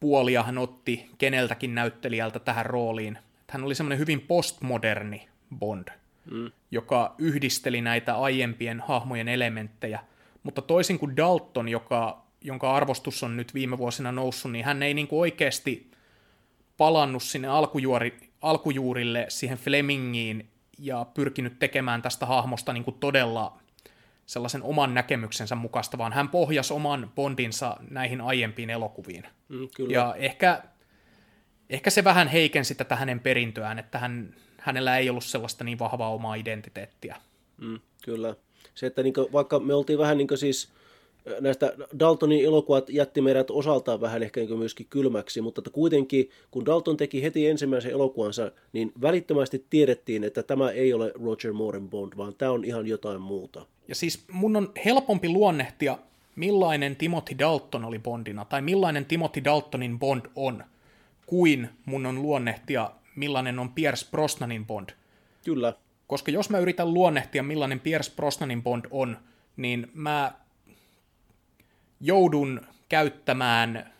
[0.00, 3.18] puolia hän otti keneltäkin näyttelijältä tähän rooliin.
[3.50, 5.28] Hän oli semmoinen hyvin postmoderni
[5.58, 5.88] Bond,
[6.30, 6.50] mm.
[6.70, 10.00] joka yhdisteli näitä aiempien hahmojen elementtejä.
[10.42, 14.94] Mutta toisin kuin Dalton, joka, jonka arvostus on nyt viime vuosina noussut, niin hän ei
[14.94, 15.90] niin kuin oikeasti
[16.76, 23.58] palannut sinne alkujuori, alkujuurille siihen Flemingiin ja pyrkinyt tekemään tästä hahmosta niin kuin todella
[24.30, 29.26] sellaisen oman näkemyksensä mukaista, vaan hän pohjasi oman Bondinsa näihin aiempiin elokuviin.
[29.48, 29.92] Mm, kyllä.
[29.92, 30.62] Ja ehkä,
[31.70, 36.14] ehkä se vähän heikensi tätä hänen perintöään, että hän, hänellä ei ollut sellaista niin vahvaa
[36.14, 37.16] omaa identiteettiä.
[37.56, 38.34] Mm, kyllä.
[38.74, 40.72] Se, että niin kuin, vaikka me oltiin vähän niin kuin siis
[41.40, 46.66] näistä Daltonin elokuvat jätti meidät osaltaan vähän ehkä niin myöskin kylmäksi, mutta että kuitenkin kun
[46.66, 52.12] Dalton teki heti ensimmäisen elokuvansa, niin välittömästi tiedettiin, että tämä ei ole Roger Mooren Bond,
[52.16, 53.66] vaan tämä on ihan jotain muuta.
[53.88, 55.98] Ja siis mun on helpompi luonnehtia,
[56.36, 60.64] millainen Timothy Dalton oli Bondina, tai millainen Timothy Daltonin Bond on,
[61.26, 64.88] kuin mun on luonnehtia, millainen on Pierce Brosnanin Bond.
[65.44, 65.74] Kyllä.
[66.06, 69.16] Koska jos mä yritän luonnehtia, millainen Pierce Brosnanin Bond on,
[69.56, 70.32] niin mä
[72.00, 73.92] joudun käyttämään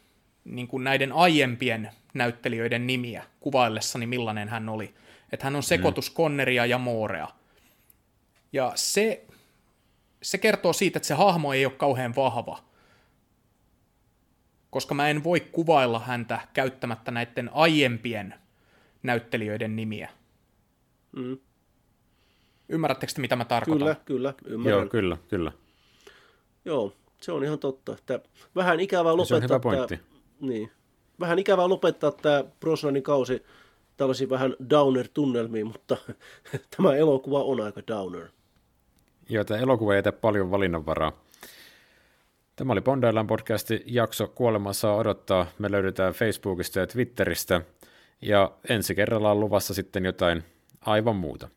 [0.45, 4.95] niin kuin näiden aiempien näyttelijöiden nimiä kuvaillessani, millainen hän oli.
[5.33, 6.15] Että hän on sekoitus mm.
[6.17, 7.29] Conneria ja Moorea.
[8.53, 9.27] Ja se,
[10.23, 12.65] se kertoo siitä, että se hahmo ei ole kauhean vahva.
[14.71, 18.35] Koska mä en voi kuvailla häntä käyttämättä näiden aiempien
[19.03, 20.11] näyttelijöiden nimiä.
[21.17, 21.39] Mm.
[22.69, 23.79] Ymmärrättekö te, mitä mä tarkoitan?
[23.87, 24.81] Kyllä, kyllä, ymmärrän.
[24.81, 25.53] Joo, kyllä, kyllä.
[26.65, 27.93] Joo, se on ihan totta.
[27.93, 28.21] Että
[28.57, 29.61] vähän ikävää lopettaa.
[29.61, 30.01] Tämä,
[30.41, 30.71] niin.
[31.21, 33.43] Vähän ikävää lopettaa tämä Brosnanin kausi
[33.97, 35.97] tällaisiin vähän downer-tunnelmiin, mutta
[36.77, 38.29] tämä elokuva on aika downer.
[39.29, 41.13] Joo, tämä elokuva ei paljon valinnanvaraa.
[42.57, 45.47] Tämä oli Bondaillaan podcasti jakso Kuolema saa odottaa.
[45.59, 47.61] Me löydetään Facebookista ja Twitteristä.
[48.23, 50.45] Ja ensi kerralla on luvassa sitten jotain
[50.81, 51.49] aivan muuta.